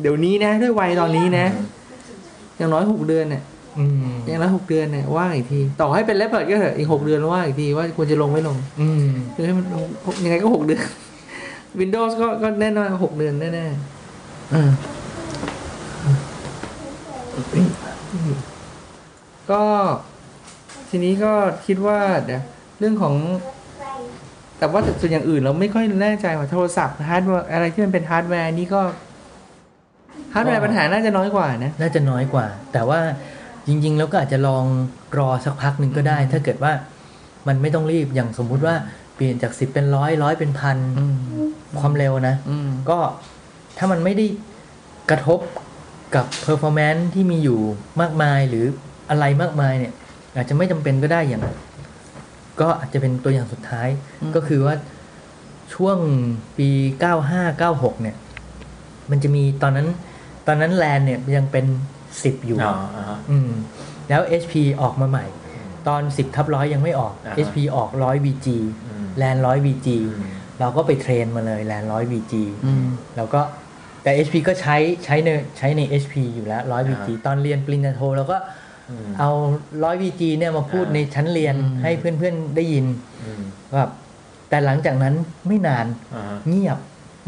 [0.00, 1.46] เดี๋ยวนี้นะ ด้วยวัยตอนนี้นะ
[2.56, 3.42] อย่างน้อยหกเดือนเนี่ย
[3.78, 9.04] อืมอย่างน้อยหกเดือนเนี่ยว่ากันอีกที ต่อให้เป็น Leopard ก็เถอะอีกหกเดือนว่ากันอีกทีว่าควรจะลงไม่ลง อืม
[9.34, 9.64] คือให้มัน
[10.24, 10.82] ยังไงก็หกเดือน
[11.80, 14.70] Windows ก็ก็แน่นอนหกเดือนแน่ๆอ่า
[19.50, 19.62] ก็
[20.88, 21.32] ทีนี้ก็
[21.66, 22.42] คิดว่าเดี๋ยว
[22.78, 23.14] เรื่องของ
[24.58, 28.82] แต่ว่าส่วนอย่างอื่นเราไม่ค่อยแน่ใจว่าโทรศัพท์ฮาร์ดแวร์อะไรที่มันเป็นฮาร์ดแวร์นี่ก็
[30.34, 33.00] ฮาร์ดแวร์ปัญหาน่าจะน้อยกว่านะน่าจะน้อยกว่า แต่ว่า
[33.66, 34.64] จริง ๆ แล้วก็อาจจะลอง
[35.18, 36.72] รอสักพักหนึ่งก็ได้ ถ้าเกิดว่า
[37.48, 38.74] มันไม่ต้องรีบอย่างสมมุติว่า
[39.14, 41.14] เปลี่ยนจากสิบเป็นร้อยร้อยเป็นพันอืม
[41.80, 42.98] ความเร็วนะอืมก็
[43.78, 44.26] ถ้ามันไม่ได้
[45.10, 45.40] กระทบ
[46.14, 47.60] กับ performance ที่มีอยู่
[48.00, 48.66] มากมายหรือ
[49.10, 49.92] อะไรมากมายเนี่ย
[50.34, 51.42] อาจจะไม่จำเป็นก็ได้อย่าง
[52.60, 53.88] ก็อาจจะเป็นตัวอย่างสุดท้าย
[54.34, 54.74] ก็คือว่า
[55.74, 55.98] ช่วง
[56.58, 56.68] ปี
[57.36, 58.16] 95 96 เนี่ย
[59.10, 59.88] มันจะมีตอนนั้น
[60.46, 61.66] ตอนนั้นแลนเนี่ยยังเป็น
[62.06, 63.50] 10 อยู่อ๋ออ่าฮะอืม
[64.08, 65.26] แล้ว HP ออกมาใหม่
[65.88, 68.48] ตอน 10ทับร้อยยังไม่ออกอ่าฮะ HP ออก100 VG
[68.86, 72.34] อืมแลน100 VG อืมเราก็ไปเทรนมาเลยแลน100 VG
[72.64, 72.86] อืม
[73.16, 73.40] แล้วก็
[74.02, 75.28] แต่ HP ก็ใช้ใช้ใน
[75.58, 78.36] ใช้ใน HP อยู่แล้ว100 VG ตอนเรียนปริญญาโทเราก็
[78.90, 79.30] อืมเอา
[79.70, 82.86] 100 VG เนี่ยมาพูดอ่าในชั้นเรียนอืมให้เพื่อนๆได้ยิน
[83.24, 83.42] อืม
[83.74, 83.90] แบบ
[84.48, 85.14] แต่หลังจากนั้น
[85.46, 86.78] ไม่นานอ่าฮะเงียบ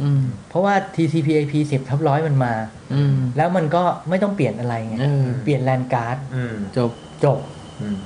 [0.02, 2.52] อืมเพราะว่า TCP/IP 10ทับร้อยมันมา
[2.94, 6.90] อืมแล้วมันก็ไม่ต้องเปลี่ยนอะไรไงเออเปลี่ยน LAN card อืมจบ
[7.24, 7.38] จบ
[7.80, 7.96] อืม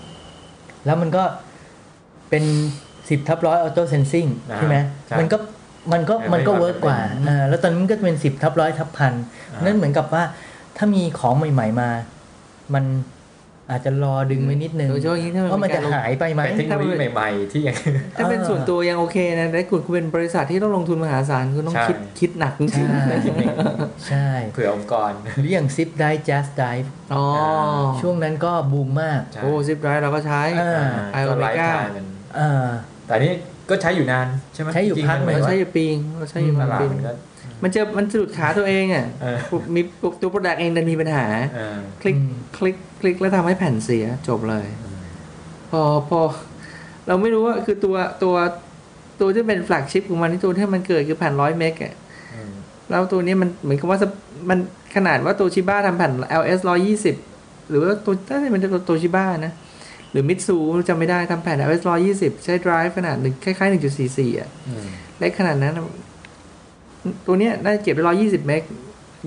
[0.86, 1.24] แล้วมันก็
[2.30, 2.44] เป็น
[2.90, 4.76] 10ทับร้อย auto sensing อ่าใช่ไหม
[5.08, 5.36] ใช่มันก็
[5.92, 9.12] มันก็เออมันก็ไม่ work กว่าไม่อ่าแล้วตอนนี้มันก็เป็น10ทับร้อยทับพัน
[9.52, 10.22] อ่านั่นั่นเหมือนกับว่า
[10.76, 11.88] ถ้ามีของใหม่ ๆมา
[12.74, 12.84] มัน
[13.70, 17.76] อาจจะรอดึงไว้นิดนึงโดยเฉพาะอย่างยิ่งถ้ามันว่ามันมีกาจะรลงหายไปไหมเป็นเทคโนโลยีใหม่ ๆ ที่ยัง
[18.16, 23.16] ถ้าเป็นเออส่วนตัวยังโอเคนะแต่คุณคุณเป็นบริษัทที่ต้องลงทุนมหาศาลคุณต้องใช่คิดคิดหนักจริงใช่
[24.08, 25.10] ใช่เผื่อองค์กร
[25.40, 27.24] หรืออย่างซิปได Just Dive ๆอ๋อ
[28.00, 30.82] ช่วงนั้นก็บูมมากใช่โอ้ซิปไดรฟ์เราก็ใช้อ่า
[31.12, 32.06] ไอโอก็เมไลฟ์ก้าไทม์มัน
[32.38, 32.66] อ่า
[33.06, 33.32] แต่นี่
[33.70, 35.84] ก็ใช้อยู่นานใช่ไหมใช้อยู่จริงๆพักหนึ่งมัเรานใช้อยู่ปี
[36.18, 37.12] เราใช้อยู่ตประมาณลาดปีมันก็
[37.62, 39.38] มันจะมันจะหลุดขาตัวเองอะเออ
[39.74, 39.80] มี
[40.20, 44.66] ตัว product เองดันมีปัญหาเออคลิกอืมคลิกคลิกแล้วทำให้แผ่นเสียจบเลย
[45.70, 46.20] พอพอ
[47.06, 48.34] เราไม่รู้ว่าคือตัวตัว
[49.20, 51.94] ตัวที่เป็น flagship ของมันที่ตัวที่มันเกิดคือแผ่นร้อยเมกอะ
[52.34, 52.52] อืม
[52.90, 54.12] แล้วตัวนี้มันเหมือนกับว่าสเป
[54.50, 54.58] มัน
[54.96, 57.16] ขนาดว่าตัวชิบ้าทำแผ่น LS ร้อยี่สิบ
[57.68, 59.52] หรือว่าตัวถ้าจะเป็นตัวโตชิบ้านะ
[60.10, 60.56] หรือมิตซู
[60.88, 64.86] จำไม่ได้ทำแผ่น LS ร้อยยี่สิบใช้ drive ขนาดหนึ่งคล้ายๆหนึ่งจุดสี่สี่อะอืม
[65.18, 65.84] เล็กขนาดนั้นอะ
[67.26, 68.62] ตัวเนี้ยน่าจะเก็บได้ร้อยยี่สิบเมก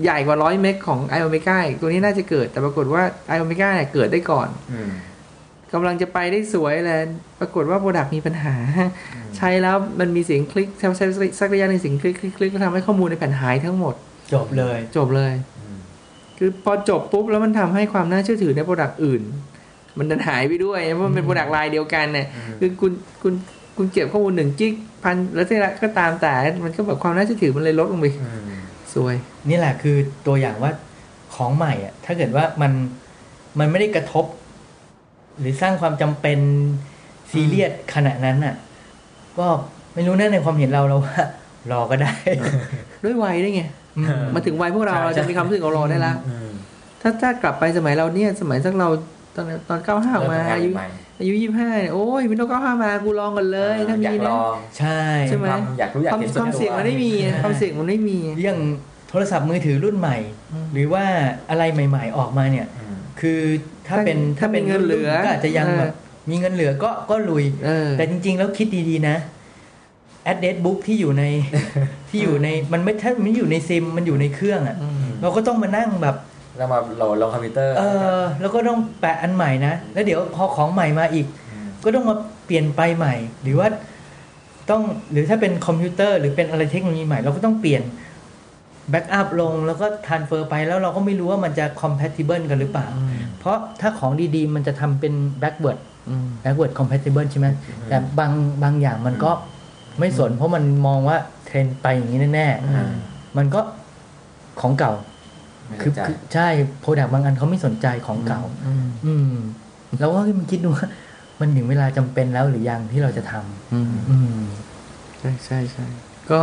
[0.02, 4.90] ใหญ่กว่าร้อยเมกของ Iomega ตัวนี้น่าจะเกิดแต่ปรากฏว่า Iomega เนี่ยเกิดได้ก่อนอืม
[5.72, 7.00] กำลังจะไปได้สวยแล้ว
[7.40, 8.54] ปรากฏว่า product มีปัญหา
[9.36, 11.06] ใช้แล้วมันมีเสียงคลิกใช้ใช้
[11.40, 13.94] สักระยะหนึ่งเสียงคลิกคลิกคลิกก็ทำให้ข้อมูลในแผ่นหายทั้งหมด
[14.32, 15.78] จบเลย จบเลยอืม
[16.38, 19.22] คือพอจบปุ๊บแล้วมันทำให้ความน่าเชื่อถือใน product อื่น
[19.98, 22.26] มันดันหายไปด้วยเพราะมันเป็น product line เดียวกันเนี่ย
[22.60, 23.34] คือคุณคุณ
[23.76, 24.72] คุณเก็บข้อมูลหนึ่งจิก
[25.02, 26.32] พันแล้วที่ละก็ตามแต่
[26.64, 28.50] มันก็แบบความน่าเชื่อถือมันเลยลดลงไปอืม
[28.94, 29.14] สวย
[29.48, 29.96] นี่แหละคือ
[30.26, 30.72] ตัวอย่างว่า
[31.34, 32.72] ของใหม่อะ ถ้าเกิดว่ามัน
[33.58, 34.24] มันไม่ได้กระทบ
[35.38, 36.38] หรือสร้างความจำเป็น
[37.30, 38.54] ซีเรียสขณะนั้นอะ
[39.38, 39.46] ก็
[39.94, 41.16] ไม่รู้นะในความเห็นเราเราว่า
[41.72, 42.14] รอก็ได้
[43.02, 43.62] ด้วยวัยด้วยไง
[43.98, 46.50] อืมมาถึงวัยพวกเราใช่เราจะมีความรู้สึกเรารอได้ละอืม
[47.00, 48.88] ถ้าถ้ากลับไปสมัยเราเนี่ย สมัยสักเรา
[49.36, 50.86] ตอนตอนเก้าห้าออกมาเริ่ทำงนอายุใหม่
[51.20, 58.58] อายุยี่ห้าเนี่ยโอ้ยวินโดว์เก้าห้ามากูลองกันเลยถ้าอมียากนะลองใช่ใช่ไหมความอยากรู้อยากความเห็นความเสี่ยงมันไม่มีไงความเสี่ยงมันไม่มีเรื่อง
[59.10, 60.16] โทรศัพท์มือถือรุ่นใหม่
[60.52, 61.04] อืมหรือว่า
[61.50, 63.40] อะไรใหม่ ๆออกมาเนี่ยอืมคือ
[63.88, 65.94] ถ้าเป็นถ้ามีเงินเหลือก็อาจจะยังเออแบบ
[66.30, 69.16] มีเงินเหลือก็ก็ลุยเออแต่จริง ๆ แล้วคิดดีๆนะ
[70.30, 71.24] address book ที่อยู่ใน
[72.08, 76.16] ที่อยู่ในมันไม่ถ้ามันอยู่ในซิมมันอยู่ในเครื่องอะ่ะอืมเราก็ต้องมานั่งแบบ
[76.56, 77.82] แล้วมาโหลดลงคอมพิวเตอร์เอ
[78.20, 81.26] อแล้วก็ต้องแปะอันใหม่นะ แล้วเดี๋ยวพอของใหม่มาอีก
[81.66, 83.68] มันก็ต้องมาเปลี่ยนไปใหม่ หรือว่า
[84.70, 84.82] ต้อง
[85.12, 87.82] หรือถ้าเป็นคอมพิวเตอร์หรือเป็นอะไรเทคโนโลยีใหม่เราก็ต้องเปลี่ยน
[88.90, 92.86] backup ลงแล้วก็ท r านเฟอร์ไปแล้วเราก็ไม่รู้ว่ามันจะ compatible กันหรือเปล่า
[93.38, 95.78] เพราะถ้าของดีๆ มันจะทำเป็น backward
[96.08, 97.48] อืม backward compatible ใช่ไหม
[97.88, 98.32] แต่บาง
[98.62, 99.30] บางอย่างมันก็
[99.98, 103.60] ไม่สน เพราะมันมองว่าเทรนด์ไปอย่างนี้แน่อืมๆมันก็
[104.60, 105.15] ของเก่าไม่
[105.70, 106.48] คือเข้าใจคือใช่
[106.80, 109.34] product บางอันเขาไม่สนใจของเก่า อืมอืม
[109.98, 110.86] แล้วก็มันคิดดูว่า
[111.40, 113.34] มันถึงเวลาจำเป็นแล้วหรือยังที่เราจะท
[113.72, 114.40] อืมำอืม
[115.18, 115.86] ใช่ใช่ใช่
[116.30, 116.40] ก็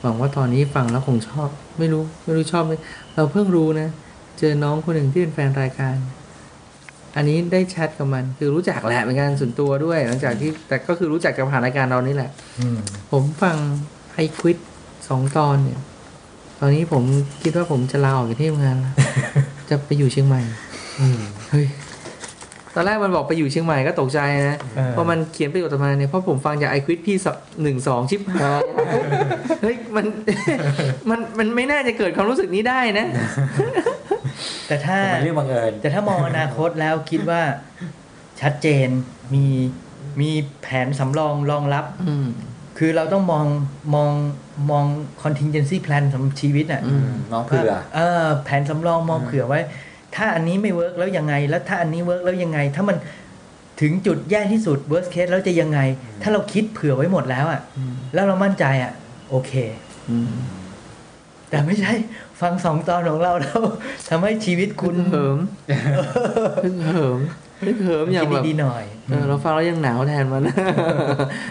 [0.00, 1.48] หวังว่าตอนนี้ฟังแล้วคงชอบ
[1.78, 2.72] ไม่รู้ไม่รู้ชอบไหม
[3.14, 3.88] เราเพิ่งรู้นะ
[4.38, 5.96] เจอน้องคนหนึ่งที่เป็นแฟนรายการ
[7.16, 12.78] อันนี้ได้แชทกับมัน คือรู้จักแหละเป็นการส่วนตัวด้วย หลังจากที่แต่ก็คือรู้จักจากผ่านรายการเรานี่แหละอืม
[13.10, 13.56] ผมฟัง
[14.14, 14.58] ไอควิด
[15.08, 15.80] สองตอนเนี่ย
[16.64, 17.02] ตอนนี้ผม
[17.42, 18.94] คิดว่าผมจะลาออกจากที่ทำงานแล้ว
[19.70, 20.40] จะไปอยู่เชียงใหม่
[21.00, 21.66] อืมเฮ้ย
[22.74, 24.18] ตอนแรกมันบอกไปอยู่เชียงใหม่ก็ตกใจ
[24.50, 27.16] นะเออพอมันเขียนประโยชน์ออกมาเนี่ยเพราะผมฟังจากไอควิดพี่
[27.62, 28.60] หนึ่งสองชิปหาย
[29.62, 30.06] เฮ้ยมัน
[31.10, 33.06] มันมันไม่น่าจะเกิดความรู้สึกนี้ได้นะ
[34.66, 37.40] แต่ถ้ามันเรื่องบังเอิญแต่ถ้ามองอนาคตแล้วคิดว่า
[38.40, 38.88] ชัดเจน
[39.34, 39.44] มี
[40.20, 40.30] มี
[40.62, 42.26] แผนสำรองรองรับอืม
[42.78, 43.46] คือเราต้องมอง
[43.94, 44.12] มอง
[44.70, 44.86] มอง
[45.22, 49.60] contingency plan สำหรับชีวิตอะอืมน้องเผื่อเออแผนสำรองมองอืมเผื่อไว้
[50.14, 52.96] ถ้าอันนี้ไม่ work แล้วยังไง แล้วถ้าอันนี้ work แล้วยังไง ถ้ามัน
[53.80, 55.80] ถึงจุดแย่ที่สุด worst case แล้วจะยังไง
[56.22, 58.92] ถ้าเราคิดเผื่อไว้หมดแล้วอะอืมแล้วเรามั่นใจอะ
[59.30, 59.52] โอเค
[60.10, 60.32] อืม
[61.50, 61.92] แต่ไม่ใช่
[62.40, 63.60] ฟังสองตอนของเราแล้ว
[64.08, 65.38] ทำให้ชีวิตคุคุณณเหิม
[66.64, 67.20] พึงเหิม
[67.62, 70.42] พึงเหิมอย่างคิดแบบดีๆหน่อยเออเราฟังแล้วยังหนาวแทนมัน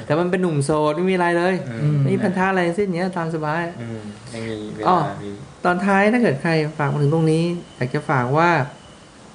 [0.05, 3.99] แต่มันเป็นหนุ่มโสดไม่มีอะไรเลยอืมไม่มีพันธะอะไรทั้งสิ้นเนี้ยตามสบายอืม
[4.34, 5.30] ยังมีเวอ๋อลามี
[5.66, 7.43] ตอนท้ายถ้าเกิดใครฝากมาถึงตรงนี้
[7.76, 8.49] อยากจะฝากว่า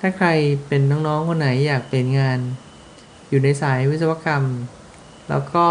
[0.00, 0.28] ถ้าใคร
[0.68, 2.38] เป็นน้องๆคนไหนอยากเป็นงาน
[3.28, 4.44] อยู่ในสายวิศวกรรม
[5.30, 5.66] แล้วก็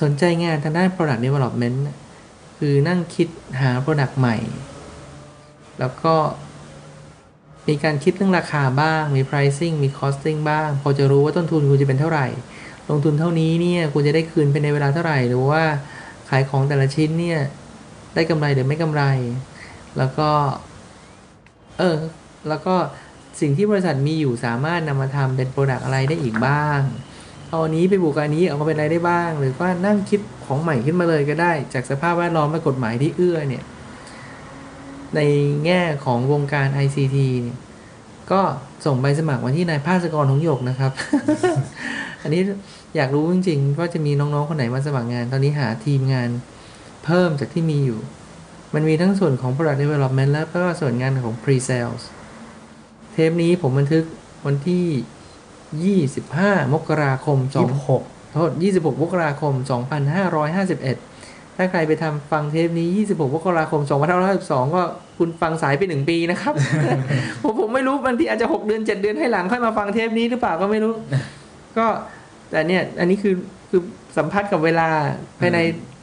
[0.00, 1.96] สนใจงานทางด้าน product development น่ะ
[2.58, 3.28] คือนั่งคิด
[3.60, 4.36] หา product ใหม่
[5.80, 6.14] แล้วก็
[7.68, 12.26] มีการคิดเรื่องราคาบ้าง มี pricing มี costing บ้าง พอจะรู้ว่าต้นทุนคุณจะเป็นเท่าไหร่
[12.90, 15.62] ลงทุนเท่านี้เนี่ยคุณจะได้คืนภายในเวลาเท่าไหร่ หรือว่า
[16.28, 17.40] ขายของแต่ละชิ้นเนี่ย
[18.14, 19.02] ได้กำไรหรือไม่กำไร
[19.98, 20.28] แล้วก็
[21.78, 21.96] เออ
[22.48, 22.74] แล้วก็
[23.40, 26.80] สิ่งที่บริษัทมีอยู่สามารถนำมาทำเป็นโปรดักต์อะไรได้อีกบ้าง
[27.48, 33.62] เอาอันนี้ไปบวกกับอันนี้เอามาเป็นอะไรได้บ้าง หรือว่านั่งคิดของใหม่ขึ้นมาเลยก็ได้ จากสภาพแวดล้อมและกฎหมายที่เอื้อเนี่ย
[35.16, 35.20] ใน
[35.64, 37.58] แง่ของวงการ ICT เนี่ย
[38.32, 38.40] ก็
[38.84, 40.92] ส่งใบสมัครมาที่นายภาสกรหงหยกนะครับ
[42.22, 42.42] อันนี้
[42.96, 46.30] อยากรู้จริงๆว่าจะมีน้องๆคนไหนมาสมัครงาน ตอนนี้หาทีมงาน
[47.04, 48.00] เพิ่มจากที่มีอยู่
[48.74, 52.02] มันมีทั้งส่วนของ product development แล้วก็ส่วนงานของ pre-sales
[53.12, 54.04] เทปนี้ผมบันทึก
[54.46, 58.02] วันที่ 25 มกราคมยี่สิบหก
[58.32, 59.52] โทษ 26 มกราคม
[60.14, 63.80] 2551 ถ้าใครไปทำฟังเทปนี้ 26 มกราคม
[64.28, 64.82] 2552 ก็
[65.18, 66.54] คุณฟังสายไปหนึ่งปีนะครับ
[67.42, 70.92] ผมผมไม่รู้บางทีอาจจะ6เดือน7เดือนให้หลังค่อยมาฟังเทปนี้หรือเปล่าก็ไม่รู้
[71.76, 71.86] ก็
[72.50, 73.34] แต่เนี่ย อันนี้คือ
[73.70, 73.80] คือ
[74.16, 74.88] สัมผัสกับเวลา
[75.40, 75.58] ภายใน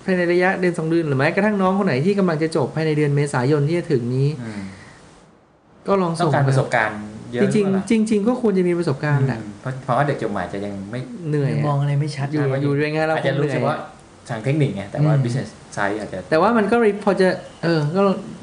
[0.06, 4.62] ภายในระยะเดือนสองเดือนหรือแม้กระทั่งน้องคนไหนที่กำลังจะจบภายในเดือนเมษายนที่จะถึงนี้อืม
[5.88, 7.00] ก็ลองต้องส่งการประสบการณ์
[7.34, 11.00] เยอะจริงหอเปล่าๆจริงๆก็ควรจะมีประสบการณ์แหละอืมเพราะเพราะว่าเด็กจบใหม่จะยังไม่
[11.30, 13.76] เหนื่อยมองอะอะไรไม่ชัดอยู่ใช่อยู่ด้วยไงเราอาจคจะงเหรู้นื่อสึกยว่า
[14.30, 17.28] ทางเทคนิคไงแต่ว่าอืม business side อาจจะแต่ว่ามันก็พอจะ
[17.64, 18.02] เออก็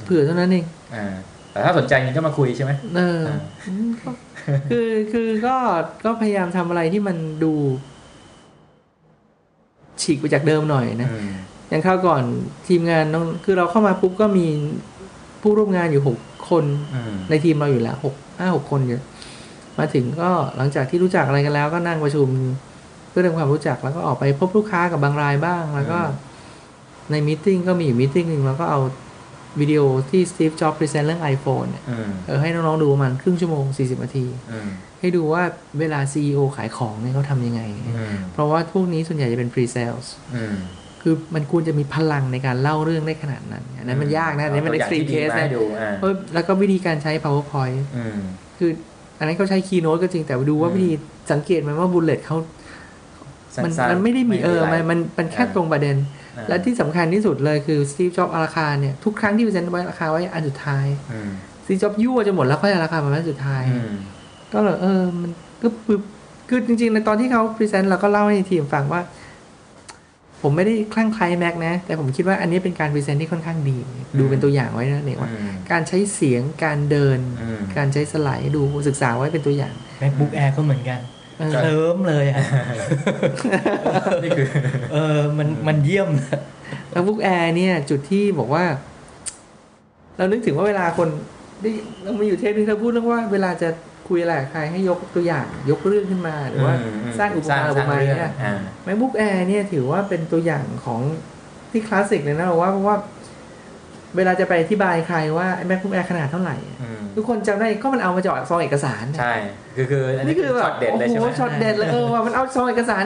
[0.09, 1.15] เผื่อเท่านั้นเองอ่า
[1.53, 4.11] แต่ถ้าสนใจงั้นก็มาคุยใช่ไหมเอออ่าอืมก็
[4.71, 5.57] คือคือก็
[6.05, 7.53] ก็พยายามทำอะไรที่มันดู
[10.03, 11.31] ฉีกไปจากเดิมหน่อยนะอืม
[11.69, 12.23] อย่างคราวก่อน
[12.69, 14.47] ทีมงานน้องคือเราเข้ามาปุ๊บก็มี
[15.43, 16.19] ผู้ร่วมงานอยู่หก
[16.51, 19.01] คนอืมในทีมเราอยู่แล้วหกห้าหกคนอยู่
[19.79, 22.29] มาถึงก็หลังจากที่รู้จักอะไรกันแล้วก็นั่งประชุม
[23.11, 26.01] เพื่อทำความรู้จักแล้วก็ออกไปพบลูกค้ากับบางรายบ้าง แล้วก็
[27.11, 28.81] ใน meeting ก็มีอยู่ meeting หนึ่งแล้วก็เอา
[29.61, 29.81] วิดีโอ
[30.11, 34.69] ที่ Steve Jobs present เรื่อง iPhone เนี่ยอืมเออให้น้องๆดูประมาณครึ่งชั่วโมง 40นาทีอืม
[35.01, 35.43] ให้ดูว่า
[35.79, 37.63] เวลา CEO ขายของเนี่ยเขาทำยังไง
[37.97, 40.57] อืมเพราะว่าพวกนี้ส่วนใหญ่จะเป็น pre sales อืม
[41.03, 48.19] คือมันควรจะมีพลังในการเล่าเรื่องได้ขนาดนั้นอันนั้นมันยากนะอันนี้มันตัวอย่าง extreme ที่ดี case มาให้นะดูอ่าเออแล้วก็วิธีการใช้ PowerPoint อืม
[48.59, 48.71] คือ
[49.19, 50.93] อันนั้นเขาใช้ Keynote ก็จริงแต่ดูว่าอืมวิธี
[51.33, 52.37] สังเกตไหมว่า bullet เขา
[53.65, 56.18] มันสั้นๆมันไม่ได้มีเออะไรมันมันมันแค่อ่าตรงประเด็นอ่า
[56.49, 61.30] และที่สำคัญที่สุดเลยคือ Steve Jobs เอาราคาเนี่ยทุกครั้งที่ present ไว้ราคาไว้อันสุดท้ายอืม
[61.64, 63.93] Steve Jobs ยั่วจะหมดแล้วค่อยเอาราคามาไว้อันสุดท้ายอืม
[64.53, 65.30] ก็เลยเออมัน
[65.62, 65.99] ก็คือ
[66.49, 69.03] คือจริงๆในตอนที่เขา present เราก็เล่าให้ทีมฟังว่า
[70.43, 73.78] ผมไม่ได้คลั่งไคล้ Mac นะ แต่ผมคิดว่าอันนี้เป็นการ present ที่ค่อนข้างดี
[74.18, 81.01] ดูเป็นตัวอย่างไว้นะเนี่ยว่าอืมการใช้เสียงการเดินอืมการใช้สไลด์ดูศึกษาไว้เป็นตัวอย่าง MacBook Air ก็เหมือนกัน
[81.39, 82.43] เออเคลิ้มเลยอะ
[84.22, 84.47] นี่คือ
[84.93, 86.09] เออมันมันเยี่ยม
[86.93, 88.64] แล้วบุ๊กแอร์เนี่ย จุดที่บอกว่า
[90.16, 91.09] เรานึกถึงว่าเวลาคน
[91.62, 93.68] ที่เรามาอยู่เทปนึงเราพูดเรื่องว่าเวลาจะ
[94.09, 98.55] คุยอะไรกับใครให้ยกตัวอย่างยกเรื่องขึ้นมา หรือว่าอืมสร้างอุปมาอุปไมยเนี่ยอ่า
[98.86, 101.01] MacBook Air เนี่ยถือว่าเป็นตัวอย่างของ
[101.70, 102.97] ที่คลาสสิกเลยนะเราว่าเพราะว่า
[104.17, 109.35] เวลาจะไปอธิบายใครว่าไอ้ MacBook Air ขนาดเท่าไหร่อืมทุกคนจำได้ก็มันเอามาจากซองเอกสาร ใช่
[109.77, 113.05] คือคืออันนี้นี่คืคืออแบช็อบตเด็ดโอ้เลยโหใช่ไหมช็อตเด็ดเลยเออว่ามันเอาซองเอกสาร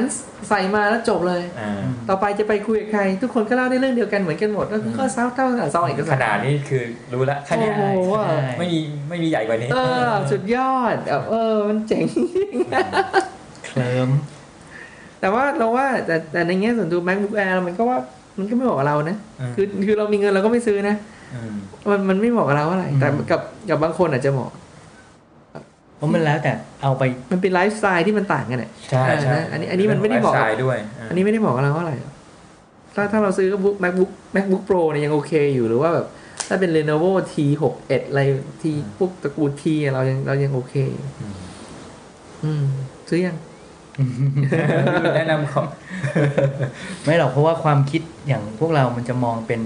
[0.48, 6.82] ใส่มาแล้วจบเลยอ่าต่อไปจะไปคุยกับใคร ทุกคนก็เล่าได้เรื่องเดียวกันเหมือนกันหมด ก็คือก็เท่าเท่ากับซองเอกขสารนาดนี้คือ
[7.12, 8.12] รู้ละแค่เนี้ยโอ้โห
[8.58, 8.78] ไม่มี
[9.08, 9.78] ไม่มีใหญ่กว่านี้ เอ
[10.08, 12.04] อ สุดยอดแบบเออ มันเจ๋ง
[13.66, 14.10] เคลิ้ม
[15.20, 17.98] แต่ว่าเราว่าแต่แต่ในแง่ส่วนตัว MacBook Air มันก็ว่า
[18.38, 20.96] มันก็ไม่เหมาะกับเรานะอืมคือคือเรามีเงินเราก็ไม่ซื้อนะ
[21.34, 21.52] อืม
[21.90, 24.50] มันมันไม่เหมาะกับเราเท่าไหร่แต่กับกับบางคนอาจจะเหมาะ
[25.96, 26.52] เพราะมันแล้วแต่
[26.82, 27.02] เอาไป
[27.32, 31.96] มันเป็นไลฟ์สไตล์ที่มันต่างกันเนี่ยใช่ใช่อันนี้อันนี้มันไม่ได้เหมาะไลฟ์สไตล์ด้วยาอันนี้ไม่ได้เหมาะกับเราเท่าไหร่
[32.94, 36.06] ถ้าถ้าเราซื้อ MacBook MacBook MacBook Pro เนี่ยยังโอเคอยู่หรือว่าแบบ
[36.48, 38.22] ถ้าเป็น Lenovo T61 อะไร
[38.62, 38.64] T
[38.98, 41.34] พวกตระกูล T อะเรายังเรายังโอเคอยู่อืม
[42.44, 42.64] อืม
[43.08, 43.36] ซื้อยัง
[45.16, 45.66] แนะนำของ
[47.04, 49.60] ไม่หรอกเพราะว่าความคิดอย่างพวกเรามันจะมองเป็น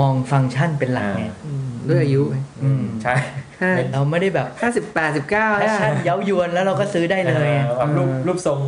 [0.00, 3.14] มองฟังก์ชันเป็นหลักไงอืมด้วยอายุไงอืมใช่
[3.60, 8.60] ห้าเราไม่ได้แบบห้าสิบแปดสิบเก้าแพชชั่นเย้ายวนแล้วเราก็ซื้อได้เลยออแบบรูปรูปทรง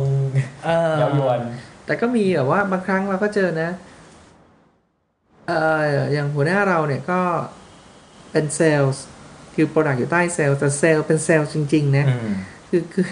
[0.65, 1.39] เออเย้ายวน
[1.85, 3.69] แต่ก็มีแบบว่าบางครั้งเราก็เจอนะ
[5.47, 7.19] เอ่ออย่างหัวหน้าเราเนี่ยก็
[8.31, 8.93] เป็นเซลล์
[9.55, 12.29] คือ product อยู่ใต้เซลล์แต่เซลล์เป็นเซลล์จริง ๆ นะอืม
[12.69, 13.07] คือคือ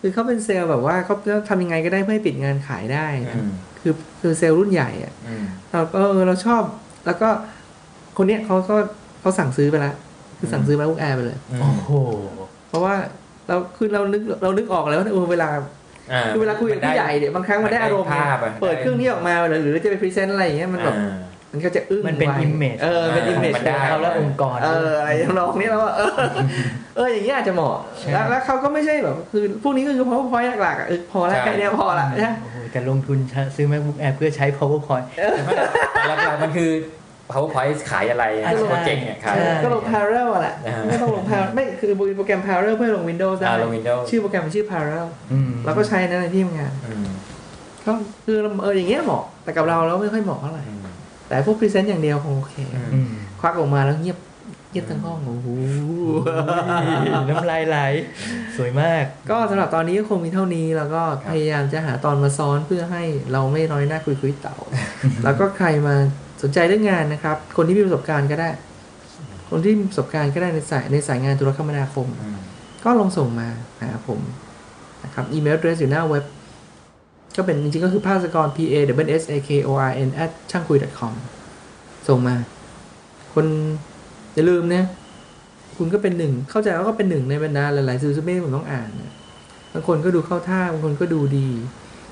[0.00, 1.14] คือเขาเป็นเซลล์แบบว่าเขา
[1.48, 6.62] ทำยังไงก็ได้เพื่อให้ปิดงานขายได้นะอืมคือคือเซลล์รุ่นใหญ่อะอืมเราก็เออเราชอบ
[7.06, 7.28] แล้วก็
[8.16, 8.76] คนเนี้ยเขาก็
[9.20, 9.94] เขาสั่งซื้อไปแล้ว
[10.38, 11.92] คือสั่งซื้อ MacBook Air ไปเลยโอ้โห
[12.68, 12.94] เพราะว่า
[13.46, 15.48] เราคือเรานึกเรานึกออกแล้วว่าเออเวลา
[16.12, 21.16] อ่าคือเวลาคุยกับผู้ใหญ่เนี่ยบางครั้งมันได้อารมณ์ไงภาพอะเปิดเครื่องนี้ออกมาหรือจะไป present อะไรอย่างเงี้ยมันแบบอ่า
[21.52, 26.10] มันก็จะอึ้งมันเป็นไว image เออเป็นอ่าอิมเมจมันได้เขาและองค์กร เอออะไรทำนองนี้แล้วว่าเออ
[26.96, 33.18] เอออย่างเงี้ยอาจจะเหมาะใช่แล้วแล้วเขาก็ไม่ใช่แบบคือพวกนี้ก็คือ powerpoint หลักๆอะเออพอแล้วใช่แค่เนี้ยพอละนะโอ้โหแต่ลงทุน
[33.56, 35.06] ซื้อ MacBook Air เพื่อใช้ PowerPoint
[35.92, 36.70] แต่หลักๆมันคือ
[37.30, 45.06] powerpoint ขายอะไรอ่า project เนี่ยขายใช่ก็ลง parallel อะแหละอ่าไม่ต้องลง parallel ไม่คือโปรแกรม parallel เพื่อลง Windows ได้อ่าลง Windows ชื่อโปรแกรมมันชื่อ parallel
[45.32, 47.06] อืมเราก็ใช้นะในที่ทำงานอืม
[47.86, 47.92] ก็
[48.24, 50.79] คือเอออย่างเงี้ยเหมาะแต่กับเราเราไม่ค่อยเหมาะเท่าไหร่อืม
[51.30, 53.10] แต่พวก present อย่างเดียวคงโอเคอืมอืม
[53.40, 54.18] ควักออกมาแล้วเงียบ
[54.70, 55.48] เงียบทั้งห้องโอ้โห
[57.28, 57.78] น้ำลายไหล
[58.56, 63.02] สวยมาก ก็สำหรับตอนนี้ก็คงมีเท่านี้แล้วก็พยายามจะหาตอนมาซ้อนเพื่อให้
[63.32, 64.56] เราไม่น้อยหน้าคุยคุยๆเต่า
[65.24, 65.94] แล้วก็ใครมา
[66.42, 68.50] สนใจเรื่องงานนะครับ คนที่มีประสบการณ์ก็ได้
[69.50, 72.38] คนที่มีประสบการณ์ก็ได้ในสายในสายงานโทรคมนาคมอืม
[72.84, 73.48] ก็ลองส่งมา
[73.82, 74.20] หาผม
[75.04, 76.24] นะครับอีเมล address อยู่หน้าเว็บ
[77.36, 81.12] ก็เป็นจริงๆก็คือภาสกร p a w s a k o r n at ช่างคุย .com
[82.08, 82.36] ส่งมา
[83.34, 83.46] คน
[84.34, 84.84] อย่าลืมนะ
[85.76, 89.12] คุณก็เป็นหนึ่ง เข้าใจว่าก็เป็นหนึ่งในบรรดาหลายๆซูซูเม่ผมต้องอ่านนะ
[89.72, 91.48] บางคนก็ดูเข้าท่า บางคนก็ดูดี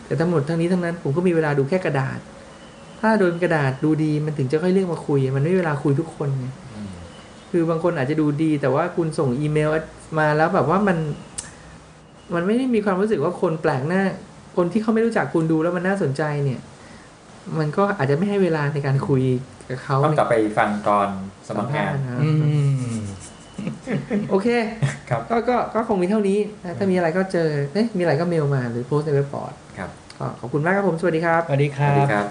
[0.07, 2.19] แต่ทั้งหมดทั้งนี้ทั้งนั้น ผมก็มีเวลาดูแค่กระดาษ
[3.01, 6.91] ถ้าโดนกระดาษดูดีมันถึงจะค่อยเรียกมาคุย มันไม่มีเวลาคุยทุกคนไงอืม
[7.51, 9.71] คือบางคนอาจจะดูดี แต่ว่าคุณส่งอีเมล
[10.19, 10.99] มาแล้วแบบว่ามัน
[12.35, 14.03] มันไม่ได้มีความรู้สึกว่าคนแปลกหน้า
[14.57, 16.61] คนที่เขาไม่รู้จักคุณดูแล้วมันน่าสนใจเนี่ย
[17.59, 19.23] มันก็อาจจะไม่ให้เวลาในการคุย
[19.69, 21.09] กับเขาต้องกลับไปฟังก่อน
[21.49, 22.31] สมัครงานสัมภษณ์ะอื
[22.99, 23.01] ม
[24.31, 24.49] โอเค
[25.11, 32.27] ครับก็ก็ก็คงมีเท่านี้นะถ้ามีอะไรก็เจอเอ๊ะมีอะไรก็เมลมาหรือโพสต์ในเว็บบอร์ดครับก็ขอบคุณมากครับผม สวัสดีครับ สวัสดีคสรัวัสดีบครับ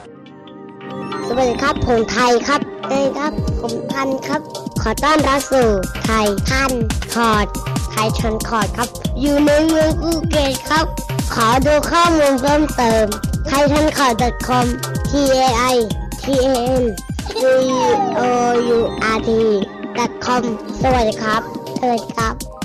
[1.27, 2.59] สวัสดีครับ ผมไทยครับ
[2.89, 4.41] เอ้ยครับ ผมทันครับ
[4.81, 5.69] ขอต้อนรับสู่
[6.05, 6.71] ไทยทัน
[7.13, 7.45] คอร์ด
[7.91, 8.89] ไทยทันคอร์ดครับ
[9.21, 10.85] อยู่ในเมืองภูเก็ตครับ
[11.33, 13.05] ขอดูข้อมูลเพิ่มเติม
[13.47, 14.13] ไทยทันข่าว
[14.47, 14.65] .com
[15.09, 15.11] t
[15.45, 15.75] a i
[16.23, 16.83] t a n
[17.39, 17.41] c
[18.19, 18.21] o
[18.75, 18.79] u
[19.15, 19.29] r t
[20.25, 20.43] com
[20.81, 21.41] สวัสดีครับ
[21.79, 22.56] สวัสดีครับ